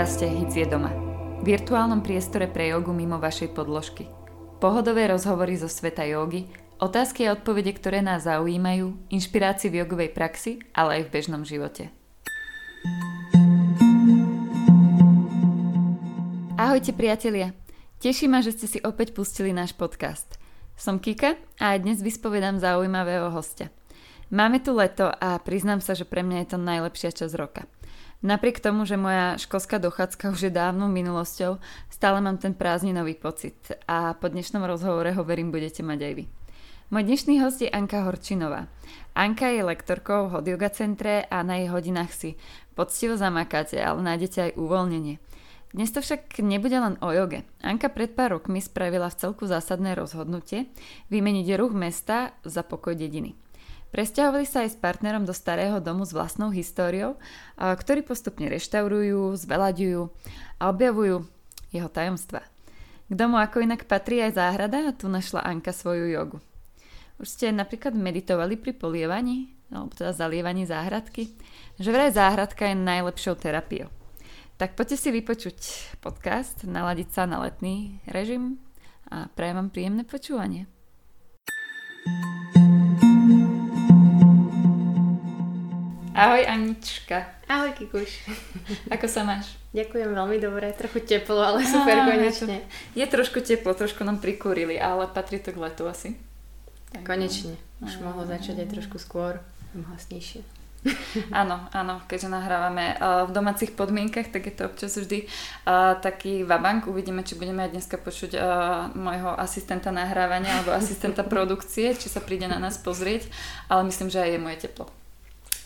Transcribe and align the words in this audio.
V 0.00 0.02
podcaste 0.02 0.32
Hic 0.32 0.56
je 0.56 0.64
doma. 0.64 0.88
Virtuálnom 1.44 2.00
priestore 2.00 2.48
pre 2.48 2.72
jogu 2.72 2.88
mimo 2.88 3.20
vašej 3.20 3.52
podložky. 3.52 4.08
Pohodové 4.56 5.04
rozhovory 5.04 5.60
zo 5.60 5.68
sveta 5.68 6.08
jogy, 6.08 6.48
otázky 6.80 7.28
a 7.28 7.36
odpovede, 7.36 7.76
ktoré 7.76 8.00
nás 8.00 8.24
zaujímajú, 8.24 8.96
inšpirácie 9.12 9.68
v 9.68 9.84
jogovej 9.84 10.16
praxi, 10.16 10.64
ale 10.72 10.96
aj 10.96 11.02
v 11.04 11.12
bežnom 11.12 11.44
živote. 11.44 11.92
Ahojte 16.56 16.96
priatelia, 16.96 17.52
teší 18.00 18.24
ma, 18.24 18.40
že 18.40 18.56
ste 18.56 18.72
si 18.72 18.78
opäť 18.80 19.12
pustili 19.12 19.52
náš 19.52 19.76
podcast. 19.76 20.40
Som 20.80 20.96
Kika 20.96 21.36
a 21.60 21.76
aj 21.76 21.84
dnes 21.84 22.00
vyspovedám 22.00 22.56
zaujímavého 22.56 23.28
hostia. 23.36 23.68
Máme 24.32 24.64
tu 24.64 24.72
leto 24.72 25.12
a 25.12 25.36
priznám 25.44 25.84
sa, 25.84 25.92
že 25.92 26.08
pre 26.08 26.24
mňa 26.24 26.48
je 26.48 26.48
to 26.56 26.58
najlepšia 26.64 27.12
časť 27.12 27.36
roka– 27.36 27.68
Napriek 28.20 28.60
tomu, 28.60 28.84
že 28.84 29.00
moja 29.00 29.40
školská 29.40 29.80
dochádzka 29.80 30.36
už 30.36 30.40
je 30.44 30.52
dávnou 30.52 30.92
minulosťou, 30.92 31.56
stále 31.88 32.20
mám 32.20 32.36
ten 32.36 32.52
prázdninový 32.52 33.16
pocit 33.16 33.56
a 33.88 34.12
po 34.12 34.28
dnešnom 34.28 34.60
rozhovore 34.60 35.08
ho 35.08 35.24
verím 35.24 35.48
budete 35.48 35.80
mať 35.80 35.98
aj 36.04 36.12
vy. 36.20 36.24
Môj 36.92 37.02
dnešný 37.08 37.40
host 37.40 37.64
je 37.64 37.72
Anka 37.72 38.04
Horčinová. 38.04 38.68
Anka 39.16 39.48
je 39.48 39.64
lektorkou 39.64 40.28
v 40.28 40.36
Hot 40.36 40.44
Yoga 40.44 40.68
centre 40.68 41.24
a 41.32 41.40
na 41.40 41.64
jej 41.64 41.72
hodinách 41.72 42.12
si 42.12 42.30
poctivo 42.76 43.16
zamakáte, 43.16 43.80
ale 43.80 44.04
nájdete 44.04 44.52
aj 44.52 44.56
uvoľnenie. 44.60 45.16
Dnes 45.72 45.88
to 45.88 46.04
však 46.04 46.44
nebude 46.44 46.76
len 46.76 47.00
o 47.00 47.08
joge. 47.16 47.48
Anka 47.64 47.88
pred 47.88 48.12
pár 48.12 48.36
rokmi 48.36 48.60
spravila 48.60 49.08
v 49.08 49.16
celku 49.16 49.48
zásadné 49.48 49.96
rozhodnutie 49.96 50.68
vymeniť 51.08 51.56
ruch 51.56 51.72
mesta 51.72 52.36
za 52.44 52.60
pokoj 52.68 52.92
dediny. 52.92 53.32
Presťahovali 53.90 54.46
sa 54.46 54.62
aj 54.62 54.70
s 54.74 54.78
partnerom 54.78 55.26
do 55.26 55.34
starého 55.34 55.82
domu 55.82 56.06
s 56.06 56.14
vlastnou 56.14 56.54
históriou, 56.54 57.18
ktorý 57.58 58.06
postupne 58.06 58.46
reštaurujú, 58.46 59.34
zvelaďujú 59.34 60.02
a 60.62 60.62
objavujú 60.70 61.26
jeho 61.74 61.90
tajomstva. 61.90 62.46
K 63.10 63.12
domu 63.18 63.42
ako 63.42 63.66
inak 63.66 63.90
patrí 63.90 64.22
aj 64.22 64.38
záhrada 64.38 64.86
a 64.86 64.94
tu 64.94 65.10
našla 65.10 65.42
Anka 65.42 65.74
svoju 65.74 66.06
jogu. 66.14 66.38
Už 67.18 67.26
ste 67.34 67.50
napríklad 67.50 67.98
meditovali 67.98 68.54
pri 68.54 68.78
polievaní, 68.78 69.50
alebo 69.74 69.90
teda 69.90 70.14
zalievaní 70.14 70.70
záhradky, 70.70 71.34
že 71.74 71.90
vraj 71.90 72.14
záhradka 72.14 72.70
je 72.70 72.78
najlepšou 72.78 73.34
terapiou. 73.34 73.90
Tak 74.54 74.78
poďte 74.78 75.02
si 75.02 75.08
vypočuť 75.10 75.58
podcast, 75.98 76.62
naladiť 76.62 77.08
sa 77.10 77.26
na 77.26 77.42
letný 77.42 77.98
režim 78.06 78.62
a 79.10 79.26
prajem 79.34 79.56
vám 79.58 79.70
príjemné 79.74 80.02
počúvanie. 80.06 80.70
Ahoj 86.20 86.44
Anička. 86.44 87.24
Ahoj 87.48 87.72
Kikuš. 87.72 88.28
Ako 88.92 89.08
sa 89.08 89.24
máš? 89.24 89.56
Ďakujem 89.72 90.12
veľmi 90.12 90.36
dobre, 90.36 90.68
trochu 90.76 91.00
teplo, 91.00 91.40
ale 91.40 91.64
super 91.64 91.96
Á, 91.96 92.04
konečne. 92.12 92.60
Je, 92.60 92.60
to, 92.60 93.00
je 93.00 93.06
trošku 93.08 93.38
teplo, 93.40 93.72
trošku 93.72 94.04
nám 94.04 94.20
prikúrili, 94.20 94.76
ale 94.76 95.08
patrí 95.08 95.40
to 95.40 95.48
k 95.48 95.56
letu 95.56 95.88
asi. 95.88 96.20
Tak 96.92 97.08
konečne, 97.08 97.56
no. 97.80 97.88
už 97.88 98.04
mohlo 98.04 98.28
začať 98.28 98.60
aj 98.60 98.68
trošku 98.68 99.00
skôr, 99.00 99.40
hlasnejšie. 99.72 100.44
Áno, 101.32 101.60
áno, 101.76 102.00
keďže 102.08 102.32
nahrávame 102.32 102.96
uh, 102.96 103.28
v 103.28 103.36
domácich 103.36 103.76
podmienkach, 103.76 104.32
tak 104.32 104.48
je 104.48 104.54
to 104.56 104.64
občas 104.64 104.96
vždy 104.96 105.28
uh, 105.68 106.00
taký 106.00 106.40
vabank. 106.40 106.88
Uvidíme, 106.88 107.20
či 107.20 107.36
budeme 107.36 107.68
aj 107.68 107.76
dneska 107.76 108.00
počuť 108.00 108.32
uh, 108.32 108.40
môjho 108.96 109.36
asistenta 109.36 109.92
nahrávania 109.92 110.56
alebo 110.56 110.72
asistenta 110.72 111.20
produkcie, 111.20 111.92
či 111.96 112.08
sa 112.08 112.24
príde 112.24 112.48
na 112.48 112.56
nás 112.56 112.80
pozrieť, 112.80 113.28
ale 113.68 113.92
myslím, 113.92 114.08
že 114.08 114.24
aj 114.24 114.30
je 114.32 114.40
moje 114.40 114.58
teplo. 114.64 114.88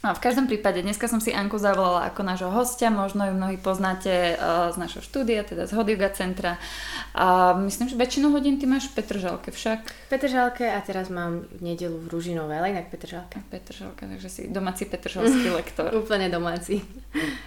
No, 0.04 0.12
v 0.12 0.20
každom 0.20 0.44
prípade, 0.44 0.84
dneska 0.84 1.08
som 1.08 1.16
si 1.16 1.32
Anku 1.32 1.56
zavolala 1.56 2.12
ako 2.12 2.28
nášho 2.28 2.52
hostia, 2.52 2.92
možno 2.92 3.24
ju 3.24 3.32
mnohí 3.32 3.56
poznáte 3.56 4.36
uh, 4.36 4.68
z 4.68 4.76
našho 4.76 5.00
štúdia, 5.00 5.48
teda 5.48 5.64
z 5.64 5.72
Hodiga 5.72 6.12
centra. 6.12 6.60
A 7.16 7.56
myslím, 7.64 7.88
že 7.88 7.96
väčšinu 7.96 8.28
hodín 8.28 8.60
ty 8.60 8.68
máš 8.68 8.92
v 8.92 9.00
Petržalke 9.00 9.48
však. 9.48 9.80
V 9.80 10.08
Petržalke 10.12 10.68
a 10.68 10.76
teraz 10.84 11.08
mám 11.08 11.48
v 11.48 11.72
nedelu 11.72 11.96
v 11.96 12.12
Ružinove, 12.12 12.52
ale 12.52 12.76
inak 12.76 12.92
Petržalke. 12.92 13.40
Petržalke, 13.48 14.04
takže 14.04 14.28
si 14.28 14.40
domáci 14.52 14.84
petržalský 14.84 15.48
lektor. 15.64 15.88
Úplne 15.96 16.28
domáci. 16.28 16.84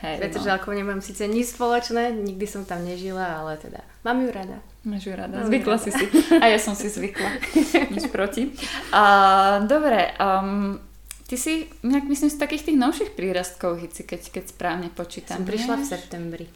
Hej, 0.01 0.17
Petržalkou 0.17 0.73
no. 0.73 0.81
nemám 0.81 1.06
síce 1.06 1.29
nič 1.29 1.53
spoločné, 1.53 2.09
nikdy 2.09 2.50
som 2.50 2.66
tam 2.66 2.81
nežila, 2.81 3.38
ale 3.38 3.62
teda 3.62 3.85
mám 4.01 4.17
ju 4.17 4.34
rada. 4.34 4.57
Máš 4.81 5.06
ju 5.06 5.13
rada, 5.13 5.46
zvykla 5.46 5.78
si 5.78 5.94
si. 5.94 6.06
A 6.41 6.47
ja 6.50 6.57
som 6.57 6.72
si 6.72 6.88
zvykla. 6.88 7.28
Nič 7.94 8.07
proti. 8.07 8.56
Uh, 8.88 9.67
dobre, 9.67 10.16
um, 10.16 10.79
Ty 11.28 11.36
si, 11.36 11.68
nejak 11.84 12.08
myslím, 12.08 12.32
z 12.32 12.40
takých 12.40 12.72
tých 12.72 12.78
novších 12.80 13.12
prírastkov 13.12 13.84
Hici, 13.84 14.08
keď, 14.08 14.32
keď 14.32 14.44
správne 14.48 14.88
počítam. 14.88 15.44
Som 15.44 15.48
prišla 15.48 15.76
v 15.76 15.84
septembri. 15.84 16.48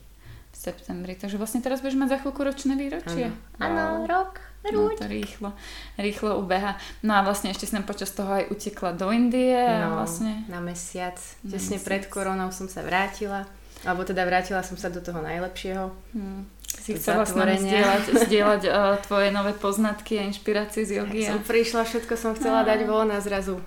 V 0.52 0.58
septembri, 0.58 1.14
takže 1.20 1.36
vlastne 1.36 1.60
teraz 1.60 1.84
budeš 1.84 2.00
mať 2.00 2.10
za 2.16 2.18
chvíľku 2.24 2.40
ročné 2.40 2.74
výročie. 2.80 3.36
Áno, 3.60 4.08
rok. 4.08 4.40
No 4.62 4.94
to 4.94 5.10
rýchlo, 5.10 5.58
rýchlo 5.98 6.38
ubeha. 6.38 6.78
No 7.02 7.18
a 7.18 7.26
vlastne 7.26 7.52
ešte 7.52 7.68
nám 7.74 7.84
počas 7.84 8.14
toho 8.14 8.30
aj 8.30 8.48
utekla 8.54 8.94
do 8.94 9.10
Indie. 9.12 9.58
No, 9.58 10.00
vlastne... 10.00 10.46
na 10.48 10.64
mesiac. 10.64 11.18
Tesne 11.42 11.82
pred 11.82 12.08
koronou 12.08 12.54
som 12.54 12.72
sa 12.72 12.86
vrátila. 12.86 13.50
Alebo 13.82 14.06
teda 14.06 14.22
vrátila 14.22 14.62
som 14.62 14.78
sa 14.78 14.94
do 14.94 15.02
toho 15.02 15.20
najlepšieho. 15.20 15.90
Hmm. 16.14 16.46
Si 16.64 16.94
chcela 16.96 17.26
s 17.26 17.34
nami 17.34 17.58
zdieľať, 17.58 18.04
zdieľať 18.30 18.62
uh, 18.70 19.02
tvoje 19.02 19.34
nové 19.34 19.58
poznatky 19.58 20.22
a 20.22 20.30
inšpirácie 20.30 20.86
z 20.86 21.02
jogy. 21.02 21.26
Som 21.26 21.42
prišla, 21.42 21.82
všetko 21.90 22.14
som 22.14 22.38
chcela 22.38 22.62
dať 22.62 22.86
von 22.86 23.10
a 23.10 23.18
zrazu 23.18 23.60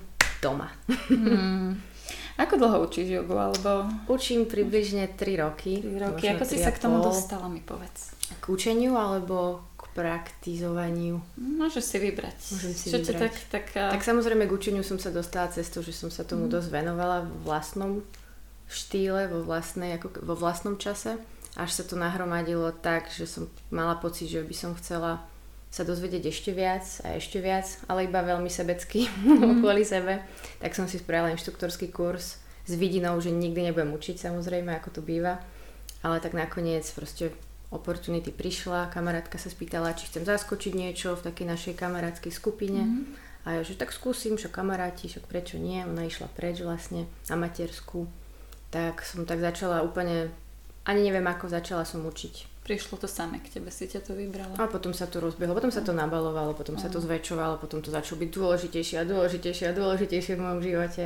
doma. 0.44 0.68
Hmm. 1.08 1.80
Ako 2.34 2.58
dlho 2.58 2.82
učíš 2.84 3.08
jogu? 3.08 3.38
Alebo... 3.38 3.86
Učím 4.10 4.50
približne 4.50 5.06
3 5.14 5.44
roky. 5.46 5.78
3 5.80 6.04
roky. 6.10 6.24
Ako 6.34 6.44
si 6.44 6.58
sa 6.58 6.74
k 6.74 6.82
tomu 6.82 6.98
dostala, 6.98 7.46
mi 7.46 7.62
povedz. 7.62 8.10
K 8.42 8.44
učeniu 8.50 8.98
alebo 8.98 9.62
k 9.78 9.86
praktizovaniu? 9.94 11.22
Môžeš 11.38 11.84
si 11.94 11.96
vybrať. 12.02 12.36
Môžem 12.58 12.72
si 12.74 12.86
Čo 12.90 12.98
vybrať. 13.06 13.20
Tak, 13.22 13.34
tak, 13.48 13.64
tak 13.70 14.02
samozrejme 14.02 14.50
k 14.50 14.52
učeniu 14.52 14.82
som 14.82 14.98
sa 14.98 15.14
dostala 15.14 15.46
cez 15.54 15.70
to, 15.70 15.78
že 15.78 15.94
som 15.94 16.10
sa 16.10 16.26
tomu 16.26 16.50
mm. 16.50 16.52
dosť 16.58 16.68
venovala 16.74 17.22
v 17.22 17.32
vlastnom 17.46 17.92
štýle, 18.66 19.30
vo, 19.30 19.46
vlastnej, 19.46 19.94
ako, 19.94 20.18
vo 20.26 20.34
vlastnom 20.34 20.74
čase. 20.74 21.14
Až 21.54 21.70
sa 21.70 21.84
to 21.86 21.94
nahromadilo 21.94 22.74
tak, 22.74 23.14
že 23.14 23.30
som 23.30 23.46
mala 23.70 23.94
pocit, 23.94 24.26
že 24.26 24.42
by 24.42 24.54
som 24.58 24.74
chcela 24.74 25.22
sa 25.74 25.82
dozvedieť 25.82 26.30
ešte 26.30 26.54
viac 26.54 26.86
a 27.02 27.18
ešte 27.18 27.42
viac, 27.42 27.66
ale 27.90 28.06
iba 28.06 28.22
veľmi 28.22 28.46
sebecky 28.46 29.10
mm. 29.10 29.58
kvôli 29.60 29.82
sebe, 29.82 30.22
tak 30.62 30.70
som 30.70 30.86
si 30.86 31.02
spravila 31.02 31.34
inštruktorský 31.34 31.90
kurz 31.90 32.38
s 32.62 32.72
vidinou, 32.78 33.18
že 33.18 33.34
nikdy 33.34 33.66
nebudem 33.66 33.90
učiť 33.90 34.22
samozrejme, 34.22 34.70
ako 34.78 34.88
to 34.94 35.00
býva. 35.02 35.42
Ale 36.06 36.22
tak 36.22 36.38
nakoniec 36.38 36.86
proste 36.94 37.34
opportunity 37.74 38.30
prišla, 38.30 38.94
kamarátka 38.94 39.34
sa 39.34 39.50
spýtala, 39.50 39.98
či 39.98 40.06
chcem 40.06 40.22
zaskočiť 40.22 40.72
niečo 40.78 41.18
v 41.18 41.26
takej 41.26 41.46
našej 41.50 41.74
kamarátskej 41.74 42.30
skupine. 42.30 42.86
Mm. 42.86 43.04
A 43.42 43.58
ja, 43.58 43.60
že 43.66 43.74
tak 43.74 43.90
skúsim, 43.90 44.38
čo 44.38 44.54
kamaráti, 44.54 45.10
však 45.10 45.26
prečo 45.26 45.58
nie. 45.58 45.82
Ona 45.82 46.06
išla 46.06 46.30
preč 46.38 46.62
vlastne 46.62 47.10
na 47.26 47.34
matersku. 47.34 48.06
Tak 48.70 49.02
som 49.02 49.26
tak 49.26 49.42
začala 49.42 49.82
úplne, 49.82 50.30
ani 50.86 51.02
neviem 51.02 51.26
ako, 51.26 51.50
začala 51.50 51.82
som 51.82 52.06
učiť 52.06 52.53
Prišlo 52.64 52.96
to 52.96 53.04
samé 53.04 53.44
k 53.44 53.60
tebe, 53.60 53.68
si 53.68 53.84
ťa 53.84 54.00
to 54.00 54.16
vybralo. 54.16 54.56
A 54.56 54.64
potom 54.64 54.96
sa 54.96 55.04
to 55.04 55.20
rozbehlo, 55.20 55.52
potom 55.52 55.68
sa 55.68 55.84
to 55.84 55.92
nabalovalo, 55.92 56.56
potom 56.56 56.80
sa 56.80 56.88
to 56.88 56.96
zväčšovalo, 56.96 57.60
potom 57.60 57.84
to 57.84 57.92
začalo 57.92 58.24
byť 58.24 58.30
dôležitejšie 58.32 58.96
a 58.98 59.04
dôležitejšie 59.04 59.68
a 59.68 59.76
dôležitejšie 59.76 60.32
v 60.32 60.40
mojom 60.40 60.60
živote 60.64 61.04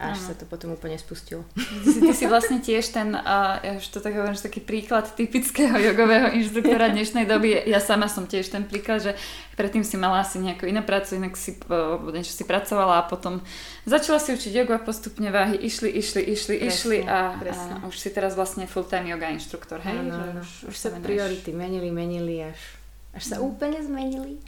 až 0.00 0.16
ano. 0.16 0.26
sa 0.32 0.34
to 0.34 0.48
potom 0.48 0.72
úplne 0.72 0.96
spustilo. 0.96 1.44
Ty 1.52 1.84
si, 1.84 2.00
ty 2.00 2.12
si 2.16 2.24
vlastne 2.24 2.56
tiež 2.64 2.88
ten, 2.88 3.12
uh, 3.12 3.60
ja 3.60 3.76
už 3.76 3.84
to 3.92 4.00
tak 4.00 4.16
hovorím, 4.16 4.32
že 4.32 4.48
taký 4.48 4.64
príklad 4.64 5.12
typického 5.12 5.76
jogového 5.76 6.32
inštruktora 6.40 6.88
dnešnej 6.88 7.28
doby. 7.28 7.68
Ja 7.68 7.84
sama 7.84 8.08
som 8.08 8.24
tiež 8.24 8.48
ten 8.48 8.64
príklad, 8.64 9.04
že 9.04 9.12
predtým 9.60 9.84
si 9.84 10.00
mala 10.00 10.24
asi 10.24 10.40
nejakú 10.40 10.64
inú 10.64 10.80
prácu, 10.80 11.20
inak 11.20 11.36
si 11.36 11.60
uh, 11.68 12.00
niečo 12.16 12.32
si 12.32 12.48
pracovala 12.48 13.04
a 13.04 13.08
potom 13.12 13.44
začala 13.84 14.16
si 14.16 14.32
učiť 14.32 14.64
jogu 14.64 14.72
a 14.72 14.80
postupne 14.80 15.28
váhy 15.28 15.60
išli, 15.60 15.92
išli, 15.92 16.24
išli, 16.24 16.56
presne, 16.56 16.72
išli 16.72 16.98
a, 17.04 17.36
presne. 17.36 17.72
a 17.76 17.84
už 17.84 17.96
si 18.00 18.08
teraz 18.08 18.32
vlastne 18.32 18.64
full-time 18.64 19.12
yoga 19.12 19.28
inštruktor. 19.36 19.84
Hej? 19.84 20.00
Ano, 20.00 20.16
že 20.16 20.28
už, 20.40 20.50
už 20.72 20.76
sa 20.80 20.88
priority 20.96 21.52
menili, 21.52 21.92
menili 21.92 22.40
až, 22.40 22.56
až 23.12 23.36
sa 23.36 23.36
mm. 23.36 23.44
úplne 23.44 23.78
zmenili. 23.84 24.40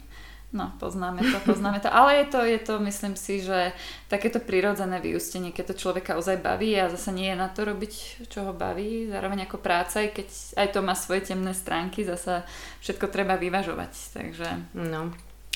No, 0.53 0.69
poznáme 0.77 1.25
to, 1.25 1.37
poznáme 1.49 1.81
to. 1.81 1.89
Ale 1.89 2.21
je 2.21 2.25
to, 2.29 2.39
je 2.45 2.59
to, 2.61 2.73
myslím 2.85 3.17
si, 3.17 3.41
že 3.41 3.73
takéto 4.05 4.37
prirodzené 4.37 5.01
vyústenie, 5.01 5.49
keď 5.49 5.73
to 5.73 5.81
človeka 5.81 6.13
ozaj 6.13 6.37
baví 6.37 6.77
a 6.77 6.93
zase 6.93 7.09
nie 7.09 7.33
je 7.33 7.41
na 7.41 7.49
to 7.49 7.65
robiť, 7.65 8.25
čo 8.29 8.45
ho 8.45 8.53
baví, 8.53 9.09
zároveň 9.09 9.49
ako 9.49 9.57
práca, 9.57 10.05
aj 10.05 10.13
keď 10.13 10.27
aj 10.61 10.67
to 10.77 10.79
má 10.85 10.93
svoje 10.93 11.25
temné 11.25 11.57
stránky, 11.57 12.05
zase 12.05 12.45
všetko 12.85 13.09
treba 13.09 13.33
vyvažovať. 13.33 13.91
Takže... 14.13 14.77
No. 14.77 15.09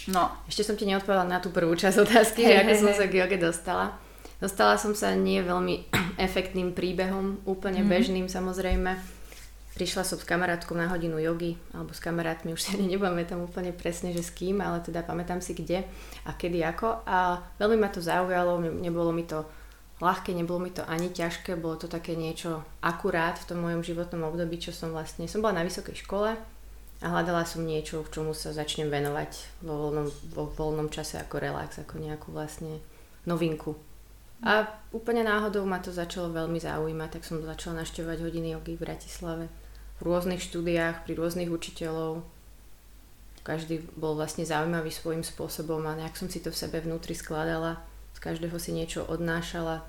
no. 0.10 0.24
Ešte 0.50 0.66
som 0.66 0.74
ti 0.74 0.90
neodpovedala 0.90 1.30
na 1.30 1.38
tú 1.46 1.54
prvú 1.54 1.78
časť 1.78 1.98
otázky, 2.02 2.42
hey, 2.42 2.66
ako 2.66 2.74
hey, 2.74 2.82
som 2.82 2.90
hey. 2.90 2.98
sa 2.98 3.06
k 3.06 3.18
joge 3.22 3.38
dostala. 3.38 3.86
Dostala 4.42 4.82
som 4.82 4.98
sa 4.98 5.14
nie 5.14 5.46
veľmi 5.46 5.94
efektným 6.26 6.74
príbehom, 6.74 7.46
úplne 7.46 7.86
mm. 7.86 7.90
bežným 7.94 8.26
samozrejme 8.26 9.17
prišla 9.78 10.02
som 10.02 10.18
s 10.18 10.26
kamarátkou 10.26 10.74
na 10.74 10.90
hodinu 10.90 11.22
jogy, 11.22 11.54
alebo 11.70 11.94
s 11.94 12.02
kamarátmi, 12.02 12.58
už 12.58 12.62
si 12.66 12.74
ani 12.74 12.98
tam 13.30 13.46
úplne 13.46 13.70
presne, 13.70 14.10
že 14.10 14.26
s 14.26 14.34
kým, 14.34 14.58
ale 14.58 14.82
teda 14.82 15.06
pamätám 15.06 15.38
si 15.38 15.54
kde 15.54 15.86
a 16.26 16.34
kedy 16.34 16.66
ako. 16.66 17.06
A 17.06 17.46
veľmi 17.62 17.78
ma 17.78 17.94
to 17.94 18.02
zaujalo, 18.02 18.58
nebolo 18.58 19.14
mi 19.14 19.30
to 19.30 19.46
ľahké, 20.02 20.34
nebolo 20.34 20.66
mi 20.66 20.74
to 20.74 20.82
ani 20.90 21.14
ťažké, 21.14 21.54
bolo 21.62 21.78
to 21.78 21.86
také 21.86 22.18
niečo 22.18 22.66
akurát 22.82 23.38
v 23.38 23.48
tom 23.54 23.62
mojom 23.62 23.86
životnom 23.86 24.26
období, 24.34 24.58
čo 24.58 24.74
som 24.74 24.90
vlastne, 24.90 25.30
som 25.30 25.46
bola 25.46 25.62
na 25.62 25.66
vysokej 25.66 25.94
škole 26.02 26.34
a 26.98 27.06
hľadala 27.06 27.46
som 27.46 27.62
niečo, 27.62 28.02
v 28.02 28.10
čomu 28.10 28.34
sa 28.34 28.50
začnem 28.50 28.90
venovať 28.90 29.62
vo 29.62 29.90
voľnom, 29.90 30.08
vo 30.34 30.50
voľnom 30.50 30.90
čase 30.90 31.22
ako 31.22 31.38
relax, 31.38 31.78
ako 31.78 32.02
nejakú 32.02 32.34
vlastne 32.34 32.82
novinku. 33.30 33.78
A 34.46 34.70
úplne 34.94 35.26
náhodou 35.26 35.66
ma 35.66 35.82
to 35.82 35.90
začalo 35.90 36.30
veľmi 36.30 36.62
zaujímať, 36.62 37.10
tak 37.10 37.24
som 37.26 37.42
začala 37.42 37.82
naštevovať 37.82 38.22
hodiny 38.22 38.54
jogy 38.54 38.78
v 38.78 38.84
Bratislave 38.86 39.46
v 39.98 40.02
rôznych 40.06 40.42
štúdiách, 40.42 41.04
pri 41.04 41.14
rôznych 41.18 41.50
učiteľov. 41.50 42.22
Každý 43.42 43.82
bol 43.96 44.20
vlastne 44.20 44.44
zaujímavý 44.44 44.92
svojím 44.92 45.24
spôsobom 45.24 45.82
a 45.88 45.96
nejak 45.96 46.20
som 46.20 46.28
si 46.28 46.44
to 46.44 46.52
v 46.52 46.60
sebe 46.60 46.84
vnútri 46.84 47.16
skladala 47.16 47.80
z 48.18 48.20
každého 48.20 48.58
si 48.58 48.74
niečo 48.74 49.06
odnášala. 49.06 49.86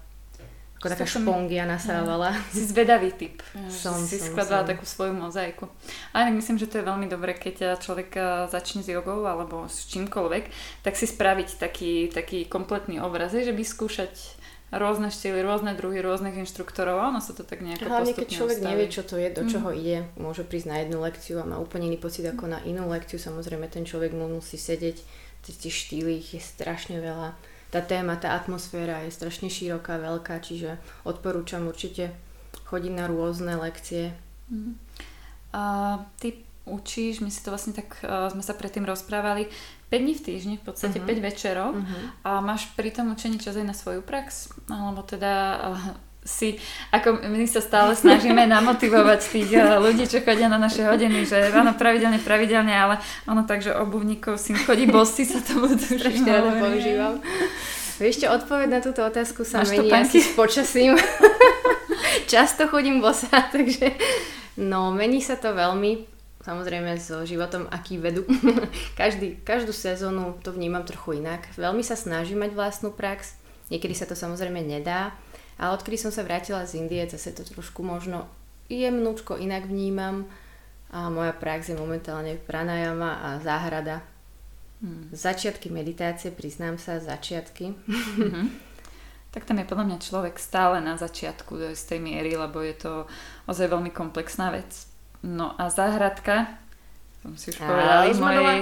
Ako 0.79 0.93
taká 0.93 1.09
špongia 1.09 1.65
nasávala. 1.65 2.37
Si 2.55 2.61
zvedavý 2.69 3.11
typ. 3.17 3.41
Som, 3.73 3.99
si 4.05 4.21
som, 4.21 4.31
skladala 4.31 4.69
som. 4.69 4.71
takú 4.77 4.85
svoju 4.85 5.17
mozaiku. 5.17 5.65
Ale 6.13 6.29
myslím, 6.37 6.61
že 6.61 6.69
to 6.69 6.79
je 6.79 6.87
veľmi 6.87 7.09
dobré, 7.09 7.35
keď 7.35 7.81
človek 7.81 8.11
eh, 8.21 8.25
začne 8.53 8.85
s 8.85 8.93
jogou 8.93 9.25
alebo 9.25 9.65
s 9.65 9.89
čímkoľvek, 9.89 10.45
tak 10.85 10.95
si 10.95 11.09
spraviť 11.09 11.57
taký, 11.57 12.13
taký 12.13 12.45
kompletný 12.45 13.01
obraz, 13.01 13.33
že 13.33 13.49
vyskúšať 13.49 14.38
rôzne 14.69 15.09
štýly, 15.09 15.41
rôzne 15.41 15.73
druhy, 15.73 16.05
rôznych 16.05 16.37
inštruktorov 16.37 17.01
a 17.01 17.09
ono 17.09 17.25
sa 17.25 17.33
to 17.33 17.41
tak 17.41 17.65
nejako 17.65 17.89
Hlavne 17.89 18.13
keď 18.13 18.29
človek 18.29 18.59
ustaví. 18.61 18.69
nevie, 18.69 18.87
čo 18.93 19.03
to 19.03 19.17
je, 19.17 19.29
do 19.33 19.43
Mm. 19.45 19.51
čoho 19.51 19.69
ide, 19.73 19.99
môže 20.21 20.45
prísť 20.45 20.69
na 20.69 20.77
jednu 20.85 21.01
lekciu 21.01 21.41
a 21.41 21.49
má 21.49 21.57
úplne 21.57 21.89
iný 21.89 21.97
pocit 21.97 22.29
ako 22.29 22.45
na 22.53 22.61
inú 22.69 22.85
lekciu. 22.93 23.17
Samozrejme, 23.17 23.65
ten 23.73 23.89
človek 23.89 24.13
mu 24.13 24.29
musí 24.29 24.61
sedieť, 24.61 25.01
tie 25.41 25.73
štýly 25.73 26.21
ich 26.21 26.37
je 26.37 26.43
strašne 26.45 27.01
veľa. 27.01 27.33
Tá 27.73 27.81
téma, 27.81 28.17
tá 28.21 28.37
atmosféra 28.37 29.05
je 29.09 29.13
strašne 29.13 29.49
široká, 29.49 29.97
veľká, 30.01 30.41
čiže 30.41 30.77
odporúčam 31.05 31.65
určite 31.69 32.13
chodiť 32.69 32.93
na 32.93 33.09
rôzne 33.09 33.57
lekcie. 33.57 34.13
Mhm. 34.53 34.73
A 35.57 35.63
ty 36.21 36.45
učíš, 36.69 37.25
my 37.25 37.33
si 37.33 37.41
to 37.41 37.49
vlastne 37.49 37.73
tak, 37.73 37.97
uh, 38.05 38.29
sme 38.29 38.45
sa 38.45 38.53
predtým 38.53 38.85
rozprávali, 38.85 39.49
5 39.89 39.99
dní 39.99 40.15
v 40.15 40.23
týždni, 40.23 40.55
v 40.57 40.65
podstate 40.65 40.99
Mhm. 41.01 41.07
5 41.09 41.21
večerov 41.21 41.71
Uh-huh. 41.73 42.05
a 42.25 42.31
máš 42.41 42.69
pri 42.77 42.93
tom 42.93 43.13
učení 43.13 43.41
čas 43.41 43.57
aj 43.57 43.65
na 43.65 43.73
svoju 43.73 44.05
prax? 44.05 44.53
Alebo 44.69 45.01
teda 45.01 45.33
uh, 45.73 45.81
si, 46.21 46.61
ako 46.93 47.25
my 47.25 47.49
sa 47.49 47.65
stále 47.65 47.97
snažíme 47.97 48.45
namotivovať 48.57 49.21
tých 49.25 49.49
uh, 49.57 49.81
ľudí, 49.81 50.05
čo 50.05 50.21
chodia 50.21 50.53
na 50.53 50.61
naše 50.61 50.85
hodiny, 50.85 51.25
že 51.25 51.49
áno, 51.51 51.73
pravidelne, 51.73 52.21
pravidelne, 52.21 52.75
ale 52.77 53.01
ono 53.25 53.49
tak, 53.49 53.65
že 53.65 53.73
obuvníkov 53.73 54.37
syn 54.37 54.61
chodí 54.61 54.85
bosy, 54.85 55.25
sa 55.25 55.41
to 55.41 55.57
budú 55.57 55.81
Strašne 55.97 56.29
rada 56.29 56.53
používam. 56.61 57.25
Vieš 57.97 58.23
čo, 58.23 58.27
odpoveď 58.31 58.69
na 58.69 58.81
túto 58.85 59.01
otázku 59.03 59.43
sa 59.43 59.65
Máš 59.65 59.73
mení 59.75 59.89
asi 59.91 60.21
s 60.21 60.37
počasím. 60.37 60.95
Často 62.33 62.69
chodím 62.69 63.01
bosa, 63.01 63.27
takže 63.51 63.97
no, 64.61 64.93
mení 64.93 65.19
sa 65.19 65.35
to 65.35 65.51
veľmi. 65.51 66.18
Samozrejme 66.39 66.95
so 67.03 67.27
životom, 67.27 67.67
aký 67.69 67.99
vedú. 67.99 68.23
Každý, 69.01 69.43
každú 69.43 69.75
sezónu 69.75 70.39
to 70.41 70.55
vnímam 70.55 70.87
trochu 70.87 71.19
inak. 71.19 71.51
Veľmi 71.59 71.83
sa 71.83 71.99
snažím 71.99 72.47
mať 72.47 72.55
vlastnú 72.55 72.95
prax. 72.95 73.35
Niekedy 73.75 73.95
sa 73.95 74.07
to 74.07 74.15
samozrejme 74.15 74.63
nedá. 74.63 75.13
Ale 75.59 75.75
odkedy 75.75 75.99
som 75.99 76.15
sa 76.15 76.23
vrátila 76.23 76.63
z 76.63 76.79
Indie, 76.79 77.03
zase 77.11 77.35
to 77.35 77.43
trošku 77.43 77.83
možno 77.83 78.31
jemnúčko 78.71 79.35
inak 79.35 79.67
vnímam. 79.67 80.31
A 80.89 81.11
moja 81.11 81.35
prax 81.35 81.69
je 81.69 81.77
momentálne 81.77 82.39
pranajama 82.39 83.19
a 83.19 83.29
záhrada. 83.43 84.01
Hmm. 84.79 85.11
Začiatky 85.11 85.75
meditácie, 85.75 86.31
priznám 86.31 86.79
sa, 86.79 87.03
začiatky. 87.03 87.75
Mhm. 87.75 88.43
Tak 89.29 89.45
tam 89.45 89.61
je 89.61 89.69
podľa 89.69 89.93
mňa 89.93 89.99
človek 90.01 90.41
stále 90.41 90.81
na 90.81 90.97
začiatku 90.97 91.61
do 91.61 91.69
istej 91.69 92.01
miery, 92.01 92.33
lebo 92.33 92.65
je 92.65 92.73
to 92.73 92.93
ozaj 93.45 93.69
veľmi 93.69 93.93
komplexná 93.93 94.49
vec. 94.49 94.88
No 95.23 95.61
a 95.61 95.71
záhradka, 95.71 96.47
som 97.29 97.37
si 97.37 97.53
už 97.53 97.61
povedala, 97.61 98.09
môj, 98.09 98.59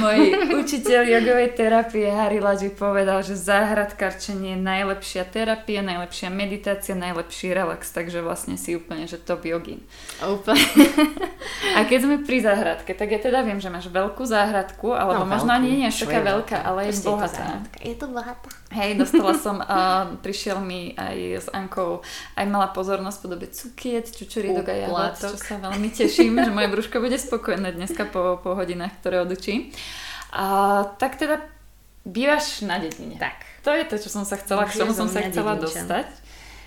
môj 0.00 0.18
učiteľ 0.56 1.02
jogovej 1.20 1.48
terapie 1.52 2.08
Harry 2.08 2.40
Ladži 2.40 2.72
povedal, 2.72 3.20
že 3.20 3.36
záhradkarčenie 3.36 4.56
je 4.56 4.60
najlepšia 4.64 5.28
terapia, 5.28 5.84
najlepšia 5.84 6.32
meditácia, 6.32 6.96
najlepší 6.96 7.52
relax, 7.52 7.92
takže 7.92 8.24
vlastne 8.24 8.56
si 8.56 8.72
úplne, 8.72 9.04
že 9.04 9.20
top. 9.20 9.44
Úplne. 9.46 10.64
A 11.76 11.84
keď 11.84 11.98
sme 12.08 12.16
pri 12.24 12.40
záhradke, 12.40 12.96
tak 12.96 13.12
ja 13.12 13.20
teda 13.20 13.44
viem, 13.44 13.60
že 13.60 13.68
máš 13.68 13.92
veľkú 13.92 14.24
záhradku, 14.24 14.96
alebo 14.96 15.22
No, 15.22 15.28
možno 15.28 15.52
veľkú. 15.52 15.60
ani 15.60 15.68
nie 15.76 15.86
až 15.92 15.96
Čo 16.00 16.06
taká 16.08 16.18
je 16.18 16.24
veľká, 16.24 16.56
ale 16.64 16.80
je 16.88 16.92
bohatá. 17.04 17.46
Je 17.84 17.94
to 17.94 18.06
bohatá. 18.08 18.48
Hej, 18.72 18.98
dostala 18.98 19.36
som, 19.44 19.60
a 19.60 20.08
prišiel 20.24 20.58
mi 20.58 20.96
aj 20.96 21.46
s 21.46 21.48
Ankou 21.52 22.00
aj 22.34 22.46
malá 22.48 22.72
pozornosť 22.72 23.16
v 23.20 23.22
podobe 23.28 23.46
cukiet, 23.52 24.06
čučorídok 24.10 24.66
a 24.66 24.74
jahod, 24.88 25.12
čo 25.20 25.36
sa 25.36 25.60
veľmi 25.60 25.88
teším, 25.92 26.40
že 26.40 26.50
moje 26.50 26.68
brúško 26.72 26.96
bude 26.98 27.14
spokojné 27.20 27.76
dneska 27.76 28.05
po, 28.08 28.40
po 28.42 28.54
hodinách, 28.54 28.94
ktoré 29.00 29.20
odučím. 29.20 29.70
A, 30.32 30.82
tak 30.96 31.16
teda 31.16 31.40
bývaš 32.06 32.62
na 32.62 32.78
dedine. 32.78 33.18
Tak. 33.18 33.42
To 33.66 33.74
je 33.74 33.84
to, 33.84 33.98
čo 33.98 34.08
som 34.08 34.22
sa 34.22 34.38
chcela, 34.38 34.62
Už 34.64 34.78
k 34.78 34.86
čomu 34.86 34.94
som 34.94 35.10
sa 35.10 35.26
chcela 35.26 35.58
dedinčan. 35.58 35.90
dostať. 35.90 36.08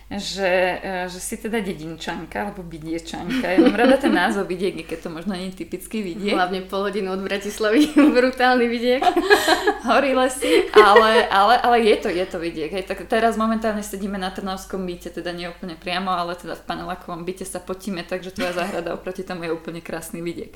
Že, 0.10 0.52
e, 0.82 1.06
že 1.06 1.20
si 1.22 1.38
teda 1.38 1.62
dedinčanka, 1.62 2.50
alebo 2.50 2.66
vidiečanka. 2.66 3.46
Ja 3.46 3.62
mám 3.62 3.78
rada 3.78 3.94
ten 4.02 4.10
názov 4.10 4.50
vidiek, 4.50 4.74
keď 4.82 5.06
to 5.06 5.10
možno 5.14 5.38
nie 5.38 5.54
je 5.54 5.62
typický 5.62 6.02
vidiek. 6.02 6.34
Hlavne 6.34 6.66
pol 6.66 6.90
hodinu 6.90 7.14
od 7.14 7.22
Bratislavy. 7.22 7.94
Brutálny 8.18 8.66
vidiek. 8.66 9.06
horí 9.90 10.12
lesy, 10.14 10.68
ale, 10.76 11.26
ale, 11.32 11.56
ale 11.62 11.78
je 11.82 11.96
to, 11.98 12.10
je 12.12 12.26
to 12.28 12.38
vidiek. 12.38 12.72
Hej, 12.72 12.86
tak 12.86 13.08
teraz 13.08 13.40
momentálne 13.40 13.82
sedíme 13.82 14.20
na 14.20 14.30
Trnavskom 14.30 14.84
byte, 14.84 15.10
teda 15.10 15.32
nie 15.32 15.48
úplne 15.48 15.80
priamo, 15.80 16.12
ale 16.12 16.36
teda 16.36 16.60
v 16.60 16.64
panelákovom 16.68 17.24
byte 17.24 17.48
sa 17.48 17.64
potíme, 17.64 18.04
takže 18.04 18.36
tvoja 18.36 18.54
záhrada 18.54 18.94
oproti 18.94 19.24
tomu 19.24 19.48
je 19.48 19.56
úplne 19.56 19.80
krásny 19.80 20.20
vidiek. 20.20 20.52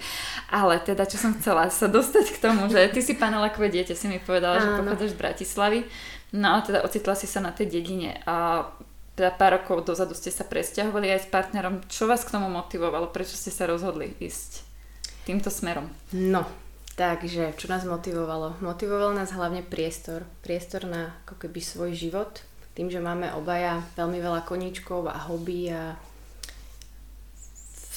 Ale 0.52 0.78
teda, 0.84 1.08
čo 1.08 1.18
som 1.18 1.34
chcela 1.40 1.72
sa 1.72 1.88
dostať 1.88 2.26
k 2.36 2.42
tomu, 2.42 2.68
že 2.68 2.92
ty 2.92 3.00
si 3.00 3.16
panelákové 3.16 3.72
dieťa, 3.72 3.96
si 3.96 4.06
mi 4.12 4.20
povedala, 4.20 4.60
že 4.60 4.70
Áno. 4.70 4.78
pochádzaš 4.84 5.12
z 5.16 5.20
Bratislavy, 5.20 5.80
no 6.36 6.48
a 6.54 6.60
teda 6.62 6.84
ocitla 6.84 7.16
si 7.18 7.26
sa 7.26 7.40
na 7.40 7.56
tej 7.56 7.80
dedine 7.80 8.20
a 8.28 8.68
teda 9.14 9.30
pár 9.34 9.62
rokov 9.62 9.86
dozadu 9.86 10.18
ste 10.18 10.34
sa 10.34 10.42
presťahovali 10.42 11.14
aj 11.14 11.20
s 11.26 11.28
partnerom. 11.30 11.86
Čo 11.86 12.10
vás 12.10 12.26
k 12.26 12.34
tomu 12.34 12.50
motivovalo? 12.50 13.14
Prečo 13.14 13.38
ste 13.38 13.54
sa 13.54 13.70
rozhodli 13.70 14.18
ísť 14.18 14.66
týmto 15.30 15.54
smerom? 15.54 15.86
No, 16.18 16.50
takže 16.98 17.54
čo 17.54 17.70
nás 17.70 17.86
motivovalo? 17.86 18.58
Motivoval 18.66 19.14
nás 19.14 19.30
hlavne 19.30 19.62
priestor. 19.62 20.26
Priestor 20.42 20.90
na 20.90 21.14
ako 21.26 21.46
keby 21.46 21.60
svoj 21.62 21.94
život. 21.94 22.42
Tým, 22.74 22.90
že 22.90 22.98
máme 22.98 23.30
obaja 23.38 23.86
veľmi 23.94 24.18
veľa 24.18 24.50
koníčkov 24.50 25.06
a 25.06 25.30
hobby 25.30 25.70
a 25.70 25.94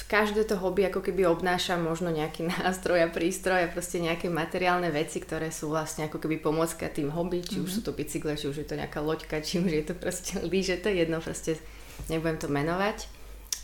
každé 0.06 0.46
to 0.46 0.54
hobby 0.54 0.86
ako 0.86 1.02
keby 1.02 1.26
obnáša 1.26 1.75
možno 1.75 2.14
nejaký 2.14 2.46
nástroj 2.54 3.02
a 3.02 3.12
prístroj 3.12 3.66
a 3.66 3.72
proste 3.72 3.98
nejaké 3.98 4.30
materiálne 4.30 4.88
veci, 4.94 5.18
ktoré 5.18 5.50
sú 5.50 5.70
vlastne 5.70 6.06
ako 6.06 6.22
keby 6.22 6.38
pomôcka 6.38 6.86
tým 6.86 7.10
hobby, 7.10 7.42
či 7.42 7.58
už 7.58 7.70
sú 7.70 7.80
to 7.82 7.94
bicykle, 7.94 8.38
či 8.38 8.46
už 8.46 8.62
je 8.62 8.66
to 8.66 8.78
nejaká 8.78 9.02
loďka, 9.02 9.42
či 9.42 9.58
už 9.58 9.70
je 9.70 9.84
to 9.84 9.94
proste 9.98 10.38
lyže, 10.50 10.78
to 10.78 10.88
je 10.90 11.02
jedno, 11.02 11.18
proste 11.18 11.58
nebudem 12.06 12.38
to 12.38 12.46
menovať. 12.46 13.10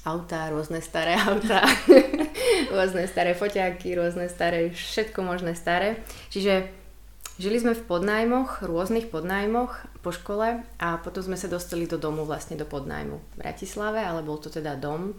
Autá, 0.02 0.50
rôzne 0.50 0.82
staré 0.82 1.14
autá, 1.30 1.62
rôzne 2.74 3.06
staré 3.06 3.38
foťáky, 3.38 3.94
rôzne 3.94 4.26
staré, 4.26 4.74
všetko 4.74 5.22
možné 5.22 5.54
staré. 5.54 6.02
Čiže 6.34 6.66
žili 7.38 7.62
sme 7.62 7.78
v 7.78 7.86
podnájmoch, 7.86 8.66
rôznych 8.66 9.14
podnájmoch 9.14 9.78
po 10.02 10.10
škole 10.10 10.66
a 10.82 10.88
potom 10.98 11.22
sme 11.22 11.38
sa 11.38 11.46
dostali 11.46 11.86
do 11.86 12.02
domu 12.02 12.26
vlastne 12.26 12.58
do 12.58 12.66
podnájmu 12.66 13.22
v 13.22 13.34
Bratislave, 13.38 14.02
ale 14.02 14.26
bol 14.26 14.42
to 14.42 14.50
teda 14.50 14.74
dom 14.74 15.14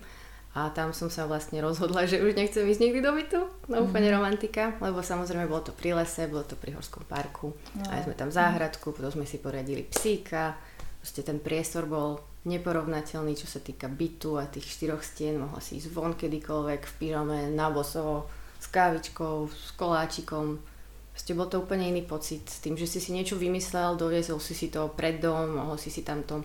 a 0.54 0.70
tam 0.70 0.94
som 0.94 1.10
sa 1.10 1.26
vlastne 1.26 1.58
rozhodla, 1.66 2.06
že 2.06 2.22
už 2.22 2.38
nechcem 2.38 2.62
ísť 2.62 2.82
nikdy 2.82 3.00
do 3.02 3.12
bytu, 3.14 3.40
no 3.74 3.76
úplne 3.82 4.14
romantika, 4.14 4.78
lebo 4.78 5.02
samozrejme 5.02 5.50
bolo 5.50 5.66
to 5.66 5.74
pri 5.74 5.98
lese, 5.98 6.30
bolo 6.30 6.46
to 6.46 6.54
pri 6.54 6.78
Horskom 6.78 7.04
parku, 7.10 7.58
No. 7.74 7.84
aj 7.90 8.06
sme 8.06 8.14
tam 8.14 8.30
záhradku, 8.30 8.94
potom 8.94 9.10
sme 9.10 9.26
si 9.26 9.42
poriadili 9.42 9.82
psíka, 9.90 10.54
proste 11.02 11.26
ten 11.26 11.42
priestor 11.42 11.90
bol 11.90 12.22
neporovnateľný, 12.46 13.34
čo 13.34 13.50
sa 13.50 13.66
týka 13.66 13.90
bytu 13.90 14.38
a 14.38 14.46
tých 14.46 14.70
štyroch 14.70 15.02
stien, 15.02 15.42
mohla 15.42 15.58
si 15.58 15.82
ísť 15.82 15.90
von 15.90 16.14
kedykoľvek 16.14 16.82
v 16.86 16.94
pyžame, 17.02 17.40
na 17.50 17.74
boso, 17.74 18.30
s 18.62 18.70
kávičkou, 18.70 19.50
s 19.50 19.74
koláčikom, 19.74 20.62
Proste 21.14 21.38
bol 21.38 21.46
to 21.46 21.62
úplne 21.62 21.94
iný 21.94 22.02
pocit. 22.02 22.42
Tým, 22.42 22.74
že 22.74 22.90
si 22.90 22.98
si 22.98 23.14
niečo 23.14 23.38
vymyslel, 23.38 24.02
doviezol 24.02 24.42
si 24.42 24.58
si 24.58 24.74
to 24.74 24.90
pred 24.98 25.22
dom, 25.22 25.62
mohol 25.62 25.78
si 25.78 25.94
si 25.94 26.02
tam 26.02 26.26
tom 26.26 26.42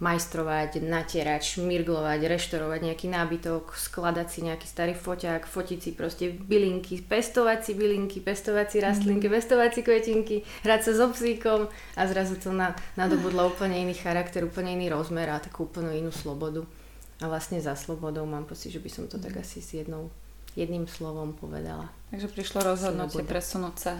majstrovať, 0.00 0.80
natierať, 0.80 1.60
šmirglovať, 1.60 2.20
reštorovať 2.24 2.80
nejaký 2.88 3.06
nábytok, 3.12 3.76
skladať 3.76 4.26
si 4.32 4.40
nejaký 4.48 4.64
starý 4.64 4.96
foťák, 4.96 5.44
fotiť 5.44 5.78
si 5.78 5.90
proste 5.92 6.32
bylinky, 6.32 7.04
pestovať 7.04 7.68
si 7.68 7.72
bylinky, 7.76 8.24
pestovať 8.24 8.66
si 8.72 8.78
rastlinky, 8.80 9.28
mm. 9.28 9.34
pestovať 9.36 9.70
si 9.76 9.80
kvetinky, 9.84 10.36
hrať 10.64 10.80
sa 10.88 10.92
so 10.96 11.06
psíkom 11.12 11.68
a 12.00 12.02
zrazu 12.08 12.40
to 12.40 12.48
na, 12.48 12.72
nadobudlo 12.96 13.52
úplne 13.52 13.76
iný 13.76 13.92
charakter, 13.92 14.40
úplne 14.40 14.72
iný 14.72 14.88
rozmer 14.88 15.28
a 15.28 15.36
takú 15.36 15.68
úplne 15.68 15.92
inú 15.92 16.08
slobodu. 16.08 16.64
A 17.20 17.28
vlastne 17.28 17.60
za 17.60 17.76
slobodou 17.76 18.24
mám 18.24 18.48
pocit, 18.48 18.72
že 18.72 18.80
by 18.80 18.88
som 18.88 19.04
to 19.04 19.20
tak 19.20 19.36
asi 19.36 19.60
s 19.60 19.76
jednou, 19.76 20.08
jedným 20.56 20.88
slovom 20.88 21.36
povedala. 21.36 21.92
Takže 22.08 22.32
prišlo 22.32 22.64
rozhodnutie 22.64 23.20
presunúť 23.20 23.76
sa. 23.76 23.94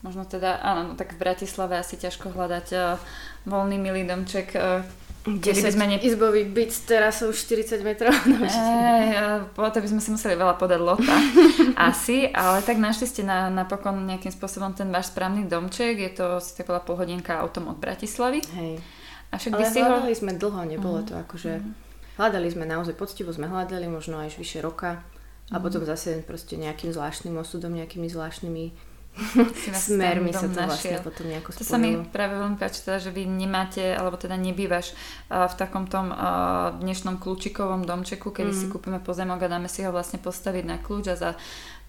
Možno 0.00 0.24
teda, 0.24 0.58
áno, 0.64 0.92
no 0.92 0.92
tak 0.96 1.14
v 1.14 1.22
Bratislave 1.22 1.78
asi 1.78 2.00
ťažko 2.00 2.32
hľadať 2.34 2.66
uh, 2.74 2.98
voľný 3.46 3.78
milý 3.78 4.02
domček, 4.02 4.50
uh, 4.56 4.82
10 5.22 5.38
by 5.38 5.70
sme 5.70 5.86
ne... 5.86 5.96
izbový 6.02 6.42
byt 6.50 6.74
s 6.74 6.82
terasou 6.82 7.30
40 7.30 7.86
metrov. 7.86 8.10
No, 8.26 8.42
Ej, 8.42 9.46
potom 9.54 9.78
by 9.78 9.88
sme 9.94 10.02
si 10.02 10.10
museli 10.10 10.34
veľa 10.34 10.58
podať 10.58 10.80
lota. 10.82 11.14
Asi, 11.90 12.26
ale 12.34 12.58
tak 12.66 12.82
našli 12.82 13.06
ste 13.06 13.22
na, 13.22 13.46
napokon 13.46 14.02
nejakým 14.02 14.34
spôsobom 14.34 14.74
ten 14.74 14.90
váš 14.90 15.14
správny 15.14 15.46
domček. 15.46 15.94
Je 15.94 16.10
to 16.10 16.26
si 16.42 16.58
tak 16.58 16.66
bola 16.66 16.82
polhodinka 16.82 17.38
autom 17.38 17.70
od 17.70 17.78
Bratislavy. 17.78 18.42
Hej. 18.58 18.82
A 19.30 19.38
však 19.38 19.54
ale 19.54 19.70
hľadali 19.70 20.14
ho... 20.14 20.18
sme 20.18 20.32
dlho, 20.34 20.60
nebolo 20.66 20.98
uh-huh. 21.00 21.08
to 21.08 21.14
akože... 21.22 21.52
Uh-huh. 21.62 22.18
Hľadali 22.18 22.48
sme 22.50 22.66
naozaj 22.66 22.98
poctivo, 22.98 23.30
sme 23.30 23.46
hľadali 23.46 23.86
možno 23.86 24.18
aj 24.18 24.34
vyše 24.34 24.58
roka. 24.58 25.00
A 25.00 25.58
uh-huh. 25.58 25.62
potom 25.62 25.86
zase 25.86 26.26
proste 26.26 26.58
nejakým 26.58 26.90
zvláštnym 26.90 27.38
osudom, 27.38 27.70
nejakými 27.78 28.10
zvláštnymi 28.10 28.91
smermi 29.76 30.32
sa 30.32 30.48
to 30.48 30.56
našiel. 30.56 30.96
vlastne 30.96 30.96
potom 31.04 31.24
nejako 31.28 31.50
spojilo. 31.52 31.60
To 31.60 31.68
sa 31.68 31.76
mi 31.76 31.90
práve 32.08 32.34
veľmi 32.40 32.56
páči, 32.56 32.80
teda, 32.80 32.98
že 32.98 33.10
vy 33.12 33.28
nemáte, 33.28 33.84
alebo 33.92 34.16
teda 34.16 34.40
nebývaš 34.40 34.96
uh, 35.28 35.44
v 35.52 35.54
takom 35.60 35.84
tom 35.84 36.08
uh, 36.08 36.72
dnešnom 36.80 37.20
kľúčikovom 37.20 37.84
domčeku, 37.84 38.32
kedy 38.32 38.52
mm. 38.52 38.58
si 38.58 38.66
kúpime 38.72 38.98
pozemok 39.04 39.44
a 39.44 39.52
dáme 39.52 39.68
si 39.68 39.84
ho 39.84 39.92
vlastne 39.92 40.16
postaviť 40.16 40.64
na 40.64 40.80
kľúč 40.80 41.12
a 41.12 41.16
za 41.20 41.30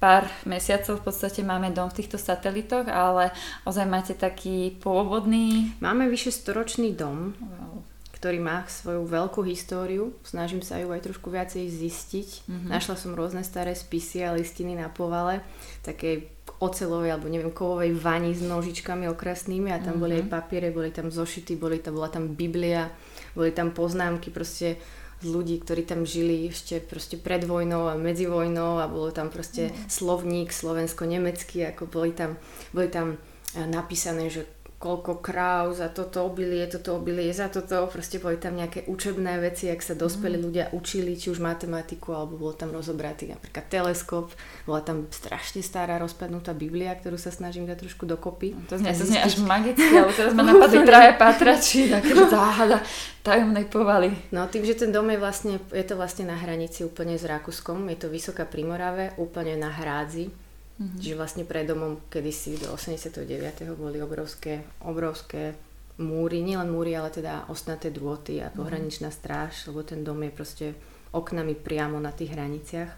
pár 0.03 0.27
mesiacov 0.43 0.99
v 0.99 1.05
podstate 1.07 1.47
máme 1.47 1.71
dom 1.71 1.87
v 1.87 2.03
týchto 2.03 2.19
satelitoch, 2.19 2.91
ale 2.91 3.31
ozaj 3.63 3.87
máte 3.87 4.13
taký 4.19 4.75
pôvodný... 4.83 5.71
Máme 5.79 6.11
vyše 6.11 6.35
storočný 6.35 6.91
dom. 6.91 7.31
Wow 7.39 7.93
ktorý 8.23 8.39
má 8.39 8.63
svoju 8.71 9.03
veľkú 9.03 9.43
históriu. 9.43 10.15
Snažím 10.23 10.63
sa 10.63 10.79
ju 10.79 10.95
aj 10.95 11.11
trošku 11.11 11.27
viacej 11.27 11.67
zistiť. 11.67 12.47
Mm-hmm. 12.47 12.69
Našla 12.71 12.95
som 12.95 13.19
rôzne 13.19 13.43
staré 13.43 13.75
spisy 13.75 14.23
a 14.23 14.31
listiny 14.31 14.79
na 14.79 14.87
povale, 14.87 15.43
také 15.83 16.31
ocelovej 16.63 17.11
alebo 17.11 17.27
neviem 17.27 17.51
kovovej 17.51 17.91
vani 17.99 18.31
s 18.31 18.39
nožičkami 18.39 19.11
okrasnými 19.11 19.75
a 19.75 19.83
tam 19.83 19.99
mm-hmm. 19.99 20.01
boli 20.01 20.13
aj 20.19 20.25
mhm. 20.25 20.31
papiere, 20.31 20.67
boli 20.71 20.89
tam 20.95 21.11
zošity, 21.11 21.59
boli 21.59 21.83
tam, 21.83 21.99
bola 21.99 22.07
tam 22.07 22.31
Biblia, 22.31 22.87
boli 23.35 23.51
tam 23.51 23.75
poznámky 23.75 24.31
proste 24.31 24.79
z 25.23 25.31
ľudí, 25.31 25.55
ktorí 25.63 25.87
tam 25.87 26.03
žili 26.03 26.51
ešte 26.51 26.83
proste 26.83 27.15
pred 27.15 27.47
vojnou 27.47 27.87
a 27.87 27.95
medzi 27.95 28.27
vojnou 28.27 28.83
a 28.83 28.91
bolo 28.91 29.15
tam 29.15 29.31
proste 29.31 29.71
mm. 29.71 29.87
slovník 29.87 30.51
slovensko-nemecký, 30.51 31.63
ako 31.71 31.87
boli 31.87 32.11
tam, 32.11 32.35
boli 32.75 32.91
tam 32.91 33.15
eh, 33.55 33.63
napísané, 33.63 34.27
že 34.27 34.43
koľko 34.83 35.23
kráv 35.23 35.79
za 35.79 35.87
toto 35.87 36.27
obilie, 36.27 36.67
toto 36.67 36.99
obilie 36.99 37.31
za 37.31 37.47
toto. 37.47 37.87
Proste 37.87 38.19
boli 38.19 38.35
tam 38.35 38.59
nejaké 38.59 38.83
učebné 38.91 39.39
veci, 39.39 39.71
ak 39.71 39.79
sa 39.79 39.95
dospelí 39.95 40.35
mm. 40.35 40.43
ľudia 40.43 40.65
učili, 40.75 41.15
či 41.15 41.31
už 41.31 41.39
matematiku, 41.39 42.11
alebo 42.11 42.35
bol 42.35 42.51
tam 42.51 42.75
rozobratý 42.75 43.31
napríklad 43.31 43.71
teleskop. 43.71 44.35
Bola 44.67 44.83
tam 44.83 45.07
strašne 45.07 45.63
stará 45.63 45.95
rozpadnutá 46.03 46.51
Biblia, 46.51 46.91
ktorú 46.99 47.15
sa 47.15 47.31
snažím 47.31 47.63
dať 47.63 47.87
trošku 47.87 48.03
dokopy. 48.03 48.59
To 48.67 48.75
znie, 48.75 48.91
to 48.91 49.07
znie 49.07 49.23
až 49.23 49.39
magicky, 49.39 49.87
ale 49.95 50.11
teraz 50.11 50.35
ma 50.35 50.43
napadli 50.51 50.83
traje 50.83 51.11
patrači, 51.15 51.87
také 51.87 52.11
záhada 52.27 52.83
tajomnej 53.23 53.71
povaly. 53.71 54.11
No 54.35 54.51
tým, 54.51 54.67
že 54.67 54.75
ten 54.75 54.91
dom 54.91 55.07
je 55.07 55.15
vlastne, 55.15 55.63
je 55.71 55.85
to 55.87 55.95
vlastne 55.95 56.27
na 56.27 56.35
hranici 56.35 56.83
úplne 56.83 57.15
s 57.15 57.23
Rakúskom, 57.23 57.87
je 57.87 58.03
to 58.03 58.11
Vysoká 58.11 58.43
Primorave, 58.43 59.15
úplne 59.15 59.55
na 59.55 59.71
hrádzi 59.71 60.42
Mm-hmm. 60.73 60.99
Čiže 60.99 61.15
vlastne 61.19 61.43
pred 61.45 61.69
domom 61.69 62.01
kedysi 62.09 62.57
do 62.57 62.73
89. 62.73 63.29
boli 63.77 64.01
obrovské, 64.01 64.65
obrovské 64.81 65.53
múry, 66.01 66.41
nielen 66.41 66.73
múry, 66.73 66.97
ale 66.97 67.13
teda 67.13 67.45
ostnaté 67.53 67.93
drôty 67.93 68.41
a 68.41 68.49
mhm. 68.49 68.57
pohraničná 68.57 69.13
stráž, 69.13 69.69
lebo 69.69 69.85
ten 69.85 70.01
dom 70.01 70.17
je 70.25 70.31
proste 70.33 70.67
oknami 71.13 71.53
priamo 71.53 72.01
na 72.01 72.09
tých 72.09 72.33
hraniciach. 72.33 72.89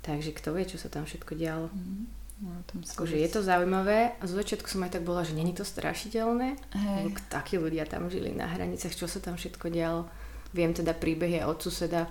Takže 0.00 0.34
kto 0.34 0.56
vie, 0.56 0.64
čo 0.66 0.80
sa 0.80 0.90
tam 0.90 1.06
všetko 1.06 1.38
dialo. 1.38 1.68
Mm-hmm. 1.70 2.18
No, 2.40 2.56
akože 2.64 3.20
je 3.20 3.28
to 3.28 3.44
zaujímavé 3.44 4.16
a 4.16 4.24
z 4.24 4.32
začiatku 4.32 4.64
som 4.64 4.80
aj 4.88 4.96
tak 4.96 5.04
bola, 5.04 5.20
že 5.20 5.36
není 5.36 5.52
to 5.52 5.60
strašidelné, 5.60 6.56
lebo 6.72 7.12
takí 7.28 7.60
ľudia 7.60 7.84
tam 7.84 8.08
žili 8.08 8.32
na 8.32 8.48
hraniciach, 8.48 8.96
čo 8.96 9.04
sa 9.04 9.20
tam 9.20 9.36
všetko 9.36 9.68
dialo. 9.68 10.08
Viem 10.56 10.72
teda 10.72 10.96
príbehy 10.96 11.44
od 11.44 11.60
suseda, 11.60 12.08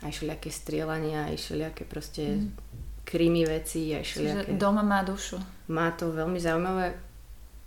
aj 0.00 0.16
všelijaké 0.16 0.48
strieľania, 0.48 1.28
aj 1.28 1.36
všelijaké 1.36 1.84
proste 1.84 2.40
mm 2.40 2.65
krimi 3.06 3.46
veci 3.46 3.94
a 3.94 4.02
všelijaké. 4.02 4.50
Čiže 4.50 4.58
doma 4.58 4.82
má 4.82 5.06
dušu. 5.06 5.38
Má 5.70 5.94
to 5.94 6.10
veľmi 6.10 6.42
zaujímavé 6.42 7.06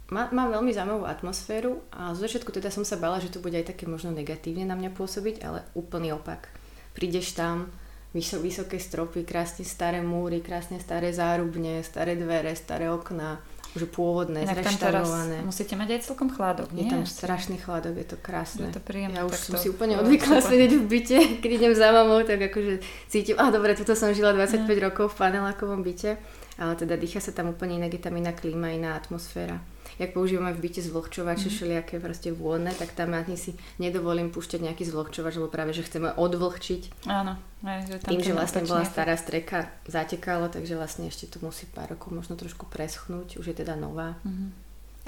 má, 0.10 0.26
má 0.34 0.50
veľmi 0.50 0.74
zaujímavú 0.74 1.06
atmosféru 1.06 1.86
a 1.94 2.18
z 2.18 2.26
začiatku 2.26 2.50
teda 2.50 2.74
som 2.74 2.82
sa 2.82 2.98
bala, 2.98 3.22
že 3.22 3.30
to 3.30 3.40
bude 3.40 3.54
aj 3.54 3.74
také 3.74 3.86
možno 3.86 4.10
negatívne 4.10 4.66
na 4.66 4.74
mňa 4.74 4.92
pôsobiť, 4.98 5.46
ale 5.46 5.62
úplný 5.78 6.18
opak. 6.18 6.50
Prídeš 6.98 7.38
tam, 7.38 7.70
vysok, 8.18 8.42
vysoké 8.42 8.78
stropy, 8.82 9.22
krásne 9.22 9.62
staré 9.62 10.02
múry, 10.02 10.42
krásne 10.42 10.82
staré 10.82 11.14
zárubne, 11.14 11.86
staré 11.86 12.18
dvere, 12.18 12.58
staré 12.58 12.90
okná, 12.90 13.38
už 13.78 13.86
pôvodné, 13.94 14.50
Inak 14.50 14.66
zreštaurované. 14.66 15.46
musíte 15.46 15.78
mať 15.78 15.90
aj 15.94 16.00
celkom 16.10 16.30
chladok, 16.34 16.74
nie? 16.74 16.90
Je 16.90 16.94
tam 16.94 17.06
strašný 17.06 17.62
chladok, 17.62 18.02
je 18.02 18.08
to 18.10 18.18
krásne. 18.18 18.66
Je 18.66 18.74
to 18.74 18.82
príjemné. 18.82 19.22
Ja 19.22 19.30
už 19.30 19.38
som 19.38 19.62
si 19.62 19.70
úplne 19.70 20.02
odvykla 20.02 20.42
sedieť 20.42 20.72
v 20.74 20.84
byte, 20.90 21.18
keď 21.46 21.52
idem 21.54 21.74
za 21.78 21.94
mamou, 21.94 22.26
tak 22.26 22.42
akože 22.50 22.82
cítim, 23.06 23.38
a 23.38 23.54
dobre, 23.54 23.78
tuto 23.78 23.94
som 23.94 24.10
žila 24.10 24.34
25 24.34 24.66
mm. 24.66 24.82
rokov 24.90 25.14
v 25.14 25.16
panelákovom 25.22 25.86
byte, 25.86 26.18
ale 26.58 26.74
teda 26.74 26.98
dýcha 26.98 27.22
sa 27.22 27.30
tam 27.30 27.54
úplne 27.54 27.78
inak, 27.78 27.94
je 27.94 28.02
tam 28.02 28.18
iná 28.18 28.34
klíma, 28.34 28.74
iná 28.74 28.98
atmosféra 28.98 29.62
jak 30.00 30.16
používame 30.16 30.56
v 30.56 30.64
byte 30.64 30.82
zvlhčovače, 30.82 31.52
mm. 31.52 31.54
všelijaké 31.54 31.96
proste 32.00 32.32
vôdne, 32.32 32.72
tak 32.72 32.96
tam 32.96 33.12
ja 33.12 33.22
si 33.36 33.60
nedovolím 33.78 34.32
púšťať 34.32 34.64
nejaký 34.64 34.88
zvlhčovač, 34.88 35.36
lebo 35.36 35.52
práve, 35.52 35.76
že 35.76 35.84
chceme 35.84 36.16
odvlhčiť. 36.16 37.06
Áno. 37.12 37.36
Aj, 37.68 37.84
že 37.84 38.00
tam 38.00 38.16
Tým, 38.16 38.24
že 38.24 38.32
vlastne 38.32 38.64
bola 38.64 38.88
stará 38.88 39.20
streka, 39.20 39.68
zatekalo, 39.84 40.48
takže 40.48 40.80
vlastne 40.80 41.12
ešte 41.12 41.28
to 41.28 41.44
musí 41.44 41.68
pár 41.68 41.92
rokov 41.92 42.16
možno 42.16 42.40
trošku 42.40 42.64
preschnúť, 42.72 43.36
už 43.36 43.52
je 43.52 43.56
teda 43.60 43.76
nová. 43.76 44.16
Mm. 44.24 44.56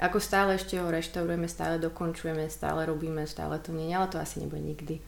Ako 0.02 0.20
stále 0.20 0.60
ešte 0.60 0.76
ho 0.76 0.90
reštaurujeme, 0.92 1.48
stále 1.48 1.80
dokončujeme, 1.80 2.44
stále 2.52 2.84
robíme, 2.84 3.24
stále 3.24 3.56
to 3.62 3.72
nie, 3.72 3.88
ale 3.96 4.12
to 4.12 4.20
asi 4.20 4.44
nebude 4.44 4.60
nikdy. 4.60 5.00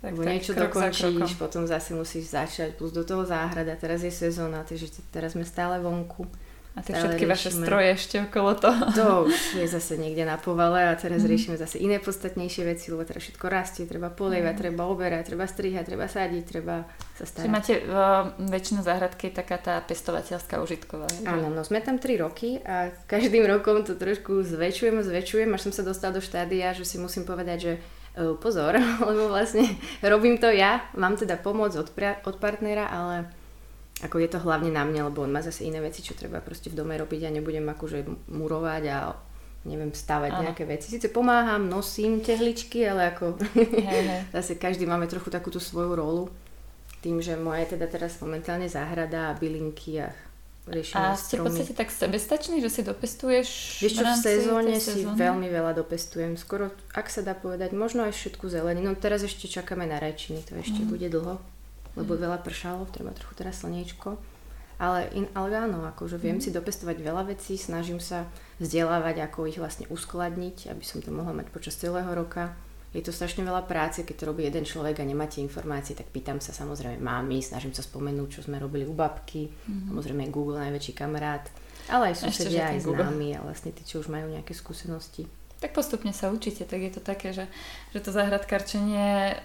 Tak, 0.00 0.16
Lebo 0.16 0.24
tak, 0.24 0.32
niečo 0.32 0.52
dokončíš, 0.56 1.36
potom 1.36 1.68
zase 1.68 1.92
musíš 1.92 2.32
začať, 2.32 2.72
plus 2.76 2.88
do 2.92 3.04
toho 3.04 3.28
záhrada, 3.28 3.76
teraz 3.76 4.00
je 4.00 4.08
sezóna, 4.08 4.64
takže 4.64 4.88
teraz 5.12 5.36
sme 5.36 5.44
stále 5.44 5.76
vonku. 5.76 6.24
A 6.80 6.82
tie 6.82 6.96
všetky 6.96 7.28
riešime. 7.28 7.36
vaše 7.36 7.50
stroje 7.52 7.88
ešte 7.92 8.16
okolo 8.24 8.56
toho. 8.56 8.82
To 8.96 9.06
už 9.28 9.60
je 9.60 9.68
zase 9.68 10.00
niekde 10.00 10.24
na 10.24 10.40
povale 10.40 10.88
a 10.88 10.96
teraz 10.96 11.20
mm. 11.20 11.28
riešime 11.28 11.56
zase 11.60 11.76
iné 11.76 12.00
podstatnejšie 12.00 12.64
veci, 12.64 12.88
lebo 12.88 13.04
teraz 13.04 13.28
všetko 13.28 13.46
rastie, 13.52 13.84
treba 13.84 14.08
polievať, 14.08 14.54
mm. 14.56 14.60
treba 14.64 14.88
oberať, 14.88 15.28
treba 15.28 15.44
strihať, 15.44 15.84
treba 15.92 16.08
sadiť, 16.08 16.42
treba 16.48 16.88
sa 17.20 17.24
starať. 17.28 17.44
Čiže 17.44 17.52
máte 17.52 17.74
uh, 17.84 18.32
väčšina 18.48 18.80
záhradky 18.80 19.28
taká 19.28 19.60
tá 19.60 19.76
pestovateľská 19.84 20.56
užitková. 20.64 21.04
Áno, 21.28 21.52
no 21.52 21.60
sme 21.60 21.84
tam 21.84 22.00
3 22.00 22.16
roky 22.16 22.64
a 22.64 22.88
každým 23.04 23.44
rokom 23.44 23.84
to 23.84 23.92
trošku 23.92 24.40
zväčšujem, 24.40 25.04
zväčšujem, 25.04 25.52
až 25.52 25.68
som 25.68 25.72
sa 25.76 25.84
dostala 25.84 26.16
do 26.16 26.24
štádia, 26.24 26.72
že 26.72 26.88
si 26.88 26.96
musím 26.96 27.28
povedať, 27.28 27.58
že 27.60 27.72
uh, 28.16 28.40
pozor, 28.40 28.80
lebo 29.08 29.28
vlastne 29.28 29.68
robím 30.00 30.40
to 30.40 30.48
ja, 30.48 30.80
mám 30.96 31.20
teda 31.20 31.36
pomoc 31.36 31.76
od, 31.76 31.92
pra- 31.92 32.24
od 32.24 32.40
partnera, 32.40 32.88
ale 32.88 33.39
ako 34.00 34.16
je 34.16 34.28
to 34.32 34.38
hlavne 34.40 34.72
na 34.72 34.82
mne, 34.88 35.12
lebo 35.12 35.24
on 35.24 35.32
má 35.32 35.44
zase 35.44 35.68
iné 35.68 35.80
veci, 35.84 36.00
čo 36.00 36.16
treba 36.16 36.40
proste 36.40 36.72
v 36.72 36.78
dome 36.80 36.96
robiť 36.96 37.28
a 37.28 37.34
nebudem 37.34 37.68
akože 37.68 38.28
murovať 38.32 38.82
a 38.88 38.98
neviem, 39.68 39.92
stavať 39.92 40.32
Aha. 40.32 40.42
nejaké 40.48 40.64
veci. 40.64 40.88
Sice 40.88 41.12
pomáham, 41.12 41.68
nosím 41.68 42.24
tehličky, 42.24 42.80
ale 42.88 43.12
ako 43.12 43.36
hey, 43.52 43.84
hey. 43.84 44.20
zase 44.36 44.56
každý 44.56 44.88
máme 44.88 45.04
trochu 45.04 45.28
takúto 45.28 45.60
svoju 45.60 45.92
rolu. 45.92 46.24
Tým, 47.04 47.20
že 47.20 47.36
moja 47.36 47.64
je 47.64 47.76
teda 47.76 47.88
teraz 47.88 48.20
momentálne 48.20 48.68
záhrada 48.68 49.32
a 49.32 49.36
bylinky 49.36 50.04
a 50.04 50.12
riešime 50.68 51.00
A 51.00 51.16
ste 51.16 51.40
v 51.40 51.48
podstate 51.48 51.72
tak 51.72 51.88
sebestačný, 51.88 52.60
že 52.60 52.68
si 52.68 52.80
dopestuješ 52.84 53.48
Vieš 53.84 53.92
čo, 54.00 54.04
v 54.04 54.16
sezóne 54.20 54.76
si 54.76 55.04
sezóny? 55.04 55.16
veľmi 55.16 55.48
veľa 55.48 55.72
dopestujem. 55.80 56.36
Skoro, 56.36 56.72
ak 56.92 57.08
sa 57.08 57.24
dá 57.24 57.32
povedať, 57.32 57.72
možno 57.72 58.04
aj 58.04 58.16
všetku 58.16 58.48
zeleninu. 58.48 58.92
Teraz 58.96 59.24
ešte 59.24 59.48
čakáme 59.48 59.88
na 59.88 59.96
rajčiny, 59.96 60.44
to 60.44 60.56
ešte 60.56 60.84
mm. 60.84 60.88
bude 60.88 61.08
dlho 61.08 61.40
lebo 61.98 62.14
veľa 62.14 62.38
pršalo, 62.42 62.90
treba 62.90 63.14
trochu 63.14 63.34
teraz 63.38 63.62
slniečko. 63.62 64.18
Ale, 64.80 65.12
in, 65.12 65.28
ale 65.36 65.52
áno, 65.52 65.84
akože 65.84 66.16
viem 66.16 66.40
mm. 66.40 66.44
si 66.48 66.56
dopestovať 66.56 66.96
veľa 67.04 67.28
vecí, 67.28 67.60
snažím 67.60 68.00
sa 68.00 68.24
vzdelávať, 68.64 69.20
ako 69.28 69.44
ich 69.44 69.60
vlastne 69.60 69.84
uskladniť, 69.92 70.72
aby 70.72 70.80
som 70.80 71.04
to 71.04 71.12
mohla 71.12 71.36
mať 71.36 71.52
počas 71.52 71.76
celého 71.76 72.08
roka. 72.16 72.56
Je 72.96 73.04
to 73.04 73.12
strašne 73.12 73.44
veľa 73.44 73.68
práce, 73.68 74.02
keď 74.02 74.16
to 74.16 74.28
robí 74.32 74.42
jeden 74.42 74.64
človek 74.64 74.98
a 74.98 75.04
nemáte 75.04 75.38
informácie, 75.44 75.92
tak 75.92 76.08
pýtam 76.10 76.40
sa 76.40 76.56
samozrejme 76.56 76.96
mámy, 76.96 77.44
snažím 77.44 77.76
sa 77.76 77.84
spomenúť, 77.84 78.40
čo 78.40 78.44
sme 78.48 78.56
robili 78.56 78.88
u 78.88 78.96
babky, 78.96 79.52
mm. 79.52 79.92
samozrejme 79.92 80.32
Google 80.32 80.64
najväčší 80.64 80.96
kamarát, 80.96 81.44
ale 81.92 82.16
aj 82.16 82.24
susedia, 82.24 82.72
aj 82.72 82.88
známi 82.88 83.36
a 83.36 83.44
vlastne 83.44 83.76
tí, 83.76 83.84
čo 83.84 84.00
už 84.00 84.08
majú 84.08 84.32
nejaké 84.32 84.56
skúsenosti 84.56 85.28
tak 85.60 85.76
postupne 85.76 86.08
sa 86.16 86.32
učíte, 86.32 86.64
tak 86.64 86.80
je 86.80 86.92
to 86.96 87.04
také, 87.04 87.36
že, 87.36 87.44
že 87.92 88.00
to 88.00 88.16
záhradkarčenie, 88.16 89.36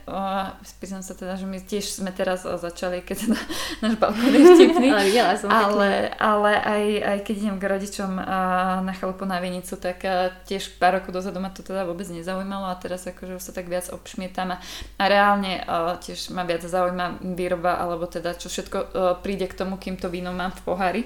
spýtam 0.63 1.03
sa 1.03 1.11
teda, 1.11 1.35
že 1.35 1.43
my 1.43 1.59
tiež 1.59 1.91
sme 1.91 2.15
teraz 2.15 2.47
začali, 2.47 3.03
keď 3.03 3.27
teda 3.27 3.39
náš 3.83 3.95
balkón 3.99 4.31
je 4.31 4.47
vtipný, 4.55 4.95
ale, 4.95 5.35
som 5.35 5.51
ale, 5.51 6.15
ale 6.15 6.51
aj, 6.55 6.83
aj 7.03 7.17
keď 7.27 7.35
idem 7.35 7.57
k 7.59 7.67
rodičom 7.67 8.11
na 8.87 8.93
chalupu 8.95 9.27
na 9.27 9.43
Vinicu, 9.43 9.75
tak 9.75 10.07
tiež 10.47 10.79
pár 10.79 11.03
rokov 11.03 11.11
dozadu 11.11 11.43
ma 11.43 11.51
to 11.51 11.67
teda 11.67 11.83
vôbec 11.83 12.07
nezaujímalo 12.07 12.71
a 12.71 12.79
teraz 12.79 13.03
akože 13.03 13.35
už 13.35 13.43
sa 13.43 13.51
tak 13.51 13.67
viac 13.67 13.91
obšmietam 13.91 14.55
a, 14.55 14.63
a 14.95 15.03
reálne 15.11 15.67
tiež 15.99 16.31
ma 16.31 16.47
viac 16.47 16.63
zaujíma 16.63 17.27
výroba 17.35 17.75
alebo 17.75 18.07
teda 18.07 18.39
čo 18.39 18.47
všetko 18.47 19.19
príde 19.19 19.51
k 19.51 19.57
tomu, 19.59 19.75
kým 19.75 19.99
to 19.99 20.07
víno 20.07 20.31
mám 20.31 20.55
v 20.55 20.63
pohári 20.63 21.03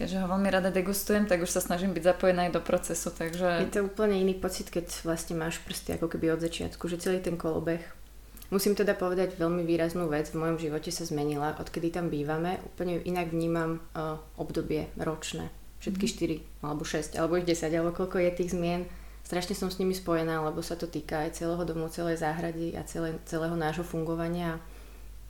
keďže 0.00 0.24
ho 0.24 0.32
veľmi 0.32 0.48
rada 0.48 0.72
degustujem, 0.72 1.28
tak 1.28 1.44
už 1.44 1.52
sa 1.52 1.60
snažím 1.60 1.92
byť 1.92 2.16
zapojená 2.16 2.48
aj 2.48 2.56
do 2.56 2.64
procesu, 2.64 3.12
takže... 3.12 3.68
Je 3.68 3.68
to 3.68 3.84
úplne 3.84 4.16
iný 4.16 4.32
pocit, 4.32 4.72
keď 4.72 4.88
vlastne 5.04 5.36
máš 5.36 5.60
prsty 5.60 6.00
ako 6.00 6.08
keby 6.08 6.32
od 6.32 6.40
začiatku, 6.40 6.88
že 6.88 6.96
celý 6.96 7.20
ten 7.20 7.36
kolobeh. 7.36 7.84
Musím 8.48 8.72
teda 8.72 8.96
povedať 8.96 9.36
veľmi 9.36 9.60
výraznú 9.60 10.08
vec, 10.08 10.32
v 10.32 10.40
mojom 10.40 10.56
živote 10.56 10.88
sa 10.88 11.04
zmenila, 11.04 11.52
odkedy 11.60 11.92
tam 11.92 12.08
bývame, 12.08 12.64
úplne 12.64 13.04
inak 13.04 13.28
vnímam 13.28 13.84
uh, 13.92 14.16
obdobie 14.40 14.88
ročné. 14.96 15.52
Všetky 15.84 16.08
mm. 16.08 16.12
4, 16.64 16.64
alebo 16.64 16.82
6, 16.88 17.20
alebo 17.20 17.36
ich 17.36 17.44
10, 17.44 17.68
alebo 17.68 17.92
koľko 17.92 18.24
je 18.24 18.30
tých 18.40 18.56
zmien. 18.56 18.88
Strašne 19.20 19.52
som 19.52 19.68
s 19.68 19.76
nimi 19.76 19.92
spojená, 19.92 20.40
lebo 20.40 20.64
sa 20.64 20.80
to 20.80 20.88
týka 20.88 21.28
aj 21.28 21.44
celého 21.44 21.60
domu, 21.68 21.92
celej 21.92 22.24
záhrady 22.24 22.72
a 22.72 22.88
celé, 22.88 23.20
celého 23.28 23.54
nášho 23.54 23.84
fungovania 23.84 24.64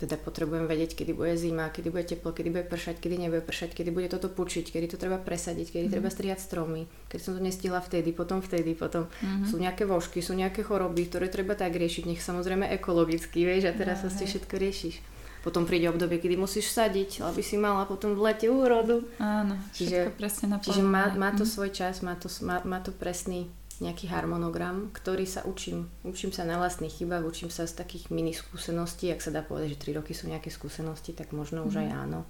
teda 0.00 0.16
potrebujem 0.16 0.64
vedieť, 0.64 0.96
kedy 0.96 1.12
bude 1.12 1.36
zima, 1.36 1.68
kedy 1.68 1.92
bude 1.92 2.08
teplo, 2.08 2.32
kedy 2.32 2.48
bude 2.48 2.64
pršať, 2.64 2.96
kedy 2.96 3.20
nebude 3.20 3.44
pršať, 3.44 3.76
kedy 3.76 3.92
bude 3.92 4.08
toto 4.08 4.32
pučiť, 4.32 4.72
kedy 4.72 4.86
to 4.88 4.96
treba 4.96 5.20
presadiť, 5.20 5.76
kedy 5.76 5.86
mm. 5.86 5.92
treba 5.92 6.08
strihať 6.08 6.40
stromy, 6.40 6.88
keď 7.12 7.20
som 7.20 7.32
to 7.36 7.40
nestihla 7.44 7.84
vtedy, 7.84 8.16
potom 8.16 8.40
vtedy, 8.40 8.72
potom 8.72 9.12
mm-hmm. 9.12 9.44
sú 9.44 9.60
nejaké 9.60 9.84
vožky, 9.84 10.24
sú 10.24 10.32
nejaké 10.32 10.64
choroby, 10.64 11.04
ktoré 11.12 11.28
treba 11.28 11.52
tak 11.52 11.76
riešiť, 11.76 12.08
nech 12.08 12.24
samozrejme 12.24 12.64
ekologicky, 12.80 13.44
vieš, 13.44 13.68
a 13.68 13.76
teraz 13.76 14.00
no, 14.00 14.08
sa 14.08 14.24
všetko 14.24 14.56
riešiš. 14.56 14.96
Potom 15.40 15.64
príde 15.64 15.88
obdobie, 15.88 16.20
kedy 16.20 16.36
musíš 16.36 16.68
sadiť, 16.72 17.24
aby 17.24 17.40
si 17.40 17.56
mala 17.56 17.88
potom 17.88 18.12
v 18.12 18.28
lete 18.28 18.52
úrodu. 18.52 19.04
Áno, 19.16 19.56
čiže, 19.72 20.12
presne 20.16 20.60
Čiže 20.60 20.84
má, 20.84 21.12
má 21.16 21.32
to 21.32 21.44
mhm. 21.44 21.52
svoj 21.52 21.70
čas, 21.72 22.00
má 22.00 22.16
to, 22.16 22.28
má, 22.44 22.60
má 22.64 22.80
to 22.80 22.92
presný 22.92 23.48
nejaký 23.80 24.12
harmonogram, 24.12 24.92
ktorý 24.92 25.24
sa 25.24 25.40
učím. 25.48 25.88
Učím 26.04 26.36
sa 26.36 26.44
na 26.44 26.60
vlastných 26.60 27.00
chybách, 27.00 27.24
učím 27.24 27.48
sa 27.48 27.64
z 27.64 27.80
takých 27.80 28.12
mini 28.12 28.36
skúseností, 28.36 29.08
ak 29.08 29.24
sa 29.24 29.32
dá 29.32 29.40
povedať, 29.40 29.74
že 29.74 29.92
3 29.92 29.98
roky 30.04 30.12
sú 30.12 30.28
nejaké 30.28 30.52
skúsenosti, 30.52 31.16
tak 31.16 31.32
možno 31.32 31.64
mm. 31.64 31.66
už 31.68 31.74
aj 31.80 31.88
mhm. 31.88 31.96
áno. 31.96 32.20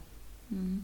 Mm. 0.54 0.78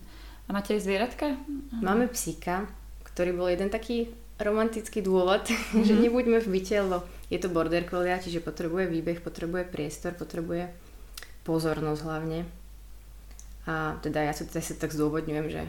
A 0.46 0.48
máte 0.54 0.74
aj 0.74 0.82
zvieratka? 0.86 1.38
Máme 1.82 2.06
psíka, 2.06 2.70
ktorý 3.02 3.34
bol 3.34 3.50
jeden 3.50 3.66
taký 3.70 4.10
romantický 4.38 5.02
dôvod, 5.02 5.48
mm-hmm. 5.48 5.82
že 5.88 5.94
nebuďme 5.96 6.38
v 6.38 6.48
byte, 6.58 6.76
lebo 6.84 6.96
je 7.32 7.38
to 7.40 7.48
border 7.50 7.82
collie, 7.88 8.14
čiže 8.14 8.44
potrebuje 8.44 8.86
výbeh, 8.86 9.18
potrebuje 9.24 9.66
priestor, 9.66 10.14
potrebuje 10.14 10.70
pozornosť 11.42 12.00
hlavne. 12.06 12.46
A 13.66 13.98
teda 13.98 14.22
ja 14.22 14.30
sa, 14.30 14.46
teda 14.46 14.62
sa 14.62 14.78
tak 14.78 14.94
zdôvodňujem, 14.94 15.46
že 15.50 15.62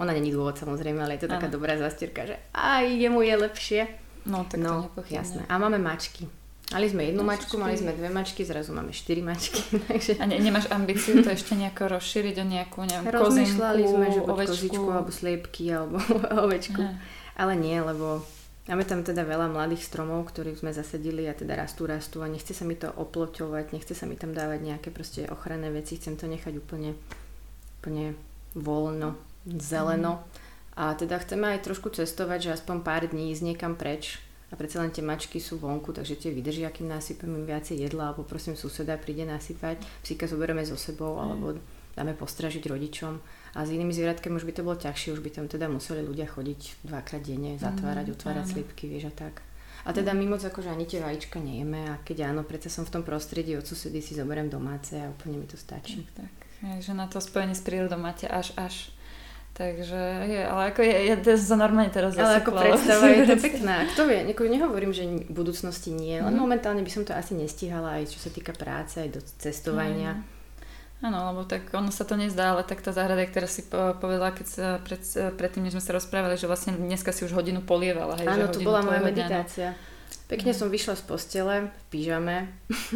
ona 0.00 0.16
není 0.16 0.32
dôvod 0.32 0.56
samozrejme, 0.56 1.04
ale 1.04 1.20
je 1.20 1.28
to 1.28 1.32
taká 1.36 1.52
dobrá 1.52 1.76
zastierka, 1.76 2.24
že 2.24 2.40
aj 2.56 2.88
jemu 2.96 3.20
je 3.28 3.34
lepšie. 3.36 3.82
No, 4.22 4.46
tak 4.46 4.62
no, 4.62 4.90
to 4.94 5.02
jasné. 5.10 5.42
A 5.50 5.58
máme 5.58 5.82
mačky. 5.82 6.30
Mali 6.72 6.88
sme 6.88 7.04
jednu 7.04 7.20
mačku, 7.20 7.60
mali 7.60 7.76
sme 7.76 7.92
dve 7.92 8.08
mačky, 8.08 8.48
zrazu 8.48 8.72
máme 8.72 8.96
štyri 8.96 9.20
mačky. 9.20 9.60
Takže... 9.90 10.16
A 10.16 10.24
ne, 10.24 10.40
nemáš 10.40 10.72
ambíciu 10.72 11.20
to 11.20 11.28
ešte 11.28 11.52
nejako 11.52 12.00
rozšíriť 12.00 12.36
o 12.40 12.46
nejakú, 12.48 12.78
neviem, 12.88 13.12
Rozmýšľali 13.12 13.82
sme, 13.84 14.06
že 14.08 14.20
buď 14.24 14.38
kozičku, 14.48 14.88
alebo 14.88 15.10
sliepky, 15.12 15.64
alebo 15.68 16.00
ovečku. 16.48 16.80
Aha. 16.80 16.96
Ale 17.36 17.60
nie, 17.60 17.76
lebo 17.76 18.24
máme 18.70 18.88
tam 18.88 19.04
teda 19.04 19.20
veľa 19.26 19.52
mladých 19.52 19.84
stromov, 19.84 20.32
ktorých 20.32 20.64
sme 20.64 20.72
zasadili 20.72 21.28
a 21.28 21.36
teda 21.36 21.60
rastú, 21.60 21.84
rastú 21.84 22.24
a 22.24 22.30
nechce 22.30 22.56
sa 22.56 22.64
mi 22.64 22.78
to 22.78 22.88
oploťovať, 22.88 23.76
nechce 23.76 23.92
sa 23.92 24.08
mi 24.08 24.16
tam 24.16 24.32
dávať 24.32 24.64
nejaké 24.64 24.88
proste 24.88 25.28
ochranné 25.28 25.68
veci, 25.68 26.00
chcem 26.00 26.16
to 26.16 26.24
nechať 26.24 26.56
úplne, 26.56 26.96
úplne 27.82 28.16
voľno, 28.56 29.18
zeleno. 29.44 30.24
Mm 30.24 30.41
a 30.72 30.96
teda 30.96 31.20
chceme 31.20 31.52
aj 31.52 31.68
trošku 31.68 31.92
cestovať, 31.92 32.48
že 32.48 32.54
aspoň 32.56 32.76
pár 32.80 33.04
dní 33.04 33.36
ísť 33.36 33.44
niekam 33.44 33.76
preč. 33.76 34.20
A 34.52 34.56
predsa 34.56 34.84
len 34.84 34.92
tie 34.92 35.00
mačky 35.00 35.40
sú 35.40 35.56
vonku, 35.56 35.96
takže 35.96 36.16
tie 36.16 36.28
vydržia, 36.28 36.68
kým 36.68 36.84
nasypem 36.84 37.28
im 37.32 37.48
viacej 37.48 37.88
jedla, 37.88 38.12
alebo 38.12 38.20
prosím 38.20 38.52
suseda 38.52 39.00
príde 39.00 39.24
nasypať, 39.24 39.80
psíka 40.04 40.28
zoberieme 40.28 40.60
so 40.60 40.76
sebou, 40.76 41.16
alebo 41.16 41.56
dáme 41.96 42.12
postražiť 42.12 42.68
rodičom. 42.68 43.16
A 43.56 43.64
s 43.64 43.72
inými 43.72 43.96
zvieratkami 43.96 44.36
už 44.36 44.44
by 44.44 44.52
to 44.52 44.64
bolo 44.64 44.76
ťažšie, 44.76 45.16
už 45.16 45.24
by 45.24 45.30
tam 45.32 45.48
teda 45.48 45.72
museli 45.72 46.04
ľudia 46.04 46.28
chodiť 46.28 46.84
dvakrát 46.84 47.24
denne, 47.24 47.56
zatvárať, 47.56 48.06
mm, 48.08 48.14
otvárať 48.16 48.44
áno. 48.44 48.52
slipky, 48.52 48.84
vieš 48.92 49.08
a 49.08 49.14
tak. 49.28 49.40
A 49.82 49.90
teda 49.90 50.14
my 50.14 50.24
moc 50.36 50.44
akože 50.44 50.68
ani 50.68 50.86
tie 50.86 51.02
vajíčka 51.02 51.42
nejeme 51.42 51.90
a 51.90 51.98
keď 52.06 52.30
áno, 52.30 52.46
predsa 52.46 52.70
som 52.70 52.86
v 52.86 53.00
tom 53.00 53.02
prostredí, 53.02 53.56
od 53.58 53.66
susedy 53.66 53.98
si 53.98 54.14
zoberiem 54.14 54.52
domáce 54.52 54.94
a 54.94 55.10
úplne 55.10 55.42
mi 55.42 55.48
to 55.48 55.58
stačí. 55.58 56.06
Tak, 56.12 56.28
tak. 56.28 56.80
že 56.80 56.92
na 56.94 57.10
to 57.10 57.18
spojenie 57.18 57.56
s 57.56 57.64
prírodou 57.66 57.98
máte 57.98 58.30
až 58.30 58.54
až 58.54 58.94
Takže, 59.52 60.00
je, 60.32 60.40
ale 60.48 60.72
ako 60.72 60.80
je, 60.80 60.96
ja 61.12 61.16
to 61.20 61.36
sa 61.36 61.60
normálne 61.60 61.92
teraz 61.92 62.16
Ale 62.16 62.40
ako 62.40 62.56
predstava 62.56 63.04
je 63.12 63.28
to 63.28 63.36
pekná. 63.52 63.84
Kto 63.92 64.08
vie, 64.08 64.24
neko, 64.24 64.48
nehovorím, 64.48 64.96
že 64.96 65.04
v 65.04 65.28
budúcnosti 65.28 65.92
nie, 65.92 66.24
len 66.24 66.32
mm. 66.32 66.40
momentálne 66.40 66.80
by 66.80 66.88
som 66.88 67.04
to 67.04 67.12
asi 67.12 67.36
nestihala 67.36 68.00
aj 68.00 68.16
čo 68.16 68.18
sa 68.18 68.32
týka 68.32 68.56
práce, 68.56 68.96
aj 68.96 69.12
do 69.12 69.20
cestovania. 69.20 70.16
Mm. 70.16 70.32
Áno, 71.02 71.34
lebo 71.34 71.42
tak 71.44 71.68
ono 71.74 71.92
sa 71.92 72.08
to 72.08 72.14
nezdá, 72.16 72.54
ale 72.56 72.64
tak 72.64 72.80
tá 72.80 72.94
záhrada, 72.94 73.26
ktorá 73.28 73.50
si 73.50 73.66
povedala, 73.68 74.32
keď 74.32 74.46
sa 74.46 74.66
pred, 74.80 75.02
predtým, 75.36 75.66
než 75.66 75.76
sme 75.76 75.84
sa 75.84 75.98
rozprávali, 75.98 76.38
že 76.38 76.48
vlastne 76.48 76.78
dneska 76.78 77.10
si 77.12 77.26
už 77.26 77.34
hodinu 77.34 77.60
polievala. 77.60 78.16
Hej, 78.22 78.30
Áno, 78.30 78.48
to 78.48 78.62
bola 78.62 78.80
moja 78.86 79.02
meditácia. 79.02 79.74
Dňa, 79.74 79.90
Pekne 80.32 80.52
mm. 80.54 80.58
som 80.64 80.72
vyšla 80.72 80.94
z 80.96 81.02
postele 81.04 81.54
v 81.68 81.82
pyžame 81.92 82.36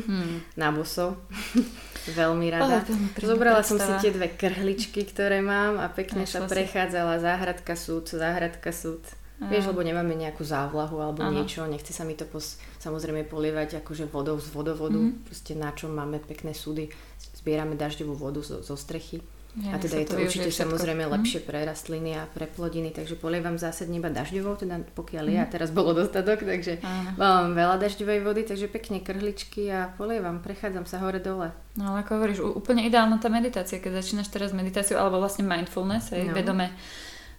mm. 0.08 0.36
na 0.60 0.72
boso. 0.72 1.20
Veľmi 2.14 2.46
rada. 2.54 2.86
Oh, 2.86 3.18
Zobrala 3.18 3.62
som 3.66 3.80
si 3.82 3.92
tie 3.98 4.10
dve 4.14 4.30
krhličky, 4.30 5.02
ktoré 5.02 5.42
mám 5.42 5.82
a 5.82 5.90
pekne 5.90 6.22
a 6.22 6.30
sa 6.30 6.46
prechádzala 6.46 7.18
si. 7.18 7.22
záhradka 7.26 7.74
súd, 7.74 8.04
záhradka 8.06 8.70
súd. 8.70 9.02
Aha. 9.36 9.52
Vieš, 9.52 9.68
lebo 9.68 9.84
nemáme 9.84 10.16
nejakú 10.16 10.46
závlahu 10.48 10.96
alebo 10.96 11.20
Aha. 11.20 11.34
niečo, 11.34 11.68
nechce 11.68 11.92
sa 11.92 12.08
mi 12.08 12.16
to 12.16 12.24
pos, 12.24 12.56
samozrejme 12.80 13.28
polievať 13.28 13.84
akože 13.84 14.08
vodou 14.08 14.40
z 14.40 14.48
vodovodu, 14.48 14.96
mm-hmm. 14.96 15.28
proste 15.28 15.52
na 15.52 15.76
čom 15.76 15.92
máme 15.92 16.24
pekné 16.24 16.56
súdy, 16.56 16.88
zbierame 17.36 17.76
dažďovú 17.76 18.16
vodu 18.16 18.40
zo, 18.40 18.64
zo 18.64 18.80
strechy 18.80 19.20
ja, 19.56 19.72
a 19.72 19.80
teda 19.80 20.04
je 20.04 20.06
to, 20.12 20.20
určite 20.20 20.52
samozrejme 20.52 21.08
hm? 21.08 21.12
lepšie 21.16 21.40
pre 21.40 21.64
rastliny 21.64 22.12
a 22.20 22.28
pre 22.28 22.44
plodiny, 22.44 22.92
takže 22.92 23.16
polievam 23.16 23.56
zásadne 23.56 23.96
iba 23.96 24.12
dažďovou, 24.12 24.60
teda 24.60 24.84
pokiaľ 24.92 25.24
je 25.32 25.38
a 25.40 25.46
teraz 25.48 25.72
bolo 25.72 25.96
dostatok, 25.96 26.44
takže 26.44 26.84
mám 27.16 27.56
veľa 27.56 27.80
dažďovej 27.80 28.18
vody, 28.20 28.44
takže 28.44 28.68
pekne 28.68 29.00
krhličky 29.00 29.72
a 29.72 29.88
polievam, 29.96 30.44
prechádzam 30.44 30.84
sa 30.84 31.00
hore 31.00 31.24
dole. 31.24 31.56
No 31.80 31.96
ale 31.96 32.04
ako 32.04 32.20
hovoríš, 32.20 32.40
úplne 32.44 32.84
ideálna 32.84 33.16
tá 33.16 33.32
meditácia, 33.32 33.80
keď 33.80 34.04
začínaš 34.04 34.28
teraz 34.28 34.52
meditáciu 34.52 35.00
alebo 35.00 35.24
vlastne 35.24 35.48
mindfulness, 35.48 36.12
aj 36.12 36.28
no. 36.28 36.36
vedome 36.36 36.76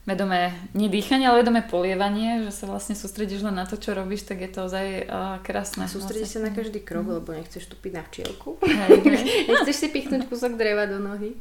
vedomé 0.08 0.56
nedýchanie, 0.72 1.28
ale 1.28 1.44
vedomé 1.44 1.68
polievanie, 1.68 2.48
že 2.48 2.56
sa 2.56 2.66
vlastne 2.72 2.96
sústredíš 2.96 3.44
len 3.44 3.60
na 3.60 3.68
to, 3.68 3.76
čo 3.76 3.92
robíš, 3.92 4.24
tak 4.24 4.40
je 4.40 4.48
to 4.48 4.72
ozaj 4.72 5.04
uh, 5.04 5.44
krásne. 5.44 5.84
A 5.84 5.92
sústredíš 5.92 6.32
vlastne. 6.32 6.48
sa 6.48 6.48
na 6.48 6.52
každý 6.56 6.80
krok, 6.80 7.12
mm. 7.12 7.14
lebo 7.20 7.30
nechceš 7.36 7.68
tupiť 7.68 7.92
na 7.92 8.04
včielku. 8.08 8.56
nechceš 9.52 9.76
si 9.76 9.88
pichnúť 9.92 10.32
kúsok 10.32 10.56
dreva 10.56 10.88
do 10.88 11.04
nohy. 11.04 11.36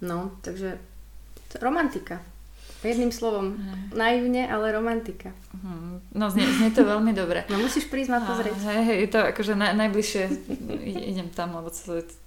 No, 0.00 0.36
takže 0.44 0.78
romantika. 1.60 2.20
Jedným 2.84 3.10
slovom, 3.10 3.56
naivne, 3.96 4.46
ale 4.46 4.70
romantika. 4.70 5.34
Hmm. 5.58 5.98
No, 6.14 6.30
znie, 6.30 6.46
znie 6.46 6.70
to 6.70 6.86
veľmi 6.86 7.10
dobre. 7.16 7.42
No 7.50 7.58
musíš 7.58 7.90
prísť 7.90 8.14
ma 8.14 8.20
pozrieť. 8.22 8.54
Hej, 8.62 8.82
hej, 8.86 8.98
je 9.02 9.10
to 9.10 9.20
akože 9.26 9.52
na, 9.58 9.74
najbližšie 9.74 10.22
idem 10.86 11.26
tam, 11.34 11.56
lebo 11.58 11.72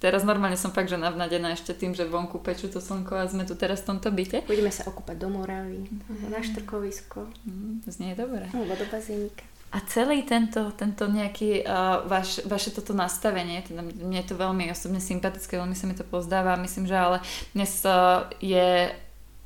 teraz 0.02 0.20
normálne 0.26 0.60
som 0.60 0.74
fakt, 0.74 0.92
že 0.92 1.00
navnadená 1.00 1.56
ešte 1.56 1.72
tým, 1.72 1.96
že 1.96 2.04
vonku 2.04 2.42
peču 2.44 2.68
to 2.68 2.82
slnko 2.82 3.14
a 3.16 3.30
sme 3.30 3.48
tu 3.48 3.56
teraz 3.56 3.80
v 3.86 3.94
tomto 3.94 4.12
byte. 4.12 4.44
Budeme 4.44 4.68
sa 4.74 4.84
okúpať 4.90 5.16
do 5.16 5.32
Moravy, 5.32 5.86
hmm. 5.86 6.28
na 6.28 6.44
štrkovisko. 6.44 7.30
Hmm, 7.46 7.80
znie 7.88 8.12
dobre. 8.12 8.50
Alebo 8.52 8.74
do 8.76 8.84
bazénika. 8.90 9.49
A 9.70 9.78
celý 9.86 10.26
tento, 10.26 10.74
tento 10.74 11.06
nejaký 11.06 11.62
uh, 11.62 12.02
vaš, 12.10 12.42
vaše 12.42 12.74
toto 12.74 12.90
nastavenie, 12.90 13.62
teda 13.62 13.86
mne 13.86 14.18
je 14.18 14.26
to 14.26 14.34
veľmi 14.34 14.66
osobne 14.66 14.98
sympatické, 14.98 15.62
veľmi 15.62 15.78
sa 15.78 15.86
mi 15.86 15.94
to 15.94 16.02
pozdáva, 16.02 16.58
myslím, 16.58 16.90
že 16.90 16.96
ale 16.98 17.18
dnes 17.54 17.70
uh, 17.86 18.26
je 18.42 18.90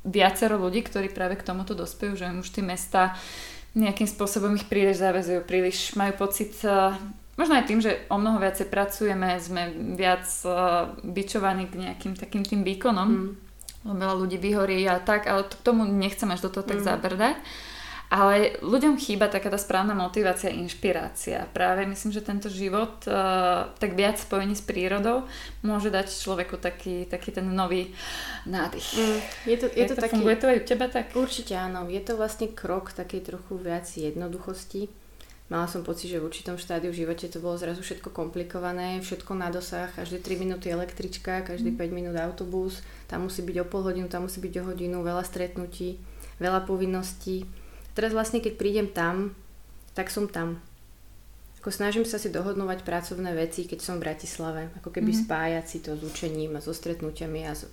viacero 0.01 0.57
ľudí, 0.57 0.81
ktorí 0.81 1.13
práve 1.13 1.37
k 1.37 1.45
tomuto 1.45 1.77
dospejú, 1.77 2.17
že 2.17 2.25
už 2.41 2.49
tie 2.49 2.65
mesta 2.65 3.13
nejakým 3.77 4.09
spôsobom 4.09 4.57
ich 4.57 4.65
príliš 4.65 4.97
zavezujú, 4.97 5.45
príliš 5.45 5.93
majú 5.93 6.25
pocit, 6.25 6.57
uh, 6.65 6.97
možno 7.37 7.61
aj 7.61 7.69
tým, 7.69 7.85
že 7.85 8.09
o 8.09 8.17
mnoho 8.17 8.41
viacej 8.41 8.65
pracujeme, 8.65 9.37
sme 9.37 9.93
viac 9.93 10.25
uh, 10.41 10.89
bičovaní 11.05 11.69
k 11.69 11.85
nejakým 11.85 12.17
takým 12.17 12.41
tým 12.41 12.65
výkonom, 12.65 13.09
mm. 13.13 13.93
veľa 13.93 14.15
ľudí 14.17 14.41
vyhorí 14.41 14.89
a 14.89 14.97
tak, 14.97 15.29
ale 15.29 15.45
k 15.45 15.53
tomu 15.61 15.85
nechcem 15.85 16.33
až 16.33 16.41
do 16.41 16.49
toho 16.49 16.65
tak 16.65 16.81
mm. 16.81 16.85
zabrdať. 16.89 17.37
Ale 18.05 18.61
ľuďom 18.61 19.01
chýba 19.01 19.25
taká 19.25 19.49
tá 19.49 19.57
správna 19.57 19.97
motivácia, 19.97 20.53
inšpirácia. 20.53 21.49
Práve 21.49 21.89
myslím, 21.89 22.13
že 22.13 22.21
tento 22.21 22.53
život 22.53 23.01
uh, 23.09 23.73
tak 23.81 23.97
viac 23.97 24.21
spojený 24.21 24.53
s 24.53 24.61
prírodou 24.61 25.25
môže 25.65 25.89
dať 25.89 26.13
človeku 26.13 26.61
taký, 26.61 27.09
taký 27.09 27.33
ten 27.33 27.49
nový 27.49 27.89
nádych. 28.45 28.85
Mm, 28.93 29.19
je 29.49 29.57
to, 29.57 29.65
je 29.73 29.85
to, 29.89 29.93
to 29.97 30.01
taký, 30.05 30.21
funguje 30.21 30.37
to 30.37 30.45
aj 30.45 30.57
u 30.61 30.63
teba 30.69 30.85
tak? 30.85 31.05
Určite 31.17 31.57
áno. 31.57 31.89
Je 31.89 32.01
to 32.05 32.13
vlastne 32.13 32.53
krok 32.53 32.93
takej 32.93 33.33
trochu 33.33 33.57
viac 33.57 33.89
jednoduchosti. 33.89 34.85
Mala 35.45 35.69
som 35.69 35.85
pocit, 35.85 36.09
že 36.09 36.17
v 36.17 36.25
určitom 36.25 36.57
štádiu 36.57 36.89
v 36.89 37.05
živote 37.05 37.29
to 37.29 37.37
bolo 37.37 37.53
zrazu 37.53 37.85
všetko 37.85 38.09
komplikované, 38.09 38.97
všetko 38.97 39.37
na 39.37 39.53
dosah, 39.53 39.93
každé 39.93 40.25
3 40.25 40.41
minúty 40.41 40.73
električka, 40.73 41.45
každý 41.45 41.69
mm. 41.69 41.85
5 41.85 41.93
minút 41.93 42.17
autobus, 42.17 42.81
tam 43.05 43.29
musí 43.29 43.45
byť 43.45 43.61
o 43.61 43.65
pol 43.69 43.85
hodinu, 43.85 44.09
tam 44.09 44.25
musí 44.25 44.41
byť 44.41 44.53
o 44.61 44.73
hodinu, 44.73 45.05
veľa 45.05 45.21
stretnutí, 45.21 46.01
veľa 46.41 46.65
povinností 46.65 47.45
Teraz 47.95 48.11
vlastne, 48.11 48.43
keď 48.43 48.53
prídem 48.59 48.87
tam, 48.91 49.33
tak 49.95 50.11
som 50.11 50.27
tam. 50.27 50.59
Ako 51.63 51.71
snažím 51.73 52.05
sa 52.05 52.21
si 52.21 52.29
dohodnovať 52.29 52.85
pracovné 52.85 53.33
veci, 53.33 53.65
keď 53.65 53.79
som 53.81 53.97
v 53.97 54.05
Bratislave. 54.05 54.69
Ako 54.83 54.93
keby 54.93 55.15
mm. 55.15 55.19
spájať 55.25 55.65
si 55.65 55.79
to 55.81 55.97
s 55.97 56.03
učením 56.05 56.53
a 56.53 56.61
so 56.61 56.75
stretnutiami 56.75 57.47
a 57.47 57.55
s 57.55 57.65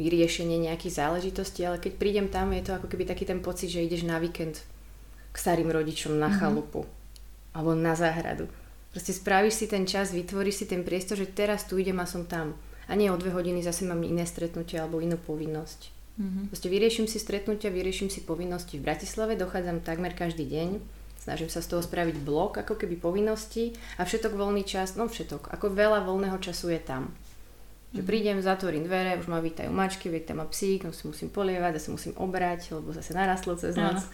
vyriešenie 0.00 0.56
nejakých 0.56 0.96
záležitostí, 0.96 1.60
ale 1.68 1.76
keď 1.76 1.92
prídem 2.00 2.26
tam, 2.32 2.56
je 2.56 2.64
to 2.64 2.72
ako 2.72 2.88
keby 2.88 3.04
taký 3.04 3.28
ten 3.28 3.44
pocit, 3.44 3.68
že 3.68 3.84
ideš 3.84 4.08
na 4.08 4.16
víkend 4.16 4.64
k 5.30 5.36
starým 5.36 5.68
rodičom 5.68 6.16
na 6.16 6.32
mm-hmm. 6.32 6.40
chalupu 6.40 6.88
alebo 7.52 7.76
na 7.76 7.92
záhradu. 7.92 8.48
Proste 8.90 9.12
spravíš 9.12 9.54
si 9.54 9.66
ten 9.68 9.84
čas, 9.86 10.10
vytvoríš 10.10 10.64
si 10.64 10.66
ten 10.66 10.82
priestor, 10.82 11.20
že 11.20 11.30
teraz 11.30 11.68
tu 11.68 11.78
idem 11.78 12.00
a 12.00 12.08
som 12.08 12.26
tam. 12.26 12.56
A 12.90 12.98
nie 12.98 13.06
o 13.06 13.20
dve 13.20 13.30
hodiny 13.30 13.62
zase 13.62 13.86
mám 13.86 14.02
iné 14.02 14.26
stretnutie 14.26 14.80
alebo 14.82 14.98
inú 14.98 15.14
povinnosť. 15.14 15.99
Mm-hmm. 16.18 16.44
Proste 16.50 16.68
vyrieším 16.68 17.06
si 17.06 17.22
stretnutia, 17.22 17.70
vyrieším 17.70 18.10
si 18.10 18.24
povinnosti 18.24 18.80
v 18.80 18.90
Bratislave, 18.90 19.38
dochádzam 19.38 19.84
takmer 19.84 20.12
každý 20.12 20.48
deň, 20.48 20.82
snažím 21.20 21.48
sa 21.52 21.60
z 21.60 21.70
toho 21.70 21.82
spraviť 21.84 22.16
blok, 22.24 22.58
ako 22.60 22.74
keby 22.74 22.96
povinnosti 22.98 23.76
a 24.00 24.08
všetok 24.08 24.34
voľný 24.34 24.66
čas, 24.66 24.96
no 24.96 25.06
všetok, 25.06 25.52
ako 25.52 25.70
veľa 25.70 26.02
voľného 26.04 26.38
času 26.42 26.72
je 26.74 26.80
tam. 26.80 27.14
Že 27.90 28.06
prídem, 28.06 28.38
zatvorím 28.38 28.86
dvere, 28.86 29.18
už 29.18 29.26
ma 29.26 29.42
vítajú 29.42 29.66
mačky, 29.74 30.06
veď 30.06 30.30
tam 30.30 30.38
má 30.38 30.46
psík, 30.46 30.86
no 30.86 30.94
si 30.94 31.10
musím 31.10 31.26
polievať, 31.26 31.82
zase 31.82 31.90
musím 31.90 32.14
obrať, 32.14 32.70
lebo 32.78 32.94
zase 32.94 33.10
narastlo 33.10 33.58
cez 33.58 33.74
noc. 33.74 34.06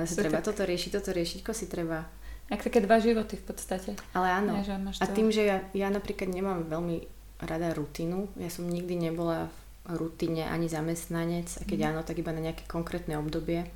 A 0.00 0.08
zase 0.08 0.16
treba 0.24 0.40
tak... 0.40 0.48
toto 0.48 0.64
riešiť, 0.64 0.90
toto 0.96 1.12
riešiť, 1.12 1.44
ko 1.44 1.52
si 1.52 1.68
treba. 1.68 2.08
Jak 2.48 2.64
také 2.64 2.80
dva 2.80 2.96
životy 3.04 3.36
v 3.36 3.44
podstate. 3.44 3.90
Ale 4.16 4.28
áno. 4.32 4.56
Ja, 4.64 4.80
a 4.80 5.04
tým, 5.08 5.28
že 5.28 5.44
ja, 5.44 5.60
ja 5.76 5.92
napríklad 5.92 6.32
nemám 6.32 6.64
veľmi 6.72 7.04
rada 7.44 7.76
rutinu, 7.76 8.32
ja 8.40 8.48
som 8.48 8.64
nikdy 8.64 8.96
nebola 8.96 9.52
v 9.52 9.61
rutine 9.86 10.46
ani 10.46 10.70
zamestnanec, 10.70 11.48
a 11.58 11.62
keď 11.66 11.78
mm. 11.78 11.88
áno, 11.90 12.00
tak 12.06 12.22
iba 12.22 12.30
na 12.30 12.42
nejaké 12.42 12.64
konkrétne 12.70 13.18
obdobie. 13.18 13.66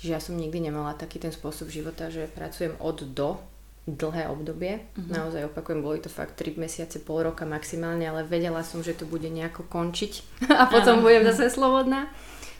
Čiže 0.00 0.10
ja 0.10 0.20
som 0.20 0.34
nikdy 0.34 0.72
nemala 0.72 0.98
taký 0.98 1.22
ten 1.22 1.30
spôsob 1.30 1.70
života, 1.70 2.10
že 2.10 2.26
pracujem 2.26 2.74
od 2.82 3.06
do, 3.14 3.38
dlhé 3.86 4.30
obdobie. 4.30 4.82
Uh-huh. 4.94 5.10
Naozaj 5.10 5.50
opakujem, 5.50 5.82
boli 5.82 5.98
to 5.98 6.06
fakt 6.06 6.38
3 6.38 6.54
mesiace, 6.54 7.02
pol 7.02 7.26
roka 7.26 7.42
maximálne, 7.42 8.06
ale 8.06 8.22
vedela 8.22 8.62
som, 8.62 8.78
že 8.82 8.94
to 8.94 9.06
bude 9.06 9.26
nejako 9.26 9.66
končiť 9.66 10.12
a 10.60 10.70
potom 10.70 11.02
uh-huh. 11.02 11.06
budem 11.06 11.26
zase 11.26 11.50
slobodná. 11.50 12.06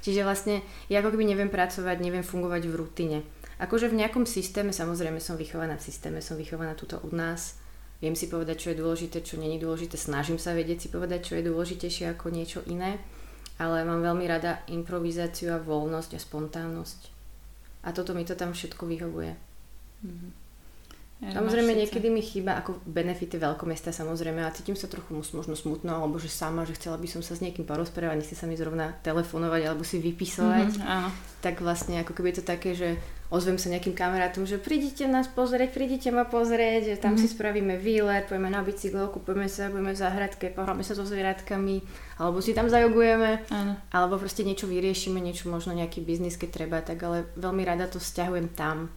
Čiže 0.03 0.27
vlastne 0.27 0.66
ja 0.90 0.98
ako 0.98 1.14
keby 1.14 1.22
neviem 1.31 1.51
pracovať, 1.51 2.03
neviem 2.03 2.27
fungovať 2.27 2.66
v 2.66 2.75
rutine. 2.75 3.18
Akože 3.62 3.87
v 3.87 4.03
nejakom 4.03 4.27
systéme, 4.27 4.75
samozrejme 4.75 5.22
som 5.22 5.38
vychovaná 5.38 5.79
v 5.79 5.87
systéme, 5.87 6.18
som 6.18 6.35
vychovaná 6.35 6.75
tuto 6.75 6.98
od 6.98 7.14
nás. 7.14 7.62
Viem 8.02 8.18
si 8.18 8.26
povedať, 8.26 8.66
čo 8.66 8.68
je 8.74 8.80
dôležité, 8.82 9.22
čo 9.22 9.38
není 9.38 9.62
dôležité. 9.62 9.94
Snažím 9.94 10.42
sa 10.42 10.58
vedieť 10.58 10.84
si 10.84 10.88
povedať, 10.90 11.22
čo 11.22 11.38
je 11.38 11.46
dôležitejšie 11.46 12.10
ako 12.18 12.34
niečo 12.34 12.60
iné. 12.66 12.98
Ale 13.62 13.86
mám 13.86 14.02
veľmi 14.02 14.26
rada 14.26 14.66
improvizáciu 14.66 15.54
a 15.54 15.62
voľnosť 15.62 16.18
a 16.18 16.20
spontánnosť. 16.20 17.00
A 17.86 17.94
toto 17.94 18.10
mi 18.10 18.26
to 18.26 18.34
tam 18.34 18.50
všetko 18.50 18.90
vyhovuje. 18.90 19.38
Mm-hmm. 20.02 20.41
Samozrejme, 21.22 21.78
niekedy 21.78 22.11
mi 22.11 22.18
chýba 22.18 22.58
ako 22.58 22.82
benefity 22.82 23.38
veľkomesta, 23.38 23.94
samozrejme, 23.94 24.42
a 24.42 24.50
cítim 24.50 24.74
sa 24.74 24.90
trochu 24.90 25.14
možno 25.14 25.54
smutno, 25.54 25.94
alebo 25.94 26.18
že 26.18 26.26
sama, 26.26 26.66
že 26.66 26.74
chcela 26.74 26.98
by 26.98 27.06
som 27.06 27.22
sa 27.22 27.38
s 27.38 27.44
niekým 27.44 27.62
porozprávať, 27.62 28.18
nechce 28.18 28.35
sa 28.35 28.50
mi 28.50 28.58
zrovna 28.58 28.90
telefonovať 29.06 29.62
alebo 29.62 29.87
si 29.87 30.02
vypisovať. 30.02 30.82
Mm-hmm, 30.82 30.90
áno. 30.90 31.14
Tak 31.38 31.62
vlastne 31.62 32.02
ako 32.02 32.18
keby 32.18 32.35
je 32.35 32.38
to 32.42 32.46
také, 32.50 32.74
že 32.74 32.98
ozvem 33.30 33.54
sa 33.54 33.70
nejakým 33.70 33.94
kamarátom, 33.94 34.50
že 34.50 34.58
prídite 34.58 35.06
nás 35.06 35.30
pozrieť, 35.30 35.70
prídite 35.70 36.11
ma 36.11 36.26
pozrieť, 36.26 36.90
že 36.90 36.96
tam 36.98 37.14
mm-hmm. 37.14 37.30
si 37.30 37.35
spravíme 37.38 37.78
výlet, 37.78 38.26
pojeme 38.26 38.50
na 38.50 38.66
bicyklo, 38.66 39.14
kúpeme 39.14 39.46
sa, 39.46 39.70
budeme 39.70 39.94
v 39.94 40.02
záhradke, 40.02 40.50
pohráme 40.50 40.82
sa 40.82 40.98
so 40.98 41.06
zvieratkami, 41.06 41.87
alebo 42.18 42.42
si 42.42 42.50
tam 42.50 42.66
zajogujeme, 42.66 43.46
áno. 43.46 43.78
alebo 43.94 44.18
proste 44.18 44.42
niečo 44.42 44.66
vyriešime, 44.66 45.22
niečo 45.22 45.46
možno 45.46 45.70
nejaký 45.70 46.02
biznis, 46.02 46.35
keď 46.35 46.50
treba, 46.50 46.82
tak 46.82 46.98
ale 46.98 47.30
veľmi 47.38 47.62
rada 47.62 47.87
to 47.87 48.02
vzťahujem 48.02 48.58
tam 48.58 48.90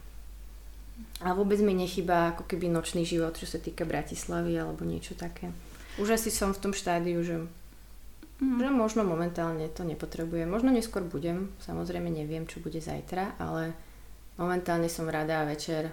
a 1.24 1.32
vôbec 1.32 1.56
mi 1.64 1.72
nechýba 1.72 2.36
ako 2.36 2.44
keby 2.44 2.68
nočný 2.68 3.08
život, 3.08 3.40
čo 3.40 3.48
sa 3.48 3.56
týka 3.56 3.88
Bratislavy 3.88 4.60
alebo 4.60 4.84
niečo 4.84 5.16
také. 5.16 5.48
Už 5.96 6.12
asi 6.12 6.28
som 6.28 6.52
v 6.52 6.60
tom 6.60 6.72
štádiu, 6.76 7.24
že, 7.24 7.40
mm. 8.44 8.60
že 8.60 8.68
možno 8.68 9.00
momentálne 9.00 9.64
to 9.72 9.80
nepotrebujem. 9.80 10.44
Možno 10.44 10.68
neskôr 10.68 11.00
budem, 11.00 11.56
samozrejme 11.64 12.12
neviem, 12.12 12.44
čo 12.44 12.60
bude 12.60 12.84
zajtra, 12.84 13.40
ale 13.40 13.72
momentálne 14.36 14.92
som 14.92 15.08
rada 15.08 15.48
večer 15.48 15.88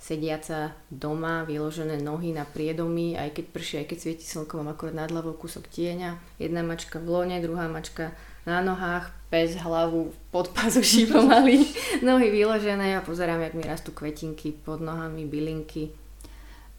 sediaca 0.00 0.72
doma, 0.88 1.44
vyložené 1.44 2.00
nohy 2.00 2.32
na 2.32 2.48
priedomí, 2.48 3.20
aj 3.20 3.36
keď 3.36 3.44
prší, 3.52 3.74
aj 3.84 3.86
keď 3.88 3.98
svieti 4.00 4.24
slnko, 4.24 4.60
mám 4.60 4.72
akorát 4.72 4.96
nad 4.96 5.12
hlavou 5.12 5.36
kúsok 5.36 5.68
tieňa, 5.68 6.40
jedna 6.40 6.64
mačka 6.64 6.96
v 6.96 7.08
lone, 7.08 7.36
druhá 7.44 7.68
mačka 7.68 8.16
na 8.48 8.64
nohách, 8.64 9.12
pes 9.30 9.54
hlavu 9.54 10.10
pod 10.34 10.50
pazuší 10.50 11.06
pomaly, 11.06 11.62
nohy 12.06 12.30
vyložené 12.30 12.98
a 12.98 13.00
pozerám, 13.00 13.40
jak 13.40 13.54
mi 13.54 13.62
rastú 13.62 13.94
kvetinky 13.94 14.50
pod 14.52 14.82
nohami, 14.82 15.24
bylinky. 15.24 15.94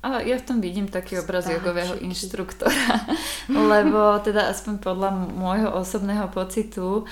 Ale 0.02 0.26
ja 0.26 0.36
v 0.42 0.48
tom 0.50 0.58
vidím 0.60 0.90
taký 0.90 1.22
obraz 1.22 1.46
Stáčiky. 1.46 1.62
jogového 1.62 1.94
inštruktora, 2.02 3.06
lebo 3.72 4.18
teda 4.20 4.50
aspoň 4.50 4.82
podľa 4.82 5.10
môjho 5.14 5.70
osobného 5.78 6.28
pocitu, 6.34 7.06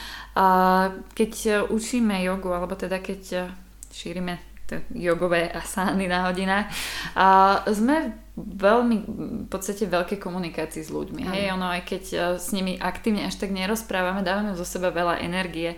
keď 1.13 1.63
učíme 1.69 2.17
jogu, 2.25 2.49
alebo 2.49 2.73
teda 2.73 2.97
keď 2.99 3.53
šírime 3.93 4.48
jogové 4.93 5.49
asány 5.51 6.07
na 6.07 6.29
hodinách. 6.29 6.69
A 7.15 7.59
sme 7.69 8.13
veľmi 8.39 8.97
v 9.43 9.47
podstate 9.51 9.83
veľké 9.83 10.15
komunikácii 10.15 10.83
s 10.85 10.93
ľuďmi. 10.93 11.27
Hej, 11.27 11.59
ono 11.59 11.67
aj 11.67 11.81
keď 11.83 12.03
e, 12.07 12.17
s 12.39 12.55
nimi 12.55 12.79
aktívne 12.79 13.27
až 13.27 13.35
tak 13.35 13.51
nerozprávame, 13.51 14.23
dávame 14.23 14.55
zo 14.55 14.63
seba 14.63 14.95
veľa 14.95 15.19
energie. 15.19 15.75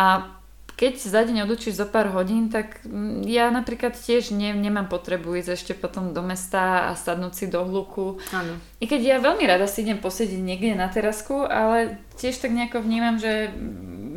A 0.00 0.37
keď 0.78 0.94
za 0.94 1.26
deň 1.26 1.42
odučíš 1.42 1.74
zo 1.82 1.90
pár 1.90 2.14
hodín, 2.14 2.54
tak 2.54 2.86
mm, 2.86 3.26
ja 3.26 3.50
napríklad 3.50 3.98
tiež 3.98 4.30
ne, 4.30 4.54
nemám 4.54 4.86
potrebu 4.86 5.34
ísť 5.34 5.50
ešte 5.50 5.72
potom 5.74 6.14
do 6.14 6.22
mesta 6.22 6.86
a 6.86 6.90
sadnúť 6.94 7.34
si 7.34 7.44
do 7.50 7.66
hluku. 7.66 8.22
Áno. 8.30 8.54
I 8.78 8.86
keď 8.86 9.00
ja 9.02 9.16
veľmi 9.18 9.42
rada 9.42 9.66
si 9.66 9.82
idem 9.82 9.98
posediť 9.98 10.38
niekde 10.38 10.78
na 10.78 10.86
terasku, 10.86 11.42
ale 11.42 11.98
tiež 12.14 12.38
tak 12.38 12.54
nejako 12.54 12.86
vnímam, 12.86 13.18
že 13.18 13.50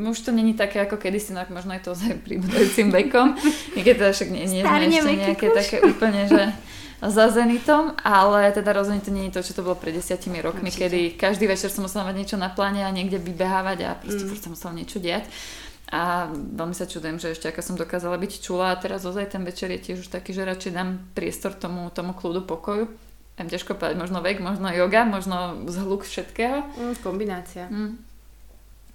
už 0.05 0.21
to 0.21 0.29
není 0.29 0.53
také 0.53 0.85
ako 0.85 1.01
kedysi, 1.01 1.33
no 1.33 1.41
možno 1.49 1.73
je 1.73 1.81
to 1.81 1.97
s 1.97 2.05
pribudajúcim 2.21 2.93
vekom. 2.93 3.33
Niekedy 3.75 3.97
teda 3.97 4.13
však 4.13 4.29
nie, 4.29 4.45
nie 4.45 4.61
sme 4.61 4.85
ešte 4.85 5.17
nejaké 5.17 5.47
už. 5.49 5.57
také 5.57 5.77
úplne, 5.81 6.29
že 6.29 6.43
za 7.01 7.33
Zenitom, 7.33 7.97
ale 8.05 8.53
teda 8.53 8.77
rozhodne 8.77 9.01
to 9.01 9.09
nie 9.09 9.33
je 9.33 9.41
to, 9.41 9.41
čo 9.41 9.57
to 9.57 9.65
bolo 9.65 9.73
pred 9.73 9.97
desiatimi 9.97 10.37
rokmi, 10.37 10.69
Určite. 10.69 10.85
kedy 10.85 11.01
každý 11.17 11.49
večer 11.49 11.73
som 11.73 11.89
musela 11.89 12.05
mať 12.05 12.15
niečo 12.21 12.37
na 12.37 12.53
pláne 12.53 12.85
a 12.85 12.93
niekde 12.93 13.17
vybehávať 13.17 13.77
a 13.89 13.97
proste 13.97 14.29
mm. 14.29 14.37
sa 14.37 14.49
musela 14.53 14.77
niečo 14.77 15.01
diať. 15.01 15.25
A 15.91 16.31
veľmi 16.31 16.71
sa 16.71 16.87
čudujem, 16.87 17.19
že 17.19 17.35
ešte 17.35 17.51
aká 17.51 17.59
som 17.59 17.75
dokázala 17.75 18.15
byť 18.15 18.39
čula 18.39 18.71
a 18.71 18.79
teraz 18.79 19.03
ozaj 19.03 19.35
ten 19.35 19.43
večer 19.43 19.67
je 19.75 19.91
tiež 19.91 20.07
už 20.07 20.09
taký, 20.09 20.31
že 20.31 20.47
radšej 20.47 20.71
dám 20.71 21.03
priestor 21.11 21.51
tomu, 21.51 21.91
tomu 21.91 22.15
kľudu, 22.15 22.47
pokoju. 22.47 22.87
Viem 23.35 23.49
ťažko 23.51 23.75
povedať, 23.75 23.99
možno 23.99 24.23
vek, 24.23 24.39
možno 24.39 24.71
yoga, 24.71 25.03
možno 25.03 25.67
zhluk 25.67 26.07
všetkého. 26.07 26.63
Mm, 26.79 26.95
kombinácia. 27.03 27.67
Mm. 27.67 27.99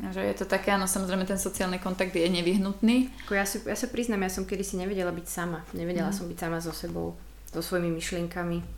Že 0.09 0.25
je 0.25 0.35
to 0.41 0.45
také, 0.49 0.73
áno, 0.73 0.89
samozrejme 0.89 1.29
ten 1.29 1.41
sociálny 1.41 1.81
kontakt 1.85 2.17
je 2.17 2.29
nevyhnutný. 2.33 3.13
Ja, 3.29 3.45
si, 3.45 3.61
ja 3.65 3.77
sa 3.77 3.89
priznám, 3.93 4.25
ja 4.25 4.33
som 4.33 4.49
kedysi 4.49 4.81
nevedela 4.81 5.13
byť 5.13 5.27
sama. 5.29 5.69
Nevedela 5.77 6.13
mm. 6.13 6.17
som 6.17 6.25
byť 6.33 6.39
sama 6.41 6.65
so 6.65 6.73
sebou, 6.73 7.13
so 7.53 7.61
svojimi 7.61 7.93
myšlienkami 7.93 8.76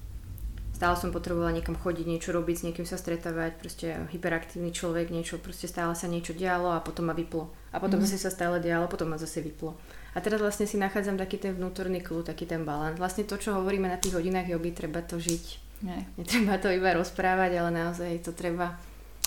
stále 0.78 0.94
som 0.94 1.10
potrebovala 1.10 1.50
niekam 1.50 1.74
chodiť, 1.74 2.06
niečo 2.06 2.30
robiť, 2.30 2.54
s 2.54 2.66
niekým 2.70 2.86
sa 2.86 2.94
stretávať, 2.94 3.58
proste 3.58 3.98
hyperaktívny 4.14 4.70
človek, 4.70 5.10
niečo, 5.10 5.42
proste 5.42 5.66
stále 5.66 5.98
sa 5.98 6.06
niečo 6.06 6.38
dialo 6.38 6.70
a 6.70 6.78
potom 6.78 7.10
ma 7.10 7.18
vyplo. 7.18 7.50
A 7.74 7.82
potom 7.82 7.98
mm. 7.98 8.06
zase 8.06 8.22
sa 8.22 8.30
stále 8.30 8.62
dialo, 8.62 8.86
potom 8.86 9.10
ma 9.10 9.18
zase 9.18 9.42
vyplo. 9.42 9.74
A 10.14 10.22
teraz 10.22 10.38
vlastne 10.38 10.70
si 10.70 10.78
nachádzam 10.78 11.18
taký 11.18 11.42
ten 11.42 11.58
vnútorný 11.58 11.98
kľud, 11.98 12.30
taký 12.30 12.46
ten 12.46 12.62
balán. 12.62 12.94
Vlastne 12.94 13.26
to, 13.26 13.34
čo 13.34 13.58
hovoríme 13.58 13.90
na 13.90 13.98
tých 13.98 14.14
hodinách 14.14 14.54
joby, 14.54 14.70
treba 14.70 15.02
to 15.02 15.18
žiť. 15.18 15.44
Nie. 15.82 16.06
Netreba 16.14 16.62
to 16.62 16.70
iba 16.70 16.94
rozprávať, 16.94 17.58
ale 17.58 17.70
naozaj 17.74 18.22
to 18.22 18.30
treba 18.30 18.78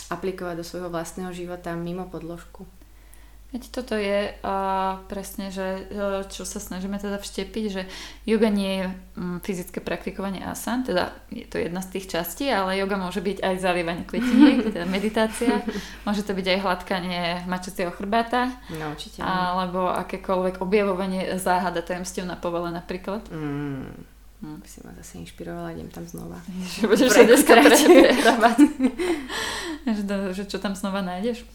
aplikovať 0.08 0.56
do 0.56 0.64
svojho 0.64 0.88
vlastného 0.88 1.36
života 1.36 1.76
mimo 1.76 2.08
podložku. 2.08 2.64
Veď 3.52 3.64
toto 3.68 4.00
je 4.00 4.32
uh, 4.32 5.04
presne, 5.12 5.52
že 5.52 5.84
uh, 5.92 6.24
čo 6.24 6.48
sa 6.48 6.64
snažíme 6.64 6.96
teda 6.96 7.20
vštepiť, 7.20 7.66
že 7.68 7.84
yoga 8.24 8.48
nie 8.48 8.80
je 8.80 8.86
um, 9.20 9.44
fyzické 9.44 9.84
praktikovanie 9.84 10.40
asan, 10.40 10.88
teda 10.88 11.12
je 11.28 11.44
to 11.52 11.60
jedna 11.60 11.84
z 11.84 12.00
tých 12.00 12.16
častí, 12.16 12.48
ale 12.48 12.80
yoga 12.80 12.96
môže 12.96 13.20
byť 13.20 13.44
aj 13.44 13.56
zalievanie 13.60 14.08
kvetiniek, 14.08 14.64
teda 14.72 14.88
meditácia, 14.88 15.60
môže 16.08 16.24
to 16.24 16.32
byť 16.32 16.48
aj 16.48 16.60
hladkanie 16.64 17.24
mačacieho 17.44 17.92
chrbáta, 17.92 18.56
no, 18.72 18.96
určite. 18.96 19.20
alebo 19.20 19.92
akékoľvek 20.00 20.64
objavovanie 20.64 21.36
záhada 21.36 21.84
tajomstiev 21.84 22.24
na 22.24 22.40
povele 22.40 22.72
napríklad. 22.72 23.28
Mm. 23.36 24.12
Hm. 24.42 24.64
Si 24.66 24.82
ma 24.82 24.96
zase 24.98 25.22
inšpirovala, 25.22 25.76
idem 25.76 25.92
tam 25.94 26.08
znova. 26.08 26.42
Že 26.80 26.90
budeš 26.90 27.14
sa 27.14 27.22
dneska 27.28 27.52
prehrávať. 27.62 28.58
že 30.40 30.44
čo 30.50 30.58
tam 30.58 30.74
znova 30.74 31.06
nájdeš? 31.06 31.46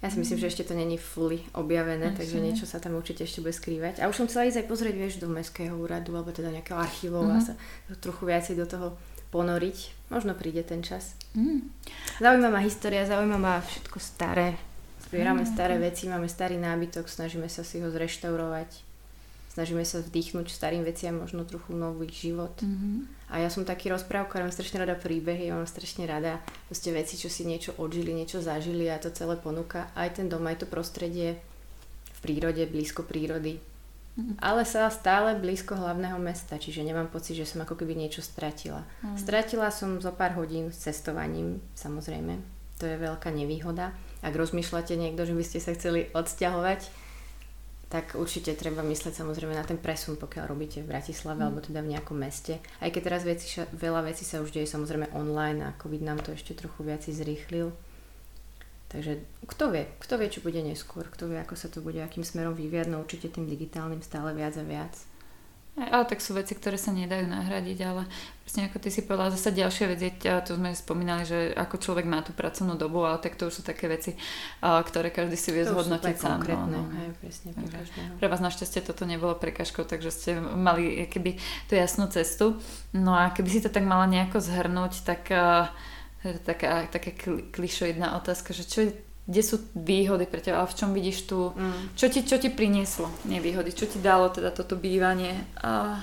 Ja 0.00 0.08
si 0.08 0.16
myslím, 0.16 0.40
že 0.40 0.48
ešte 0.48 0.64
to 0.64 0.72
není 0.72 0.96
fully 0.96 1.44
objavené, 1.52 2.16
Asi. 2.16 2.24
takže 2.24 2.40
niečo 2.40 2.64
sa 2.64 2.80
tam 2.80 2.96
určite 2.96 3.28
ešte 3.28 3.44
bude 3.44 3.52
skrývať. 3.52 4.00
A 4.00 4.08
už 4.08 4.16
som 4.16 4.26
chcela 4.32 4.48
ísť 4.48 4.64
aj 4.64 4.66
pozrieť, 4.72 4.94
vieš, 4.96 5.20
do 5.20 5.28
Mestského 5.28 5.76
úradu, 5.76 6.16
alebo 6.16 6.32
teda 6.32 6.48
nejakého 6.48 6.80
archívov 6.80 7.28
uh-huh. 7.28 7.36
a 7.36 7.40
mhm. 7.40 7.44
sa 7.44 7.54
trochu 8.00 8.22
viacej 8.24 8.56
do 8.56 8.64
toho 8.64 8.86
ponoriť. 9.30 10.10
Možno 10.10 10.34
príde 10.34 10.66
ten 10.66 10.82
čas. 10.82 11.14
Mm. 11.38 11.70
Zaujíma 12.18 12.50
ma 12.50 12.60
história, 12.66 13.06
zaujíma 13.06 13.38
ma 13.38 13.62
všetko 13.62 14.02
staré. 14.02 14.58
Zbierame 15.06 15.46
mm. 15.46 15.50
staré 15.54 15.78
veci, 15.78 16.10
máme 16.10 16.26
starý 16.26 16.58
nábytok, 16.58 17.06
snažíme 17.06 17.46
sa 17.46 17.62
si 17.62 17.78
ho 17.78 17.88
zreštaurovať. 17.94 18.89
Snažíme 19.50 19.82
sa 19.82 19.98
vdýchnuť 19.98 20.46
starým 20.46 20.86
veciam 20.86 21.18
možno 21.18 21.42
trochu 21.42 21.74
nový 21.74 22.06
život. 22.08 22.54
Mm-hmm. 22.62 23.28
A 23.30 23.42
ja 23.42 23.50
som 23.50 23.66
taký 23.66 23.90
rozprávkar, 23.90 24.42
mám 24.42 24.54
strašne 24.54 24.82
rada 24.82 24.94
príbehy, 24.94 25.50
mám 25.50 25.66
strašne 25.66 26.06
rada 26.06 26.38
proste 26.70 26.94
veci, 26.94 27.18
čo 27.18 27.26
si 27.26 27.46
niečo 27.46 27.74
odžili, 27.78 28.14
niečo 28.14 28.42
zažili 28.42 28.86
a 28.90 29.02
to 29.02 29.10
celé 29.10 29.34
ponúka 29.38 29.90
aj 29.98 30.22
ten 30.22 30.26
dom, 30.30 30.46
aj 30.46 30.62
to 30.62 30.66
prostredie 30.70 31.38
v 32.14 32.18
prírode, 32.22 32.62
blízko 32.70 33.02
prírody. 33.02 33.58
Mm-hmm. 34.18 34.42
Ale 34.42 34.66
sa 34.66 34.90
stále 34.90 35.38
blízko 35.38 35.78
hlavného 35.78 36.18
mesta, 36.18 36.58
čiže 36.58 36.82
nemám 36.82 37.06
pocit, 37.06 37.38
že 37.38 37.46
som 37.46 37.62
ako 37.62 37.78
keby 37.78 37.94
niečo 37.94 38.22
stratila. 38.22 38.82
Mm-hmm. 38.82 39.18
Stratila 39.18 39.70
som 39.70 40.02
zo 40.02 40.10
pár 40.10 40.34
hodín 40.34 40.74
s 40.74 40.82
cestovaním, 40.82 41.62
samozrejme. 41.78 42.38
To 42.82 42.88
je 42.88 42.96
veľká 42.96 43.30
nevýhoda. 43.30 43.94
Ak 44.24 44.34
rozmýšľate 44.34 44.96
niekto, 44.98 45.28
že 45.28 45.36
by 45.36 45.44
ste 45.44 45.58
sa 45.62 45.76
chceli 45.76 46.08
odsťahovať, 46.16 47.09
tak 47.90 48.14
určite 48.14 48.54
treba 48.54 48.86
mysleť 48.86 49.18
samozrejme 49.18 49.50
na 49.50 49.66
ten 49.66 49.74
presun, 49.74 50.14
pokiaľ 50.14 50.46
robíte 50.46 50.78
v 50.78 50.94
Bratislave 50.94 51.42
mm. 51.42 51.46
alebo 51.50 51.58
teda 51.58 51.82
v 51.82 51.90
nejakom 51.90 52.14
meste. 52.14 52.62
Aj 52.78 52.86
keď 52.86 53.02
teraz 53.02 53.26
veci, 53.26 53.50
veľa 53.58 54.06
vecí 54.06 54.22
sa 54.22 54.38
už 54.38 54.54
deje 54.54 54.70
samozrejme 54.70 55.10
online 55.10 55.66
a 55.66 55.74
COVID 55.74 56.06
nám 56.06 56.22
to 56.22 56.30
ešte 56.30 56.54
trochu 56.54 56.86
viac 56.86 57.02
zrýchlil. 57.02 57.74
Takže 58.90 59.22
kto 59.46 59.74
vie, 59.74 59.86
kto 60.02 60.14
vie, 60.18 60.28
čo 60.30 60.42
bude 60.42 60.62
neskôr, 60.62 61.06
kto 61.06 61.30
vie, 61.30 61.38
ako 61.38 61.54
sa 61.58 61.66
to 61.66 61.82
bude, 61.82 61.98
akým 61.98 62.22
smerom 62.22 62.54
vyviať, 62.54 62.90
no 62.90 63.02
určite 63.02 63.30
tým 63.30 63.46
digitálnym 63.46 64.02
stále 64.02 64.34
viac 64.38 64.54
a 64.58 64.66
viac. 64.66 64.94
Ale 65.78 66.04
tak 66.04 66.18
sú 66.20 66.34
veci, 66.34 66.58
ktoré 66.58 66.76
sa 66.76 66.90
nedajú 66.90 67.30
nahradiť, 67.30 67.78
ale 67.86 68.04
presne 68.44 68.68
ako 68.68 68.82
ty 68.82 68.90
si 68.90 69.06
povedala, 69.06 69.32
zase 69.32 69.54
ďalšia 69.54 69.86
vec 69.88 70.00
je, 70.02 70.10
tu 70.44 70.58
sme 70.58 70.74
spomínali, 70.74 71.22
že 71.24 71.54
ako 71.56 71.78
človek 71.78 72.04
má 72.04 72.20
tú 72.20 72.34
pracovnú 72.34 72.74
dobu, 72.74 73.06
ale 73.06 73.22
tak 73.22 73.38
to 73.38 73.48
už 73.48 73.60
sú 73.60 73.62
také 73.62 73.86
veci, 73.88 74.18
ktoré 74.60 75.08
každý 75.08 75.38
si 75.38 75.54
vie 75.54 75.64
zhodnotiť 75.64 76.16
sám. 76.20 76.42
No, 76.44 76.66
no. 76.68 76.80
Hej, 76.90 77.08
presne 77.22 77.50
pre, 77.54 77.80
pre 78.18 78.26
vás 78.26 78.42
našťastie 78.42 78.82
toto 78.84 79.06
nebolo 79.06 79.38
prekažkou, 79.38 79.86
takže 79.86 80.10
ste 80.10 80.30
mali 80.42 81.06
keby 81.06 81.38
tú 81.70 81.78
jasnú 81.78 82.10
cestu. 82.10 82.60
No 82.92 83.14
a 83.16 83.30
keby 83.30 83.48
si 83.48 83.60
to 83.64 83.70
tak 83.72 83.86
mala 83.86 84.04
nejako 84.10 84.42
zhrnúť, 84.42 85.06
tak 85.06 85.32
taká, 86.44 86.90
taká 86.92 87.10
klišoidná 87.54 88.18
otázka, 88.20 88.52
že 88.52 88.64
čo 88.68 88.78
je 88.84 88.90
kde 89.30 89.42
sú 89.46 89.62
výhody 89.78 90.26
pre 90.26 90.42
teba, 90.42 90.58
ale 90.58 90.74
v 90.74 90.78
čom 90.82 90.90
vidíš 90.90 91.30
tu, 91.30 91.54
mm. 91.54 91.94
čo, 91.94 92.10
ti, 92.10 92.26
čo 92.26 92.42
ti 92.42 92.50
prinieslo 92.50 93.06
nevýhody, 93.30 93.70
čo 93.70 93.86
ti 93.86 94.02
dalo 94.02 94.26
teda 94.34 94.50
toto 94.50 94.74
bývanie 94.74 95.38
a 95.62 96.02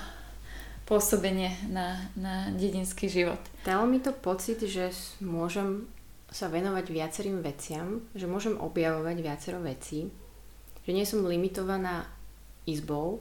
pôsobenie 0.87 1.51
na, 1.67 2.07
na 2.15 2.47
dedinský 2.55 3.11
život. 3.11 3.43
Dalo 3.67 3.83
mi 3.83 3.99
to 3.99 4.15
pocit, 4.15 4.63
že 4.63 4.95
môžem 5.19 5.83
sa 6.31 6.47
venovať 6.47 6.87
viacerým 6.87 7.43
veciam, 7.43 7.99
že 8.15 8.31
môžem 8.31 8.55
objavovať 8.55 9.17
viacero 9.19 9.59
vecí, 9.59 10.07
že 10.87 10.91
nie 10.95 11.03
som 11.03 11.27
limitovaná 11.27 12.07
izbou, 12.63 13.19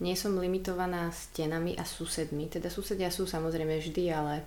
nie 0.00 0.16
som 0.16 0.40
limitovaná 0.40 1.12
stenami 1.12 1.76
a 1.76 1.84
susedmi. 1.84 2.48
Teda 2.48 2.72
susedia 2.72 3.12
sú 3.12 3.28
samozrejme 3.28 3.76
vždy, 3.76 4.04
ale 4.08 4.42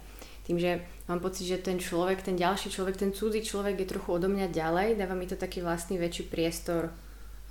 tým, 0.45 0.61
že 0.61 0.85
mám 1.09 1.19
pocit, 1.19 1.49
že 1.49 1.57
ten 1.57 1.81
človek, 1.81 2.21
ten 2.21 2.37
ďalší 2.37 2.69
človek, 2.69 3.01
ten 3.01 3.09
cudzí 3.09 3.41
človek 3.41 3.81
je 3.81 3.89
trochu 3.89 4.09
odo 4.13 4.29
mňa 4.29 4.53
ďalej, 4.53 4.93
dáva 4.93 5.17
mi 5.17 5.25
to 5.25 5.33
taký 5.33 5.65
vlastný 5.65 5.97
väčší 5.97 6.29
priestor, 6.29 6.93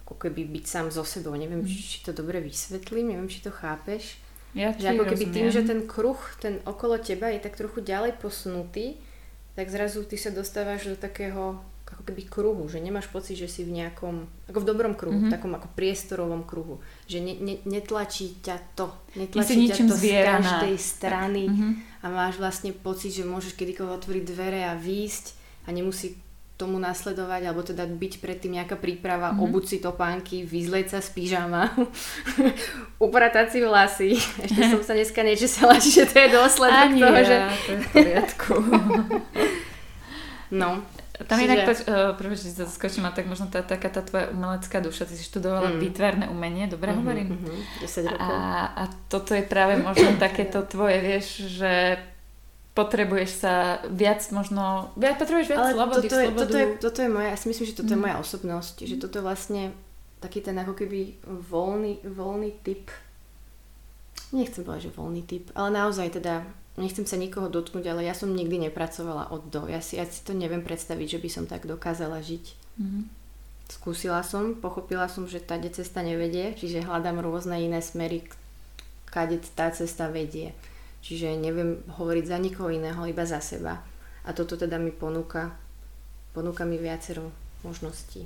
ako 0.06 0.14
keby 0.14 0.46
byť 0.46 0.64
sám 0.64 0.86
so 0.94 1.02
sebou. 1.02 1.34
Neviem, 1.34 1.66
mm. 1.66 1.68
či, 1.68 2.06
to 2.06 2.14
dobre 2.14 2.38
vysvetlím, 2.38 3.10
neviem, 3.10 3.26
či 3.26 3.42
to 3.42 3.50
chápeš. 3.50 4.22
Ja 4.54 4.70
že 4.70 4.94
ako 4.94 5.10
keby 5.10 5.26
rozumiem. 5.26 5.34
tým, 5.34 5.46
že 5.50 5.62
ten 5.66 5.80
kruh, 5.82 6.20
ten 6.38 6.62
okolo 6.62 6.94
teba 7.02 7.34
je 7.34 7.42
tak 7.42 7.58
trochu 7.58 7.82
ďalej 7.82 8.14
posunutý, 8.22 8.94
tak 9.58 9.66
zrazu 9.66 10.06
ty 10.06 10.14
sa 10.14 10.30
dostávaš 10.30 10.86
do 10.86 10.94
takého 10.94 11.58
ako 11.94 12.02
keby 12.02 12.26
kruhu, 12.26 12.66
že 12.66 12.82
nemáš 12.82 13.06
pocit, 13.06 13.38
že 13.38 13.46
si 13.46 13.62
v 13.62 13.78
nejakom, 13.78 14.26
ako 14.50 14.58
v 14.58 14.66
dobrom 14.66 14.98
kruhu, 14.98 15.14
mm-hmm. 15.14 15.32
takom 15.32 15.54
ako 15.54 15.70
priestorovom 15.78 16.42
kruhu, 16.42 16.82
že 17.06 17.22
ne, 17.22 17.38
ne, 17.38 17.62
netlačí 17.62 18.42
ťa 18.42 18.74
to, 18.74 18.90
netlačí 19.14 19.70
ťa 19.70 19.86
to 19.86 19.94
zvieraná. 19.94 20.42
z 20.42 20.50
každej 20.50 20.76
strany 20.82 21.42
mm-hmm. 21.46 21.72
a 22.02 22.06
máš 22.10 22.42
vlastne 22.42 22.74
pocit, 22.74 23.14
že 23.14 23.22
môžeš 23.22 23.54
kedykoľvek 23.54 23.94
otvoriť 24.02 24.24
dvere 24.26 24.66
a 24.66 24.74
výjsť 24.74 25.26
a 25.64 25.68
nemusí 25.70 26.18
tomu 26.54 26.78
nasledovať, 26.78 27.50
alebo 27.50 27.66
teda 27.66 27.82
byť 27.82 28.12
predtým 28.22 28.62
nejaká 28.62 28.78
príprava, 28.78 29.34
mm-hmm. 29.34 29.44
obuť 29.46 29.64
si 29.66 29.76
topánky, 29.82 30.46
vyzleť 30.46 30.94
sa 30.94 30.98
z 31.02 31.10
pyžama, 31.10 31.74
upratať 33.06 33.46
si 33.50 33.58
vlasy. 33.58 34.10
Ešte 34.46 34.62
som 34.70 34.82
sa 34.82 34.94
dneska 34.94 35.22
nečesala, 35.26 35.78
čiže 35.82 36.06
to 36.10 36.16
je 36.18 36.28
dôsledok 36.30 36.84
Ani 36.90 37.00
toho, 37.02 37.18
ja, 37.18 37.26
že... 37.26 37.36
to 37.50 37.70
je 37.70 37.78
v 37.78 37.86
poriadku. 37.90 38.54
no, 40.62 40.68
tam 41.14 41.38
Čiže... 41.38 41.46
inak, 41.46 41.66
uh, 41.70 41.78
prvé, 42.18 42.34
že 42.34 42.50
sa 42.50 42.66
skočím, 42.66 43.06
a 43.06 43.14
tak 43.14 43.30
možno 43.30 43.46
tá, 43.46 43.62
taká 43.62 43.86
tá 43.86 44.02
tvoja 44.02 44.34
umelecká 44.34 44.82
duša, 44.82 45.06
ty 45.06 45.14
si 45.14 45.22
študovala 45.22 45.70
mm. 45.70 45.78
výtvarné 45.78 46.26
umenie, 46.26 46.66
dobre 46.66 46.90
mm-hmm, 46.90 47.06
hovorím? 47.06 47.28
Mm-hmm, 47.38 47.86
10 47.86 48.12
rokov. 48.18 48.34
A, 48.34 48.42
a 48.74 48.82
toto 49.06 49.30
je 49.38 49.44
práve 49.46 49.78
možno 49.78 50.18
takéto 50.18 50.66
tvoje, 50.66 50.98
vieš, 50.98 51.46
že 51.54 52.02
potrebuješ 52.74 53.30
sa 53.46 53.78
viac 53.86 54.26
možno, 54.34 54.90
viac, 54.98 55.14
potrebuješ 55.22 55.54
viac 55.54 55.58
Ale 55.62 55.70
slobody, 55.78 56.06
toto 56.10 56.18
je, 56.18 56.26
slobodu. 56.26 56.42
Toto 56.42 56.56
je, 56.58 56.66
toto 56.82 56.98
je 56.98 57.10
moja, 57.14 57.28
ja 57.30 57.38
si 57.38 57.46
myslím, 57.46 57.66
že 57.70 57.78
toto 57.78 57.86
mm. 57.86 57.94
je 57.94 58.02
moja 58.02 58.16
osobnosť, 58.18 58.74
že 58.82 58.96
toto 58.98 59.14
je 59.14 59.22
vlastne 59.22 59.62
taký 60.18 60.42
ten 60.42 60.58
ako 60.58 60.74
keby 60.74 61.22
voľný, 61.30 62.02
voľný 62.10 62.50
typ, 62.66 62.90
nechcem 64.34 64.66
povedať, 64.66 64.90
že 64.90 64.96
voľný 64.98 65.22
typ, 65.22 65.54
ale 65.54 65.78
naozaj 65.78 66.18
teda 66.18 66.42
nechcem 66.74 67.06
sa 67.06 67.14
nikoho 67.14 67.46
dotknúť, 67.46 67.86
ale 67.86 68.02
ja 68.06 68.14
som 68.14 68.34
nikdy 68.34 68.68
nepracovala 68.68 69.30
od 69.30 69.46
do. 69.46 69.70
Ja 69.70 69.78
si, 69.78 69.94
ja 69.94 70.06
si 70.06 70.26
to 70.26 70.34
neviem 70.34 70.66
predstaviť, 70.66 71.18
že 71.18 71.22
by 71.22 71.28
som 71.30 71.44
tak 71.46 71.70
dokázala 71.70 72.18
žiť. 72.18 72.44
Mm-hmm. 72.82 73.04
Skúsila 73.70 74.20
som, 74.26 74.58
pochopila 74.58 75.08
som, 75.08 75.24
že 75.24 75.40
tá 75.40 75.56
cesta 75.56 76.04
nevedie, 76.04 76.52
čiže 76.52 76.84
hľadám 76.84 77.22
rôzne 77.22 77.56
iné 77.62 77.80
smery, 77.80 78.26
kade 79.08 79.40
tá 79.54 79.70
cesta 79.70 80.10
vedie. 80.10 80.52
Čiže 81.00 81.36
neviem 81.38 81.80
hovoriť 82.00 82.24
za 82.28 82.38
nikoho 82.40 82.72
iného, 82.72 83.00
iba 83.06 83.24
za 83.24 83.38
seba. 83.38 83.80
A 84.24 84.32
toto 84.32 84.56
teda 84.56 84.80
mi 84.80 84.90
ponúka, 84.90 85.52
ponúka 86.32 86.64
mi 86.64 86.80
viacero 86.80 87.28
možností. 87.62 88.24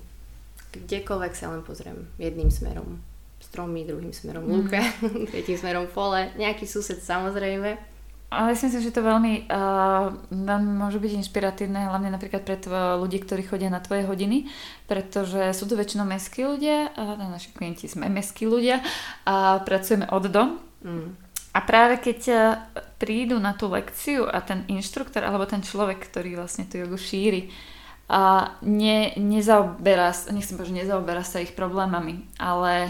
Kdekoľvek 0.74 1.32
sa 1.34 1.50
len 1.52 1.62
pozriem, 1.66 2.06
jedným 2.18 2.50
smerom. 2.50 3.02
Stromy, 3.38 3.86
druhým 3.86 4.10
smerom 4.10 4.46
mm. 4.46 4.50
lúka, 4.50 4.82
tretím 5.30 5.58
smerom 5.58 5.86
pole, 5.90 6.34
nejaký 6.34 6.66
sused 6.66 6.98
samozrejme 6.98 7.97
ale 8.28 8.52
si 8.52 8.68
myslím, 8.68 8.84
že 8.84 8.92
to 8.92 9.00
veľmi 9.00 9.48
uh, 9.48 10.12
môže 10.60 11.00
byť 11.00 11.12
inšpiratívne, 11.24 11.88
hlavne 11.88 12.12
napríklad 12.12 12.44
pre 12.44 12.60
tvo, 12.60 13.00
ľudí, 13.00 13.24
ktorí 13.24 13.48
chodia 13.48 13.72
na 13.72 13.80
tvoje 13.80 14.04
hodiny, 14.04 14.52
pretože 14.84 15.56
sú 15.56 15.64
to 15.64 15.80
väčšinou 15.80 16.04
mestskí 16.04 16.44
ľudia, 16.44 16.92
a 16.92 17.16
naši 17.16 17.56
klienti 17.56 17.88
sme 17.88 18.12
mestskí 18.12 18.44
ľudia 18.44 18.84
a 19.24 19.64
pracujeme 19.64 20.12
od 20.12 20.24
dom. 20.28 20.60
Mm. 20.84 21.16
A 21.56 21.58
práve 21.64 21.98
keď 21.98 22.20
prídu 23.00 23.40
na 23.40 23.56
tú 23.56 23.72
lekciu 23.72 24.28
a 24.28 24.44
ten 24.44 24.68
inštruktor 24.68 25.24
alebo 25.24 25.48
ten 25.48 25.64
človek, 25.64 25.96
ktorý 26.06 26.36
vlastne 26.36 26.68
tú 26.68 26.78
jogu 26.78 27.00
šíri, 27.00 27.48
a 28.08 28.56
ne, 28.64 29.12
nezaoberá, 29.20 30.16
nechcem 30.32 30.56
povedať, 30.56 30.72
že 30.72 30.80
nezaoberá 30.84 31.22
sa 31.24 31.44
ich 31.44 31.52
problémami, 31.52 32.24
ale 32.40 32.88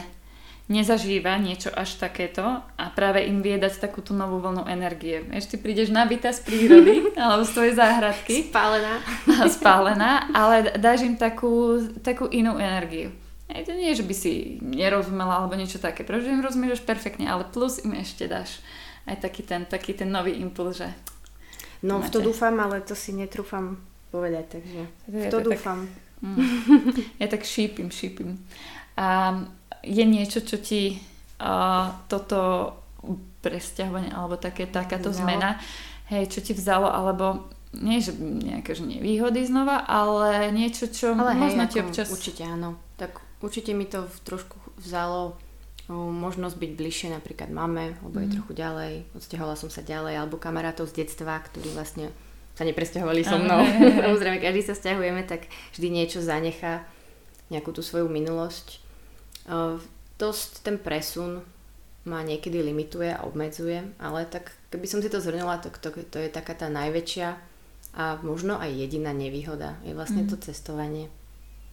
nezažíva 0.68 1.40
niečo 1.40 1.72
až 1.72 1.96
takéto 1.96 2.44
a 2.60 2.84
práve 2.92 3.24
im 3.24 3.40
vie 3.40 3.56
dať 3.56 3.88
takú 3.88 4.04
tú 4.04 4.12
novú 4.12 4.36
vlnu 4.38 4.68
energie. 4.68 5.24
Ešte 5.32 5.56
prídeš 5.56 5.88
nabitá 5.88 6.28
z 6.28 6.44
prírody 6.44 7.08
alebo 7.20 7.42
z 7.42 7.52
tvojej 7.56 7.74
záhradky. 7.74 8.34
Spálená. 8.52 8.94
Spálená, 9.56 10.10
ale 10.36 10.76
dáš 10.76 11.08
im 11.08 11.16
takú, 11.16 11.80
takú 12.04 12.28
inú 12.28 12.60
energiu. 12.60 13.10
Aj 13.48 13.64
to 13.64 13.72
nie, 13.72 13.96
že 13.96 14.04
by 14.04 14.12
si 14.12 14.60
nerozumela 14.60 15.40
alebo 15.40 15.56
niečo 15.56 15.80
také, 15.80 16.04
pretože 16.04 16.28
im 16.28 16.44
rozumieš 16.44 16.84
perfektne, 16.84 17.24
ale 17.24 17.48
plus 17.48 17.80
im 17.80 17.96
ešte 17.96 18.28
dáš 18.28 18.60
aj 19.08 19.24
taký 19.24 19.40
ten, 19.48 19.64
taký 19.64 19.96
ten 19.96 20.12
nový 20.12 20.36
impuls, 20.36 20.84
že... 20.84 20.92
No 21.80 22.04
v 22.04 22.12
to 22.12 22.20
dúfam, 22.20 22.52
ale 22.60 22.84
to 22.84 22.92
si 22.92 23.16
netrúfam 23.16 23.80
povedať, 24.12 24.60
takže 24.60 24.80
v 25.08 25.24
to, 25.32 25.40
to 25.40 25.48
dúfam. 25.48 25.88
Tak, 25.88 26.28
mm, 26.28 26.38
ja 27.24 27.26
tak 27.32 27.48
šípim, 27.48 27.88
šípim. 27.88 28.36
A 28.98 29.38
je 29.82 30.04
niečo, 30.04 30.42
čo 30.42 30.58
ti 30.58 30.98
uh, 31.40 31.94
toto 32.10 32.72
presťahovanie 33.42 34.10
alebo 34.10 34.34
také, 34.34 34.66
takáto 34.66 35.14
no. 35.14 35.16
zmena, 35.16 35.58
hej, 36.10 36.26
čo 36.30 36.42
ti 36.42 36.52
vzalo, 36.52 36.90
alebo 36.90 37.46
nie, 37.76 38.00
že 38.00 38.16
nejaké 38.18 38.72
že 38.72 38.84
nevýhody 38.88 39.44
znova, 39.44 39.84
ale 39.84 40.48
niečo, 40.50 40.88
čo 40.88 41.12
ale 41.12 41.36
možno 41.36 41.68
hej, 41.68 41.70
ti 41.70 41.76
občas... 41.84 42.08
Určite 42.08 42.42
áno. 42.48 42.80
Tak 42.96 43.20
určite 43.44 43.76
mi 43.76 43.84
to 43.84 44.08
trošku 44.24 44.56
vzalo 44.80 45.36
možnosť 45.88 46.56
byť 46.60 46.72
bližšie 46.76 47.08
napríklad 47.16 47.48
mame, 47.48 47.96
lebo 48.04 48.16
mm. 48.20 48.22
je 48.22 48.28
mhm. 48.28 48.34
trochu 48.36 48.52
ďalej, 48.52 48.92
odsťahovala 49.16 49.56
som 49.56 49.70
sa 49.72 49.80
ďalej, 49.80 50.20
alebo 50.20 50.36
kamarátov 50.36 50.84
z 50.92 51.04
detstva, 51.04 51.40
ktorí 51.40 51.72
vlastne 51.72 52.12
sa 52.52 52.66
nepresťahovali 52.68 53.22
so 53.24 53.40
mnou. 53.40 53.62
Samozrejme, 54.04 54.42
každý 54.42 54.62
sa 54.66 54.74
stiahujeme, 54.76 55.24
tak 55.24 55.48
vždy 55.78 55.88
niečo 55.88 56.20
zanechá, 56.20 56.84
nejakú 57.48 57.72
tú 57.72 57.80
svoju 57.80 58.10
minulosť. 58.12 58.84
Uh, 59.48 59.80
dosť 60.20 60.66
ten 60.66 60.76
presun 60.76 61.40
ma 62.08 62.24
niekedy 62.24 62.64
limituje 62.64 63.12
a 63.12 63.24
obmedzuje, 63.24 63.84
ale 64.00 64.24
tak 64.24 64.52
keby 64.72 64.86
som 64.88 65.00
si 65.04 65.12
to 65.12 65.20
zhrnula, 65.20 65.60
to, 65.60 65.68
to, 65.78 65.92
to 66.08 66.18
je 66.18 66.28
taká 66.32 66.56
tá 66.56 66.72
najväčšia 66.72 67.28
a 67.96 68.20
možno 68.24 68.56
aj 68.56 68.72
jediná 68.72 69.12
nevýhoda 69.12 69.76
je 69.84 69.92
vlastne 69.92 70.24
mm. 70.24 70.28
to 70.32 70.36
cestovanie. 70.40 71.12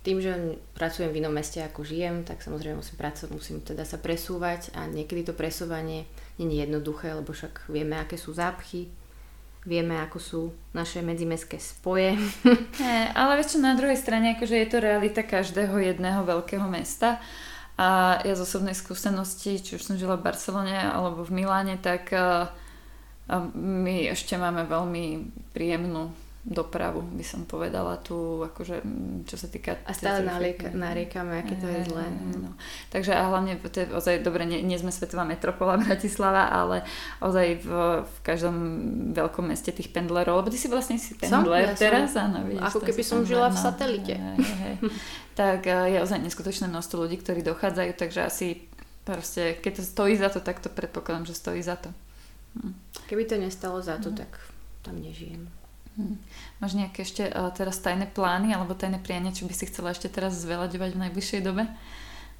tým, 0.05 0.21
že 0.21 0.61
pracujem 0.77 1.09
v 1.09 1.17
inom 1.23 1.33
meste 1.33 1.65
ako 1.65 1.81
žijem, 1.81 2.21
tak 2.21 2.45
samozrejme 2.45 2.77
musím 2.77 2.97
pracovať, 3.01 3.31
musím 3.33 3.57
teda 3.65 3.89
sa 3.89 3.97
presúvať 3.97 4.69
a 4.77 4.85
niekedy 4.85 5.25
to 5.25 5.33
presúvanie 5.33 6.05
nie 6.37 6.45
je 6.51 6.61
jednoduché, 6.67 7.15
lebo 7.17 7.33
však 7.33 7.65
vieme, 7.73 7.97
aké 7.97 8.13
sú 8.13 8.29
zápchy, 8.29 8.85
vieme, 9.65 9.97
ako 9.97 10.17
sú 10.21 10.41
naše 10.77 11.01
medzimestské 11.01 11.57
spoje. 11.57 12.13
Hey, 12.75 13.09
ale 13.17 13.41
čo, 13.41 13.57
na 13.57 13.73
druhej 13.73 13.97
strane, 13.97 14.37
akože 14.37 14.61
je 14.61 14.67
to 14.69 14.77
realita 14.77 15.25
každého 15.25 15.73
jedného 15.79 16.21
veľkého 16.21 16.67
mesta 16.69 17.17
a 17.75 18.19
ja 18.23 18.33
z 18.35 18.41
osobnej 18.41 18.71
skúsenosti, 18.71 19.59
či 19.59 19.75
už 19.75 19.83
som 19.83 19.99
žila 19.99 20.15
v 20.15 20.31
Barcelone 20.31 20.79
alebo 20.79 21.27
v 21.27 21.43
Miláne, 21.43 21.75
tak 21.75 22.07
uh, 22.15 22.47
my 23.55 24.07
ešte 24.15 24.39
máme 24.39 24.63
veľmi 24.63 25.27
príjemnú 25.51 26.24
dopravu, 26.45 27.01
by 27.01 27.25
som 27.25 27.41
povedala 27.49 27.97
tu, 27.97 28.45
akože, 28.45 28.85
čo 29.25 29.33
sa 29.33 29.49
týka... 29.49 29.81
A 29.81 29.97
stále 29.97 30.21
nariekame, 30.77 31.41
aké 31.41 31.57
to 31.57 31.65
je 31.65 31.89
zlé. 31.89 32.05
No. 32.37 32.53
Takže 32.93 33.17
a 33.17 33.25
hlavne, 33.33 33.57
to 33.57 33.81
je 33.81 33.89
ozaj, 33.89 34.21
dobre, 34.21 34.45
nie, 34.45 34.61
nie 34.61 34.77
sme 34.77 34.93
svetová 34.93 35.25
metropola 35.25 35.73
Bratislava, 35.89 36.53
ale 36.53 36.85
ozaj 37.17 37.65
v, 37.65 37.69
v 38.05 38.17
každom 38.21 38.55
veľkom 39.17 39.49
meste 39.49 39.73
tých 39.73 39.89
pendlerov, 39.89 40.45
lebo 40.45 40.53
ty 40.53 40.61
si 40.61 40.69
vlastne 40.69 41.01
si 41.01 41.17
pendler 41.17 41.73
som? 41.73 41.81
teraz, 41.81 42.13
som, 42.13 42.29
áno, 42.29 42.45
vidíš, 42.45 42.61
Ako 42.61 42.79
keby 42.85 43.01
som 43.01 43.25
žila 43.25 43.49
v 43.49 43.57
no. 43.57 43.63
satelite. 43.65 44.13
No, 44.13 44.37
hej, 44.37 44.53
hej. 44.61 44.75
tak 45.33 45.65
je 45.65 45.97
ozaj 45.97 46.21
neskutočné 46.21 46.69
množstvo 46.69 47.09
ľudí, 47.09 47.25
ktorí 47.25 47.41
dochádzajú, 47.41 47.91
takže 47.97 48.21
asi 48.21 48.47
proste, 49.01 49.57
keď 49.65 49.81
to 49.81 49.83
stojí 49.83 50.13
za 50.13 50.29
to, 50.29 50.45
tak 50.45 50.61
to 50.61 50.69
predpokladám, 50.69 51.25
že 51.25 51.33
stojí 51.33 51.65
za 51.65 51.73
to. 51.73 51.89
Hm. 52.61 52.77
Keby 53.09 53.25
to 53.25 53.41
nestalo 53.41 53.81
za 53.81 53.97
to, 53.97 54.13
hm. 54.13 54.17
tak 54.21 54.29
tam 54.85 55.01
nežijem. 55.01 55.49
Hm. 55.95 56.19
Máš 56.59 56.73
nejaké 56.75 57.07
ešte 57.07 57.23
uh, 57.27 57.51
teraz 57.55 57.79
tajné 57.79 58.11
plány 58.11 58.51
alebo 58.51 58.75
tajné 58.75 58.99
prianie, 58.99 59.31
čo 59.31 59.47
by 59.47 59.53
si 59.55 59.67
chcela 59.71 59.95
ešte 59.95 60.11
teraz 60.11 60.35
zvelaďovať 60.43 60.91
v 60.91 61.01
najbližšej 61.07 61.41
dobe? 61.43 61.71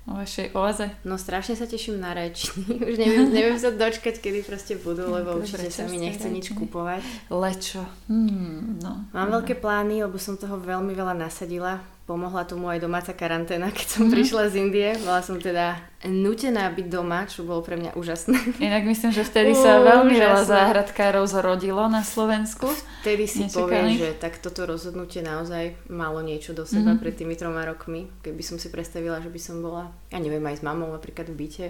O 0.05 0.21
vašej 0.21 0.53
oaze? 0.53 0.93
No 1.01 1.17
strašne 1.17 1.57
sa 1.57 1.65
teším 1.65 1.97
na 1.97 2.13
reč. 2.13 2.53
Už 2.89 2.95
neviem, 2.99 3.25
neviem 3.33 3.57
sa 3.57 3.73
dočkať, 3.73 4.21
kedy 4.21 4.45
proste 4.45 4.77
budú, 4.77 5.09
lebo 5.09 5.39
Dobre, 5.39 5.49
určite 5.49 5.73
sa 5.73 5.89
mi 5.89 5.97
nechce 5.97 6.29
nič 6.29 6.53
kupovať. 6.53 7.01
Lečo. 7.33 7.81
Hmm, 8.05 8.77
no. 8.85 9.09
Mám 9.17 9.41
veľké 9.41 9.57
plány, 9.57 10.05
lebo 10.05 10.21
som 10.21 10.37
toho 10.37 10.61
veľmi 10.61 10.93
veľa 10.93 11.17
nasadila 11.17 11.81
pomohla 12.05 12.45
tomu 12.45 12.69
aj 12.69 12.77
domáca 12.77 13.17
karanténa, 13.17 13.73
keď 13.73 13.87
som 13.89 14.05
mm-hmm. 14.05 14.13
prišla 14.13 14.43
z 14.49 14.53
Indie. 14.61 14.89
Bola 15.01 15.25
som 15.25 15.41
teda 15.41 15.81
nutená 16.05 16.69
byť 16.69 16.87
doma, 16.87 17.25
čo 17.25 17.41
bolo 17.41 17.65
pre 17.65 17.81
mňa 17.81 17.97
úžasné. 17.97 18.61
Inak 18.61 18.85
myslím, 18.85 19.09
že 19.09 19.25
vtedy 19.25 19.57
sa 19.57 19.81
veľmi 19.81 20.13
veľa 20.13 20.45
záhradkárov 20.45 21.25
zrodilo 21.25 21.81
na 21.89 22.05
Slovensku. 22.05 22.69
Vtedy 23.01 23.25
si 23.25 23.49
poviem, 23.49 23.97
že 23.97 24.13
tak 24.21 24.37
toto 24.37 24.69
rozhodnutie 24.69 25.25
naozaj 25.25 25.73
malo 25.89 26.21
niečo 26.21 26.53
do 26.53 26.69
seba 26.69 26.93
mm-hmm. 26.93 27.01
pred 27.01 27.13
tými 27.17 27.33
troma 27.33 27.65
rokmi. 27.65 28.05
Keby 28.21 28.41
som 28.45 28.61
si 28.61 28.69
predstavila, 28.69 29.17
že 29.25 29.33
by 29.33 29.39
som 29.41 29.65
bola, 29.65 29.89
ja 30.13 30.21
neviem, 30.21 30.45
aj 30.45 30.61
s 30.61 30.63
mamou 30.63 30.93
napríklad 30.93 31.25
v 31.33 31.37
byte, 31.41 31.67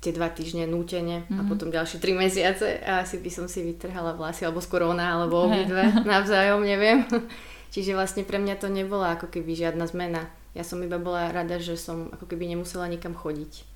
tie 0.00 0.16
dva 0.16 0.32
týždne 0.32 0.64
nútene 0.64 1.28
mm-hmm. 1.28 1.36
a 1.36 1.42
mhm. 1.44 1.48
potom 1.52 1.68
ďalšie 1.68 2.00
tri 2.00 2.16
mesiace 2.16 2.80
a 2.80 3.04
asi 3.04 3.20
by 3.20 3.28
som 3.28 3.44
si 3.44 3.60
vytrhala 3.60 4.16
vlasy, 4.16 4.48
alebo 4.48 4.64
skoro 4.64 4.88
ona, 4.88 5.20
alebo 5.20 5.44
obidve 5.44 5.84
navzájom, 6.08 6.64
neviem. 6.64 7.04
Čiže 7.70 7.94
vlastne 7.94 8.26
pre 8.26 8.42
mňa 8.42 8.58
to 8.58 8.66
nebola 8.66 9.14
ako 9.14 9.30
keby 9.30 9.54
žiadna 9.54 9.86
zmena. 9.86 10.26
Ja 10.58 10.66
som 10.66 10.82
iba 10.82 10.98
bola 10.98 11.30
rada, 11.30 11.62
že 11.62 11.78
som 11.78 12.10
ako 12.10 12.26
keby 12.26 12.50
nemusela 12.50 12.90
nikam 12.90 13.14
chodiť. 13.14 13.70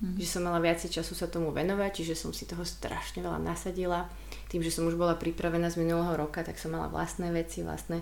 Mm. 0.00 0.16
Že 0.16 0.26
som 0.30 0.42
mala 0.46 0.62
viac 0.62 0.78
času 0.80 1.12
sa 1.12 1.26
tomu 1.26 1.50
venovať, 1.50 2.00
čiže 2.00 2.14
som 2.14 2.30
si 2.30 2.46
toho 2.46 2.62
strašne 2.62 3.20
veľa 3.20 3.42
nasadila. 3.42 4.06
Tým, 4.48 4.62
že 4.62 4.70
som 4.70 4.86
už 4.86 4.94
bola 4.94 5.18
pripravená 5.18 5.66
z 5.68 5.82
minulého 5.82 6.14
roka, 6.14 6.46
tak 6.46 6.56
som 6.56 6.72
mala 6.72 6.86
vlastné 6.86 7.34
veci, 7.34 7.66
vlastné 7.66 8.00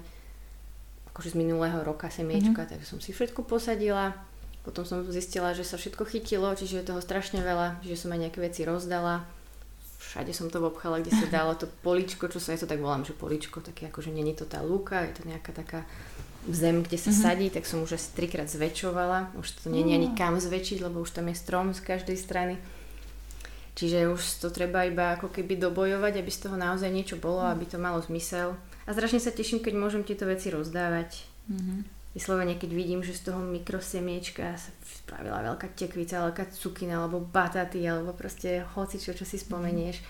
akože 1.11 1.35
z 1.35 1.41
minulého 1.41 1.81
roka 1.83 2.13
semiečka, 2.13 2.69
mm. 2.69 2.71
tak 2.71 2.81
som 2.85 3.01
si 3.01 3.17
všetko 3.17 3.49
posadila. 3.49 4.15
Potom 4.63 4.85
som 4.85 5.01
zistila, 5.09 5.57
že 5.57 5.65
sa 5.65 5.81
všetko 5.81 6.05
chytilo, 6.05 6.53
čiže 6.53 6.85
je 6.85 6.89
toho 6.93 7.01
strašne 7.01 7.41
veľa, 7.41 7.81
že 7.81 7.97
som 7.97 8.13
aj 8.13 8.29
nejaké 8.29 8.39
veci 8.45 8.69
rozdala 8.69 9.25
všade 9.99 10.31
som 10.31 10.47
to 10.47 10.63
obchala, 10.63 11.03
kde 11.03 11.11
sa 11.11 11.27
dalo 11.27 11.59
to 11.59 11.67
poličko, 11.83 12.31
čo 12.31 12.39
sa 12.39 12.55
ja 12.55 12.63
to 12.63 12.71
tak 12.71 12.79
volám, 12.79 13.03
že 13.03 13.19
poličko, 13.19 13.61
také 13.61 13.91
ako, 13.91 14.01
že 14.01 14.15
není 14.15 14.33
to 14.33 14.47
tá 14.47 14.63
lúka, 14.63 15.03
je 15.05 15.19
to 15.19 15.23
nejaká 15.27 15.51
taká 15.51 15.83
zem, 16.49 16.81
kde 16.87 16.97
sa 16.97 17.11
mm-hmm. 17.11 17.25
sadí, 17.27 17.47
tak 17.51 17.67
som 17.67 17.83
už 17.83 17.99
asi 17.99 18.09
trikrát 18.15 18.49
zväčšovala. 18.49 19.37
Už 19.37 19.59
to 19.59 19.69
je 19.69 19.83
ani 19.85 20.15
kam 20.15 20.39
zväčšiť, 20.39 20.79
lebo 20.81 21.03
už 21.03 21.19
tam 21.19 21.29
je 21.29 21.37
strom 21.37 21.75
z 21.75 21.83
každej 21.83 22.17
strany. 22.17 22.55
Čiže 23.79 24.11
už 24.11 24.43
to 24.43 24.49
treba 24.51 24.87
iba 24.87 25.15
ako 25.15 25.31
keby 25.31 25.55
dobojovať, 25.59 26.19
aby 26.19 26.31
z 26.31 26.41
toho 26.49 26.57
naozaj 26.59 26.91
niečo 26.91 27.15
bolo, 27.15 27.47
aby 27.47 27.63
to 27.63 27.79
malo 27.79 28.03
zmysel. 28.03 28.59
A 28.87 28.91
strašne 28.91 29.23
sa 29.23 29.31
teším, 29.31 29.63
keď 29.63 29.75
môžem 29.79 30.03
tieto 30.03 30.27
veci 30.27 30.51
rozdávať. 30.51 31.27
Mm-hmm. 31.47 31.98
Vyslovene, 32.17 32.57
keď 32.57 32.71
vidím, 32.73 33.01
že 33.05 33.13
z 33.13 33.31
toho 33.31 33.41
mikrosemiečka 33.45 34.57
sa 34.57 34.71
spravila 34.81 35.45
veľká 35.45 35.77
tekvica, 35.77 36.25
veľká 36.25 36.51
cukina, 36.51 37.05
alebo 37.05 37.21
bataty, 37.21 37.85
alebo 37.85 38.17
proste 38.17 38.65
hocičo, 38.65 39.13
čo 39.13 39.29
si 39.29 39.37
spomenieš. 39.37 40.01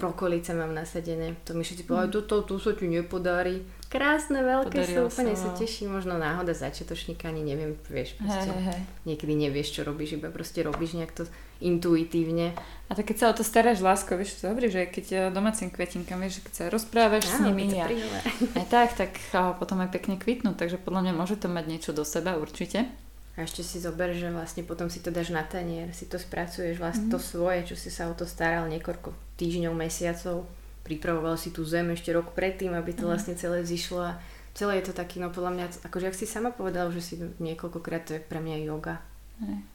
Prokolice 0.00 0.50
mám 0.54 0.74
nasadené. 0.74 1.36
To 1.46 1.54
mi 1.54 1.62
všetci 1.62 1.86
povedali, 1.86 2.10
mm. 2.10 2.16
toto 2.16 2.34
tu 2.42 2.54
sa 2.58 2.74
ti 2.74 2.90
nepodarí. 2.90 3.62
Krásne, 3.92 4.40
veľké 4.40 4.72
Podarilo 4.72 5.04
sú, 5.06 5.12
úplne 5.12 5.36
sa, 5.36 5.52
sa 5.52 5.58
teším. 5.58 5.92
Možno 5.92 6.16
náhoda 6.16 6.56
začiatočníka, 6.56 7.28
ani 7.28 7.44
neviem, 7.44 7.76
vieš, 7.92 8.16
proste. 8.16 8.48
Hey, 8.48 8.72
hey. 8.72 8.80
Niekedy 9.04 9.36
nevieš, 9.36 9.76
čo 9.76 9.80
robíš, 9.84 10.16
iba 10.16 10.32
proste 10.32 10.64
robíš 10.64 10.96
nejak 10.96 11.12
to 11.12 11.28
intuitívne. 11.60 12.56
A 12.88 12.96
tak 12.96 13.12
keď 13.12 13.16
sa 13.20 13.26
o 13.30 13.36
to 13.36 13.44
staráš 13.44 13.84
láskou, 13.84 14.16
vieš, 14.16 14.40
to 14.40 14.50
dobrý, 14.50 14.72
že 14.72 14.88
keď 14.88 15.06
eh, 15.12 15.20
domácim 15.28 15.68
kvetinkám, 15.68 16.18
vieš, 16.24 16.40
keď 16.40 16.52
sa 16.56 16.64
rozprávaš 16.72 17.28
Áno, 17.30 17.32
s 17.32 17.38
nimi 17.46 17.68
a 17.78 17.86
aj 18.64 18.66
tak, 18.72 18.88
tak 18.98 19.12
potom 19.60 19.78
aj 19.84 19.92
pekne 19.92 20.16
kvitnú, 20.16 20.56
takže 20.56 20.80
podľa 20.80 21.08
mňa 21.08 21.12
môže 21.12 21.36
to 21.36 21.52
mať 21.52 21.64
niečo 21.68 21.90
do 21.94 22.02
seba 22.02 22.40
určite. 22.40 22.88
A 23.32 23.48
ešte 23.48 23.64
si 23.64 23.80
zober, 23.80 24.12
že 24.12 24.28
vlastne 24.28 24.60
potom 24.60 24.92
si 24.92 25.00
to 25.00 25.08
dáš 25.08 25.32
na 25.32 25.40
tanier, 25.40 25.88
si 25.96 26.04
to 26.04 26.20
spracuješ 26.20 26.76
vlastne 26.76 27.08
mm. 27.08 27.12
to 27.16 27.18
svoje, 27.20 27.64
čo 27.72 27.76
si 27.80 27.88
sa 27.88 28.12
o 28.12 28.16
to 28.16 28.28
staral 28.28 28.68
niekoľko 28.68 29.31
týždňov, 29.42 29.74
mesiacov. 29.74 30.46
Pripravoval 30.86 31.34
si 31.34 31.50
tú 31.50 31.66
zem 31.66 31.90
ešte 31.90 32.14
rok 32.14 32.38
predtým, 32.38 32.78
aby 32.78 32.94
to 32.94 33.06
mm. 33.06 33.10
vlastne 33.10 33.34
celé 33.34 33.66
vzýšlo 33.66 33.98
a 33.98 34.12
celé 34.54 34.78
je 34.78 34.90
to 34.90 34.94
taký, 34.94 35.18
no 35.18 35.34
podľa 35.34 35.50
mňa, 35.58 35.64
akože 35.82 36.06
ak 36.06 36.18
si 36.18 36.30
sama 36.30 36.54
povedal, 36.54 36.94
že 36.94 37.02
si 37.02 37.14
niekoľkokrát 37.18 38.06
to 38.06 38.12
je 38.18 38.22
pre 38.22 38.38
mňa 38.38 38.56
yoga. 38.62 39.02
Mm 39.42 39.72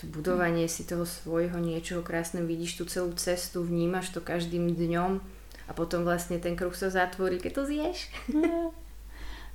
to 0.00 0.08
budovanie 0.08 0.64
si 0.64 0.88
toho 0.88 1.04
svojho 1.04 1.60
niečoho 1.60 2.00
krásne, 2.00 2.40
vidíš 2.40 2.80
tú 2.80 2.84
celú 2.88 3.12
cestu, 3.20 3.60
vnímaš 3.60 4.08
to 4.08 4.24
každým 4.24 4.72
dňom 4.72 5.20
a 5.68 5.70
potom 5.76 6.08
vlastne 6.08 6.40
ten 6.40 6.56
kruh 6.56 6.72
sa 6.72 6.88
zatvorí, 6.88 7.36
keď 7.36 7.52
to 7.52 7.62
zješ. 7.68 7.98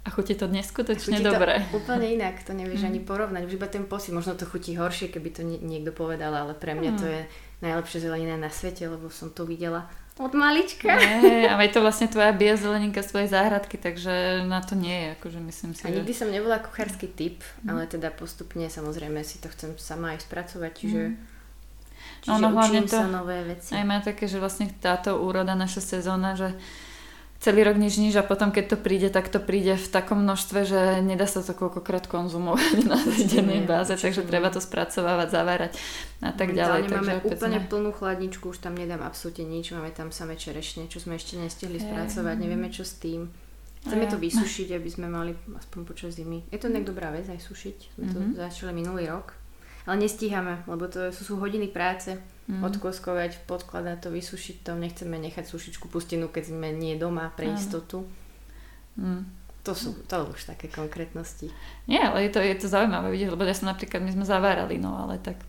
A 0.05 0.13
chutí 0.13 0.37
to 0.37 0.45
neskutočne 0.45 1.17
chutí 1.17 1.25
dobre. 1.25 1.65
To 1.73 1.81
úplne 1.81 2.05
inak, 2.05 2.45
to 2.45 2.53
nevieš 2.53 2.85
mm. 2.85 2.89
ani 2.93 2.99
porovnať. 3.01 3.41
Už 3.49 3.57
iba 3.57 3.65
ten 3.65 3.89
pocit, 3.89 4.13
možno 4.13 4.37
to 4.37 4.45
chutí 4.45 4.77
horšie, 4.77 5.09
keby 5.09 5.33
to 5.33 5.41
niekto 5.41 5.89
povedal, 5.89 6.29
ale 6.29 6.53
pre 6.53 6.77
mňa 6.77 6.91
mm. 6.93 6.99
to 7.01 7.05
je 7.09 7.21
najlepšia 7.65 8.05
zelenina 8.05 8.37
na 8.37 8.53
svete, 8.53 8.85
lebo 8.85 9.09
som 9.09 9.33
to 9.33 9.49
videla 9.49 9.89
od 10.15 10.31
malička. 10.31 10.95
Nie, 10.95 11.51
a 11.51 11.59
je 11.59 11.71
to 11.75 11.83
vlastne 11.83 12.07
tvoja 12.07 12.31
biozeleninka 12.31 13.03
z 13.03 13.11
tvojej 13.11 13.29
záhradky, 13.35 13.75
takže 13.75 14.45
na 14.47 14.63
to 14.63 14.79
nie 14.79 14.95
je, 14.95 15.07
akože 15.19 15.39
myslím 15.43 15.71
si. 15.75 15.83
A 15.83 15.91
nikdy 15.91 16.13
že... 16.15 16.19
som 16.23 16.29
nebola 16.31 16.63
kuchársky 16.63 17.11
typ, 17.11 17.43
mm. 17.43 17.67
ale 17.67 17.83
teda 17.83 18.15
postupne 18.15 18.71
samozrejme 18.71 19.19
si 19.27 19.43
to 19.43 19.51
chcem 19.51 19.75
sama 19.75 20.15
aj 20.15 20.23
spracovať, 20.23 20.71
čiže, 20.71 21.01
mm. 21.11 21.15
čiže 22.23 22.31
no, 22.31 22.47
no, 22.47 22.63
učím 22.63 22.87
to, 22.87 22.95
sa 22.95 23.11
nové 23.11 23.43
veci. 23.43 23.75
Aj 23.75 23.83
má 23.83 23.99
také, 23.99 24.31
že 24.31 24.39
vlastne 24.39 24.71
táto 24.79 25.19
úroda, 25.19 25.51
naša 25.51 25.83
sezóna, 25.83 26.39
že 26.39 26.55
celý 27.45 27.61
rok 27.61 27.77
nič 27.77 28.01
nič 28.01 28.17
a 28.17 28.25
potom 28.25 28.49
keď 28.49 28.73
to 28.73 28.77
príde, 28.81 29.13
tak 29.13 29.29
to 29.29 29.37
príde 29.37 29.77
v 29.77 29.87
takom 29.93 30.25
množstve, 30.25 30.65
že 30.65 30.81
nedá 31.05 31.29
sa 31.29 31.45
to 31.45 31.53
koľkokrát 31.53 32.09
konzumovať 32.09 32.89
na 32.89 32.97
dennej 33.29 33.61
báze, 33.69 33.93
takže 33.93 34.25
treba 34.25 34.49
to 34.49 34.57
spracovávať, 34.57 35.27
zavárať 35.29 35.71
a 36.25 36.33
tak 36.33 36.57
ďalej. 36.57 36.89
Takže 36.89 36.97
máme 36.97 37.15
úplne 37.21 37.59
sme... 37.61 37.69
plnú 37.69 37.91
chladničku, 37.93 38.49
už 38.49 38.65
tam 38.65 38.73
nedám 38.73 39.05
absolútne 39.05 39.45
nič, 39.45 39.77
máme 39.77 39.93
tam 39.93 40.09
samé 40.09 40.41
čerešne, 40.41 40.89
čo 40.89 40.97
sme 40.97 41.21
ešte 41.21 41.37
nestihli 41.37 41.77
spracovať, 41.77 42.35
nevieme 42.41 42.73
čo 42.73 42.81
s 42.81 42.97
tým. 42.97 43.29
Chceme 43.85 44.09
to 44.09 44.17
vysušiť, 44.17 44.73
aby 44.73 44.89
sme 44.89 45.05
mali 45.05 45.37
aspoň 45.53 45.85
počas 45.85 46.17
zimy. 46.17 46.49
Je 46.49 46.57
to 46.57 46.73
nejak 46.73 46.89
dobrá 46.89 47.13
vec 47.13 47.29
aj 47.29 47.37
sušiť, 47.37 47.77
sme 47.93 48.05
to 48.09 48.17
mm-hmm. 48.17 48.41
začali 48.41 48.73
minulý 48.73 49.05
rok. 49.05 49.37
Ale 49.85 50.01
nestíhame, 50.01 50.65
lebo 50.65 50.89
to 50.89 51.13
sú, 51.13 51.21
sú 51.21 51.33
hodiny 51.37 51.69
práce 51.69 52.17
mm. 52.47 52.63
odkoskovať, 52.63 53.45
podkladať 53.49 53.97
to, 54.05 54.09
vysušiť 54.13 54.57
to. 54.65 54.71
Nechceme 54.77 55.17
nechať 55.17 55.45
sušičku 55.45 55.89
pustinu, 55.89 56.29
keď 56.29 56.53
sme 56.53 56.73
nie 56.73 56.97
doma 56.97 57.31
pre 57.33 57.53
istotu. 57.53 58.05
Mm. 58.97 59.25
To 59.65 59.73
sú 59.73 59.97
to 60.05 60.29
už 60.29 60.45
také 60.45 60.69
konkrétnosti. 60.69 61.49
Nie, 61.89 62.05
ale 62.05 62.29
je 62.29 62.31
to, 62.31 62.39
je 62.39 62.53
to 62.53 62.67
zaujímavé 62.69 63.09
vidieť, 63.09 63.33
lebo 63.33 63.41
ja 63.41 63.57
som 63.57 63.65
napríklad, 63.65 63.97
my 64.05 64.13
sme 64.13 64.25
zavárali, 64.25 64.77
no 64.77 64.93
ale 64.93 65.17
tak 65.17 65.41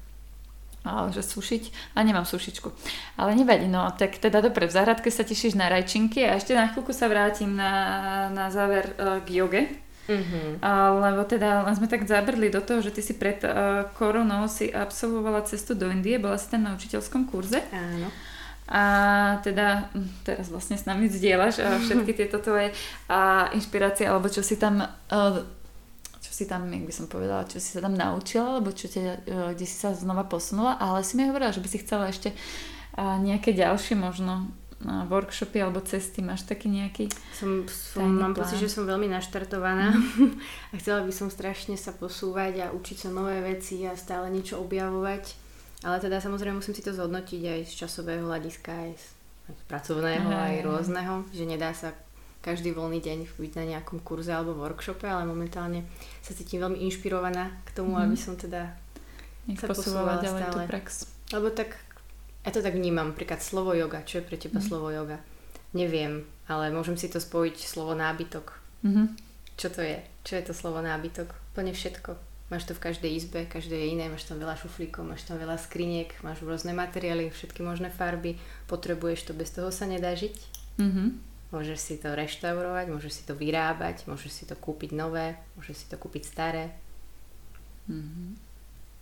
ale 0.87 1.11
že 1.11 1.27
sušiť, 1.27 1.95
a 1.99 2.07
nemám 2.07 2.23
sušičku. 2.23 2.71
Ale 3.19 3.35
nevadí, 3.35 3.67
no 3.67 3.91
tak 3.99 4.23
teda 4.23 4.39
dobre, 4.39 4.71
v 4.71 4.77
záhradke 4.79 5.11
sa 5.11 5.27
tešíš 5.27 5.59
na 5.59 5.67
rajčinky 5.67 6.23
a 6.23 6.39
ešte 6.39 6.55
na 6.55 6.71
chvíľku 6.71 6.95
sa 6.95 7.11
vrátim 7.11 7.59
na, 7.59 8.31
na 8.31 8.47
záver 8.55 8.95
uh, 8.95 9.19
k 9.27 9.43
joge, 9.43 9.63
Uh-huh. 10.07 10.63
lebo 11.03 11.27
teda 11.27 11.67
len 11.67 11.75
sme 11.75 11.91
tak 11.91 12.07
zabrdli 12.07 12.47
do 12.47 12.63
toho, 12.63 12.79
že 12.79 12.95
ty 12.95 13.03
si 13.03 13.19
pred 13.19 13.43
uh, 13.43 13.91
koronou 13.99 14.47
si 14.47 14.71
absolvovala 14.71 15.43
cestu 15.43 15.75
do 15.75 15.91
Indie, 15.91 16.23
bola 16.23 16.39
si 16.39 16.47
tam 16.47 16.63
na 16.63 16.79
učiteľskom 16.79 17.27
kurze. 17.27 17.59
Áno. 17.75 18.07
A 18.67 18.83
teda 19.47 19.91
hm, 19.95 20.27
teraz 20.27 20.51
vlastne 20.51 20.79
s 20.79 20.87
nami 20.87 21.11
zdieľaš 21.11 21.59
uh, 21.59 21.79
všetky 21.83 22.13
tieto 22.23 22.39
tvoje 22.39 22.71
uh, 23.11 23.51
inšpirácie, 23.51 24.07
alebo 24.07 24.31
čo 24.31 24.47
si 24.47 24.55
tam 24.55 24.83
uh, 24.83 25.43
čo 26.23 26.31
si 26.35 26.47
tam, 26.47 26.67
jak 26.67 26.87
by 26.87 26.95
som 26.95 27.07
povedala, 27.07 27.47
čo 27.47 27.63
si 27.63 27.75
sa 27.75 27.83
tam 27.83 27.95
naučila, 27.95 28.59
alebo 28.59 28.75
čo 28.75 28.91
te, 28.91 29.23
kde 29.27 29.63
si 29.63 29.79
sa 29.79 29.95
znova 29.95 30.27
posunula, 30.27 30.75
ale 30.75 31.07
si 31.07 31.15
mi 31.15 31.23
hovorila, 31.23 31.55
že 31.55 31.63
by 31.63 31.69
si 31.71 31.79
chcela 31.87 32.11
ešte 32.11 32.35
nejaké 32.99 33.55
ďalšie 33.55 33.95
možno 33.95 34.51
workshopy 34.87 35.59
alebo 35.59 35.83
cesty? 35.83 36.23
Máš 36.23 36.47
taký 36.47 36.71
nejaký 36.71 37.11
som, 37.35 37.67
som 37.67 38.07
Mám 38.07 38.33
plán? 38.33 38.47
pocit, 38.47 38.63
že 38.63 38.71
som 38.71 38.87
veľmi 38.87 39.11
naštartovaná 39.11 39.93
a 40.71 40.75
chcela 40.79 41.03
by 41.03 41.13
som 41.13 41.29
strašne 41.29 41.75
sa 41.75 41.91
posúvať 41.91 42.67
a 42.67 42.67
učiť 42.71 43.07
sa 43.07 43.09
nové 43.11 43.43
veci 43.43 43.83
a 43.85 43.99
stále 43.99 44.31
niečo 44.31 44.63
objavovať. 44.63 45.47
Ale 45.85 46.01
teda 46.01 46.23
samozrejme 46.23 46.63
musím 46.63 46.73
si 46.73 46.87
to 46.87 46.95
zhodnotiť 46.95 47.43
aj 47.45 47.61
z 47.69 47.73
časového 47.85 48.25
hľadiska, 48.25 48.71
aj 48.73 48.91
z, 48.97 49.05
pracovného, 49.69 50.31
aj, 50.31 50.43
aj 50.57 50.57
rôzneho, 50.65 51.15
že 51.31 51.45
nedá 51.45 51.71
sa 51.77 51.93
každý 52.41 52.71
voľný 52.71 53.03
deň 53.03 53.27
byť 53.27 53.53
na 53.59 53.65
nejakom 53.75 53.99
kurze 54.07 54.31
alebo 54.31 54.55
workshope, 54.55 55.03
ale 55.03 55.27
momentálne 55.27 55.83
sa 56.23 56.31
cítim 56.31 56.63
veľmi 56.63 56.79
inšpirovaná 56.87 57.51
k 57.67 57.71
tomu, 57.75 57.99
mm. 57.99 58.03
aby 58.07 58.17
som 58.17 58.39
teda 58.39 58.71
Nech 59.51 59.59
sa 59.59 59.67
posúvala 59.67 60.23
ďalej 60.23 60.43
stále. 60.47 60.55
tú 60.55 60.59
prax. 60.71 60.87
Lebo 61.35 61.51
tak 61.51 61.75
ja 62.47 62.51
to 62.55 62.63
tak 62.63 62.79
vnímam, 62.79 63.11
napríklad 63.11 63.43
slovo 63.43 63.75
yoga. 63.75 64.07
Čo 64.07 64.23
je 64.23 64.27
pre 64.31 64.39
teba 64.39 64.63
mm. 64.63 64.67
slovo 64.71 64.95
yoga? 64.95 65.19
Neviem, 65.75 66.23
ale 66.47 66.71
môžem 66.71 66.95
si 66.95 67.11
to 67.11 67.19
spojiť 67.19 67.59
slovo 67.67 67.99
nábytok. 67.99 68.55
Mm-hmm. 68.87 69.07
Čo 69.59 69.69
to 69.75 69.83
je? 69.83 69.99
Čo 70.23 70.33
je 70.39 70.45
to 70.47 70.55
slovo 70.55 70.79
nábytok? 70.79 71.35
Plne 71.59 71.75
všetko. 71.75 72.15
Máš 72.47 72.71
to 72.71 72.79
v 72.79 72.85
každej 72.87 73.11
izbe, 73.11 73.43
každé 73.51 73.75
je 73.75 73.91
iné, 73.99 74.07
máš 74.07 74.31
tam 74.31 74.39
veľa 74.39 74.55
šuflíkov, 74.55 75.03
máš 75.03 75.27
tam 75.27 75.35
veľa 75.43 75.59
skriniek, 75.59 76.15
máš 76.23 76.47
rôzne 76.47 76.71
materiály, 76.71 77.35
všetky 77.35 77.59
možné 77.67 77.91
farby, 77.91 78.39
potrebuješ 78.71 79.27
to, 79.27 79.33
bez 79.35 79.51
toho 79.51 79.75
sa 79.75 79.83
nedá 79.91 80.15
žiť. 80.15 80.37
Mm-hmm. 80.79 81.09
Môžeš 81.51 81.79
si 81.83 81.95
to 81.99 82.15
reštaurovať, 82.15 82.87
môžeš 82.87 83.13
si 83.19 83.23
to 83.27 83.35
vyrábať, 83.35 84.07
môžeš 84.07 84.31
si 84.31 84.45
to 84.47 84.55
kúpiť 84.55 84.95
nové, 84.95 85.35
môžeš 85.59 85.75
si 85.75 85.87
to 85.91 85.99
kúpiť 85.99 86.23
staré. 86.23 86.71
Mm-hmm. 87.91 88.46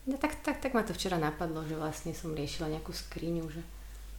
No 0.04 0.20
tak, 0.20 0.36
tak, 0.44 0.60
tak 0.60 0.76
ma 0.76 0.84
to 0.84 0.92
včera 0.92 1.16
napadlo, 1.16 1.64
že 1.64 1.80
vlastne 1.80 2.12
som 2.12 2.36
riešila 2.36 2.68
nejakú 2.68 2.92
skriňu, 2.92 3.44
že 3.48 3.64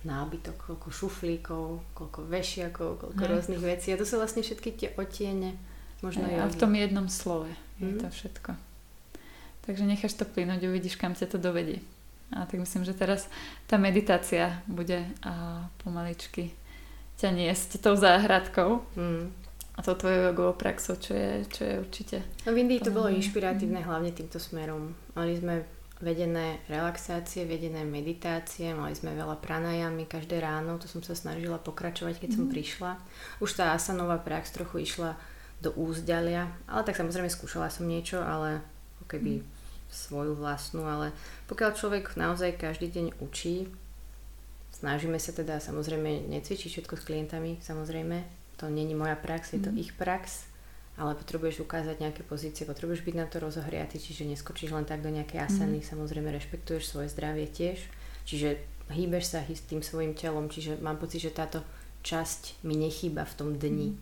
nábytok, 0.06 0.58
koľko 0.58 0.88
šuflíkov, 0.90 1.66
koľko 1.98 2.20
vešiakov, 2.30 2.90
koľko 3.02 3.22
Hej. 3.22 3.30
rôznych 3.30 3.62
vecí. 3.62 3.94
A 3.94 4.00
to 4.00 4.06
sú 4.06 4.22
vlastne 4.22 4.46
všetky 4.46 4.70
tie 4.74 4.90
otiene. 4.98 5.58
Možno 6.02 6.26
Hej, 6.30 6.42
a 6.42 6.46
v 6.50 6.58
tom 6.58 6.74
jednom 6.78 7.10
slove 7.10 7.50
je 7.82 7.90
mm. 7.90 8.02
to 8.02 8.08
všetko. 8.10 8.52
Takže 9.66 9.84
necháš 9.90 10.14
to 10.14 10.30
plynúť, 10.30 10.70
uvidíš, 10.70 11.02
kam 11.02 11.18
ťa 11.18 11.26
to 11.26 11.38
dovedie. 11.42 11.82
A 12.34 12.46
tak 12.46 12.62
myslím, 12.62 12.86
že 12.86 12.98
teraz 12.98 13.30
tá 13.66 13.78
meditácia 13.78 14.62
bude 14.70 15.06
a 15.26 15.66
pomaličky 15.82 16.54
ťa 17.18 17.30
niesť 17.34 17.82
tou 17.82 17.98
záhradkou. 17.98 18.82
Mm. 18.98 19.34
A 19.76 19.80
to 19.84 19.92
tvojou 19.92 20.32
jogovou 20.32 20.56
praxou, 20.56 20.96
čo 20.96 21.12
je, 21.12 21.44
čo 21.52 21.62
je 21.68 21.76
určite... 21.84 22.18
No 22.48 22.56
v 22.56 22.64
Indii 22.64 22.80
to 22.80 22.96
bolo 22.96 23.12
inšpiratívne 23.12 23.84
hlavne 23.84 24.16
týmto 24.16 24.40
smerom. 24.40 24.96
Mali 25.20 25.36
sme 25.36 25.68
vedené 26.04 26.60
relaxácie, 26.68 27.48
vedené 27.48 27.88
meditácie, 27.88 28.76
mali 28.76 28.91
sme 28.91 29.16
veľa 29.16 29.39
pranajami 29.39 30.04
každé 30.04 30.43
ráno, 30.43 30.76
to 30.76 30.91
som 30.91 31.00
sa 31.00 31.16
snažila 31.16 31.56
pokračovať, 31.56 32.20
keď 32.20 32.30
mm. 32.32 32.36
som 32.36 32.46
mhm. 32.48 32.52
prišla. 32.52 32.91
Už 33.39 33.50
tá 33.56 33.72
asanová 33.72 34.20
prax 34.20 34.52
trochu 34.52 34.84
išla 34.84 35.16
do 35.64 35.72
úzďalia, 35.72 36.52
ale 36.68 36.82
tak 36.84 37.00
samozrejme 37.00 37.32
skúšala 37.32 37.72
som 37.72 37.88
niečo, 37.88 38.20
ale 38.20 38.60
keby 39.08 39.39
mm. 39.39 39.46
svoju 39.88 40.36
vlastnú, 40.36 40.84
ale 40.84 41.16
pokiaľ 41.48 41.72
človek 41.80 42.20
naozaj 42.20 42.60
každý 42.60 42.91
deň 42.91 43.24
učí, 43.24 43.72
snažíme 44.76 45.16
sa 45.16 45.32
teda 45.32 45.64
samozrejme 45.64 46.28
necvičiť 46.28 46.70
všetko 46.76 47.00
s 47.00 47.08
klientami, 47.08 47.64
samozrejme, 47.64 48.20
to 48.60 48.68
není 48.68 48.91
moja 48.91 49.16
prax, 49.16 49.56
je 49.56 49.64
to 49.64 49.72
mm. 49.72 49.80
ich 49.80 49.91
prax, 49.96 50.43
ale 50.96 51.12
potrebuješ 51.20 51.68
ukázať 51.68 52.00
nejaké 52.00 52.24
pozície, 52.24 52.64
potrebuješ 52.64 53.04
byť 53.04 53.16
na 53.20 53.28
to 53.28 53.43
rozohriatý, 53.43 54.00
čiže 54.00 54.24
neskočíš 54.32 54.72
len 54.72 54.88
tak 54.88 55.04
do 55.04 55.12
nejakej 55.12 55.43
asany, 55.43 55.84
mm. 55.84 55.88
samozrejme 55.91 56.32
rešpektuješ 56.32 56.88
svoje 56.88 57.12
zdravie 57.12 57.52
tiež, 57.52 57.84
čiže 58.24 58.64
hýbeš 58.88 59.36
sa 59.36 59.43
tým 59.43 59.84
svojim 59.84 60.16
telom, 60.16 60.48
čiže 60.48 60.80
mám 60.80 60.96
pocit, 60.96 61.20
že 61.20 61.36
táto 61.36 61.60
časť 62.06 62.64
mi 62.64 62.80
nechýba 62.80 63.28
v 63.28 63.34
tom 63.36 63.50
dni. 63.60 63.91
Mm. 63.91 64.00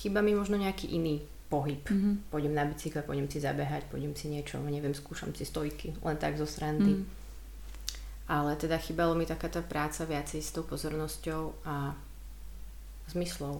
Chýba 0.00 0.24
mi 0.24 0.32
možno 0.32 0.56
nejaký 0.56 0.96
iný 0.96 1.20
pohyb. 1.50 1.82
Mm-hmm. 1.82 2.30
Pôjdem 2.30 2.54
na 2.54 2.64
bicykle, 2.64 3.02
pôjdem 3.02 3.26
si 3.26 3.42
zabehať, 3.42 3.90
pôjdem 3.90 4.14
si 4.14 4.30
niečo, 4.30 4.62
neviem, 4.62 4.94
skúšam 4.94 5.34
si 5.34 5.42
stojky, 5.42 5.98
len 6.00 6.16
tak 6.16 6.38
zo 6.38 6.46
srandy. 6.46 7.02
Mm. 7.02 7.04
Ale 8.30 8.54
teda 8.54 8.78
chýbalo 8.78 9.18
mi 9.18 9.26
taká 9.26 9.50
tá 9.50 9.58
práca 9.58 10.06
viacej 10.06 10.40
s 10.40 10.54
tou 10.54 10.62
pozornosťou 10.62 11.66
a 11.66 11.98
zmyslov 13.10 13.58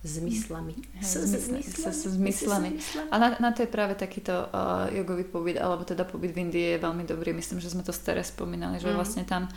zmyslami. 0.00 0.74
S, 1.00 1.20
zmyslami. 2.08 2.80
A 3.12 3.14
na, 3.20 3.28
na 3.36 3.50
to 3.52 3.62
je 3.62 3.68
práve 3.68 3.92
takýto 3.94 4.32
uh, 4.32 4.88
jogový 4.88 5.28
pobyt, 5.28 5.60
alebo 5.60 5.84
teda 5.84 6.08
pobyt 6.08 6.32
v 6.32 6.48
Indii 6.48 6.66
je 6.76 6.78
veľmi 6.80 7.04
dobrý. 7.04 7.36
Myslím, 7.36 7.60
že 7.60 7.68
sme 7.68 7.84
to 7.84 7.92
staré 7.92 8.24
spomínali, 8.24 8.80
že 8.80 8.88
mm. 8.88 8.96
vlastne 8.96 9.24
tam 9.28 9.52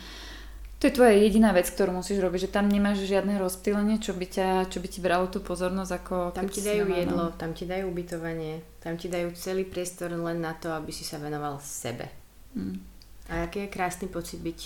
to 0.84 0.92
je 0.92 1.00
tvoja 1.00 1.16
jediná 1.16 1.48
vec, 1.56 1.64
ktorú 1.72 1.96
musíš 1.96 2.20
robiť, 2.20 2.44
že 2.44 2.54
tam 2.60 2.68
nemáš 2.68 3.08
žiadne 3.08 3.40
rozptýlenie, 3.40 4.04
čo 4.04 4.12
by, 4.12 4.26
ťa, 4.28 4.68
čo 4.68 4.84
by 4.84 4.88
ti 4.92 5.00
bralo 5.00 5.32
tú 5.32 5.40
pozornosť 5.40 5.92
ako... 5.96 6.16
Tam 6.36 6.44
ti 6.44 6.60
dajú 6.60 6.84
jedlo, 6.92 7.32
tam 7.40 7.56
ti 7.56 7.64
dajú 7.64 7.88
ubytovanie, 7.88 8.60
tam 8.84 9.00
ti 9.00 9.08
dajú 9.08 9.32
celý 9.32 9.64
priestor 9.64 10.12
len 10.12 10.44
na 10.44 10.52
to, 10.52 10.68
aby 10.76 10.92
si 10.92 11.00
sa 11.00 11.16
venoval 11.16 11.56
sebe. 11.64 12.12
Mm. 12.52 12.84
A 13.32 13.48
aký 13.48 13.64
je 13.64 13.72
krásny 13.72 14.12
pocit 14.12 14.44
byť 14.44 14.60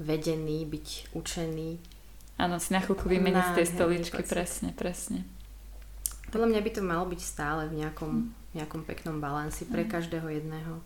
vedený, 0.00 0.64
byť 0.64 1.12
učený, 1.12 1.70
Áno, 2.38 2.62
si 2.62 2.70
na 2.70 2.78
chvíľku 2.78 3.10
vymeniť 3.10 3.44
z 3.50 3.54
tej 3.58 3.66
stoličky, 3.74 4.22
pocit. 4.22 4.30
presne, 4.30 4.70
presne. 4.70 5.26
Podľa 6.30 6.54
mňa 6.54 6.60
by 6.62 6.70
to 6.70 6.82
malo 6.86 7.04
byť 7.10 7.20
stále 7.20 7.66
v 7.66 7.82
nejakom, 7.82 8.30
nejakom 8.54 8.86
peknom 8.86 9.18
balansi 9.18 9.66
pre 9.66 9.82
mm. 9.82 9.90
každého 9.90 10.28
jedného. 10.30 10.78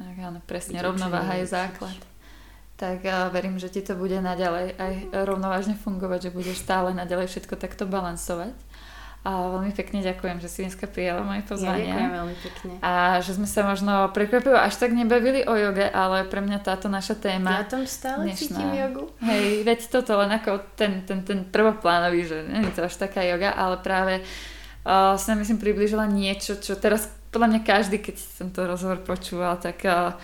Tak 0.00 0.16
áno, 0.16 0.40
presne, 0.48 0.80
rovnováha 0.80 1.36
je 1.44 1.46
základ. 1.52 1.98
Tak 2.80 3.04
ja 3.04 3.28
verím, 3.28 3.60
že 3.60 3.68
ti 3.68 3.84
to 3.84 3.92
bude 3.92 4.16
naďalej 4.16 4.72
aj 4.80 4.94
rovnovážne 5.28 5.76
fungovať, 5.76 6.32
že 6.32 6.36
budeš 6.36 6.64
stále 6.64 6.96
naďalej 6.96 7.28
všetko 7.28 7.60
takto 7.60 7.84
balansovať. 7.84 8.56
A 9.20 9.52
veľmi 9.52 9.76
pekne 9.76 10.00
ďakujem, 10.00 10.40
že 10.40 10.48
si 10.48 10.64
dneska 10.64 10.88
prijala 10.88 11.20
moje 11.20 11.44
pozvanie. 11.44 11.92
Ja 11.92 11.92
ďakujem 11.92 12.12
veľmi 12.16 12.36
pekne. 12.40 12.72
A 12.80 13.20
že 13.20 13.36
sme 13.36 13.44
sa 13.44 13.68
možno 13.68 14.08
prekvapivo 14.16 14.56
až 14.56 14.80
tak 14.80 14.96
nebavili 14.96 15.44
o 15.44 15.52
joge, 15.60 15.84
ale 15.92 16.24
pre 16.24 16.40
mňa 16.40 16.58
táto 16.64 16.88
naša 16.88 17.20
téma... 17.20 17.60
Ja 17.60 17.68
tam 17.68 17.84
stále 17.84 18.32
dnešná, 18.32 18.48
cítim 18.48 18.72
jogu. 18.72 19.12
Hej, 19.20 19.68
veď 19.68 19.80
toto 19.92 20.16
len 20.16 20.32
ako 20.32 20.64
ten, 20.72 21.04
ten, 21.04 21.20
ten 21.20 21.44
prvoplánový, 21.44 22.24
že 22.24 22.48
nie 22.48 22.64
je 22.64 22.80
to 22.80 22.88
až 22.88 22.96
taká 22.96 23.20
joga, 23.28 23.52
ale 23.52 23.76
práve 23.84 24.24
uh, 24.24 25.20
sa 25.20 25.36
myslím 25.36 25.60
približila 25.60 26.08
niečo, 26.08 26.56
čo 26.56 26.80
teraz 26.80 27.12
podľa 27.28 27.52
mňa 27.52 27.60
každý, 27.60 28.00
keď 28.00 28.16
som 28.16 28.48
to 28.48 28.64
rozhovor 28.64 29.04
počúval, 29.04 29.60
tak 29.60 29.84
uh, 29.84 30.16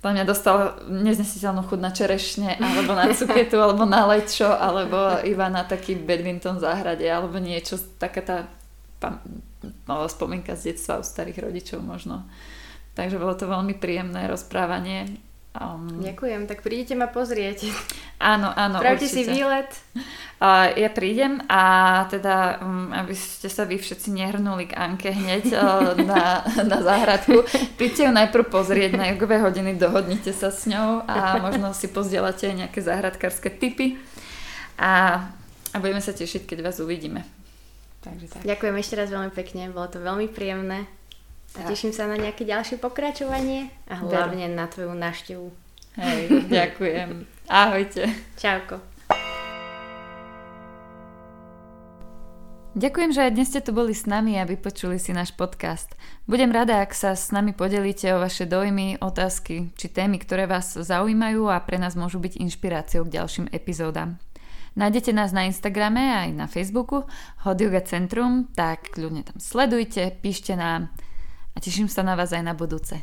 podľa 0.00 0.14
mňa 0.16 0.24
dostal 0.24 0.56
neznesiteľnú 0.88 1.68
chuť 1.68 1.80
na 1.80 1.92
čerešne, 1.92 2.50
alebo 2.56 2.96
na 2.96 3.12
cuketu, 3.12 3.60
alebo 3.60 3.84
na 3.84 4.08
lečo, 4.08 4.48
alebo 4.48 5.20
iba 5.28 5.52
na 5.52 5.68
taký 5.68 5.92
badminton 5.92 6.56
v 6.56 6.64
záhrade, 6.64 7.04
alebo 7.04 7.36
niečo, 7.36 7.76
taká 8.00 8.24
tá 8.24 9.18
no, 9.84 10.08
spomienka 10.08 10.56
z 10.56 10.72
detstva 10.72 11.00
u 11.00 11.04
starých 11.04 11.44
rodičov 11.44 11.84
možno. 11.84 12.24
Takže 12.96 13.20
bolo 13.20 13.36
to 13.36 13.44
veľmi 13.44 13.76
príjemné 13.76 14.24
rozprávanie 14.28 15.20
Um, 15.50 15.98
Ďakujem, 15.98 16.46
tak 16.46 16.62
prídete 16.62 16.94
ma 16.94 17.10
pozrieť. 17.10 17.74
Áno, 18.22 18.54
áno, 18.54 18.78
Spravte 18.78 19.10
si 19.10 19.26
výlet. 19.26 19.66
Uh, 20.38 20.70
ja 20.78 20.86
prídem 20.94 21.42
a 21.50 22.06
teda, 22.06 22.62
um, 22.62 22.94
aby 22.94 23.10
ste 23.18 23.50
sa 23.50 23.66
vy 23.66 23.74
všetci 23.74 24.14
nehrnuli 24.14 24.70
k 24.70 24.78
Anke 24.78 25.10
hneď 25.10 25.50
uh, 25.50 25.98
na, 26.10 26.46
na 26.46 26.78
záhradku, 26.78 27.42
príďte 27.74 28.06
ju 28.06 28.12
najprv 28.14 28.46
pozrieť 28.46 28.94
na 28.94 29.10
jogové 29.10 29.42
hodiny, 29.42 29.74
dohodnite 29.74 30.30
sa 30.30 30.54
s 30.54 30.70
ňou 30.70 31.02
a 31.02 31.42
možno 31.42 31.74
si 31.74 31.90
pozdielate 31.90 32.46
nejaké 32.54 32.78
záhradkárske 32.78 33.50
tipy 33.50 33.98
a, 34.78 35.18
a 35.74 35.76
budeme 35.82 35.98
sa 35.98 36.14
tešiť, 36.14 36.46
keď 36.46 36.62
vás 36.62 36.78
uvidíme. 36.78 37.26
Takže 38.06 38.38
tak. 38.38 38.40
Ďakujem 38.46 38.76
ešte 38.78 38.94
raz 39.02 39.10
veľmi 39.10 39.34
pekne, 39.34 39.66
bolo 39.74 39.90
to 39.90 39.98
veľmi 39.98 40.30
príjemné. 40.30 40.99
A 41.58 41.66
teším 41.66 41.90
sa 41.90 42.06
na 42.06 42.14
nejaké 42.14 42.46
ďalšie 42.46 42.78
pokračovanie 42.78 43.74
a 43.90 43.98
hlavne 43.98 44.46
Veru. 44.46 44.54
na 44.54 44.64
tvoju 44.70 44.94
návštevu. 44.94 45.46
Hej, 45.98 46.46
ďakujem. 46.46 47.26
Ahojte. 47.50 48.06
Čauko. 48.38 48.78
Ďakujem, 52.70 53.10
že 53.10 53.26
aj 53.26 53.34
dnes 53.34 53.50
ste 53.50 53.58
tu 53.66 53.74
boli 53.74 53.90
s 53.90 54.06
nami 54.06 54.38
a 54.38 54.46
vypočuli 54.46 54.94
si 55.02 55.10
náš 55.10 55.34
podcast. 55.34 55.90
Budem 56.30 56.54
rada, 56.54 56.78
ak 56.78 56.94
sa 56.94 57.18
s 57.18 57.34
nami 57.34 57.50
podelíte 57.50 58.06
o 58.14 58.22
vaše 58.22 58.46
dojmy, 58.46 59.02
otázky 59.02 59.74
či 59.74 59.90
témy, 59.90 60.22
ktoré 60.22 60.46
vás 60.46 60.78
zaujímajú 60.78 61.50
a 61.50 61.58
pre 61.66 61.82
nás 61.82 61.98
môžu 61.98 62.22
byť 62.22 62.38
inšpiráciou 62.38 63.10
k 63.10 63.18
ďalším 63.18 63.50
epizódam. 63.50 64.22
Nájdete 64.78 65.10
nás 65.10 65.34
na 65.34 65.50
Instagrame 65.50 66.14
aj 66.14 66.28
na 66.30 66.46
Facebooku 66.46 67.10
Hot 67.42 67.58
Yoga 67.58 67.82
Centrum, 67.82 68.46
tak 68.54 68.94
ľudne 68.94 69.26
tam 69.26 69.42
sledujte, 69.42 70.14
píšte 70.22 70.54
nám 70.54 70.94
a 71.54 71.58
teším 71.60 71.88
sa 71.90 72.02
na 72.06 72.14
vás 72.14 72.32
aj 72.32 72.42
na 72.44 72.54
budúce. 72.54 72.98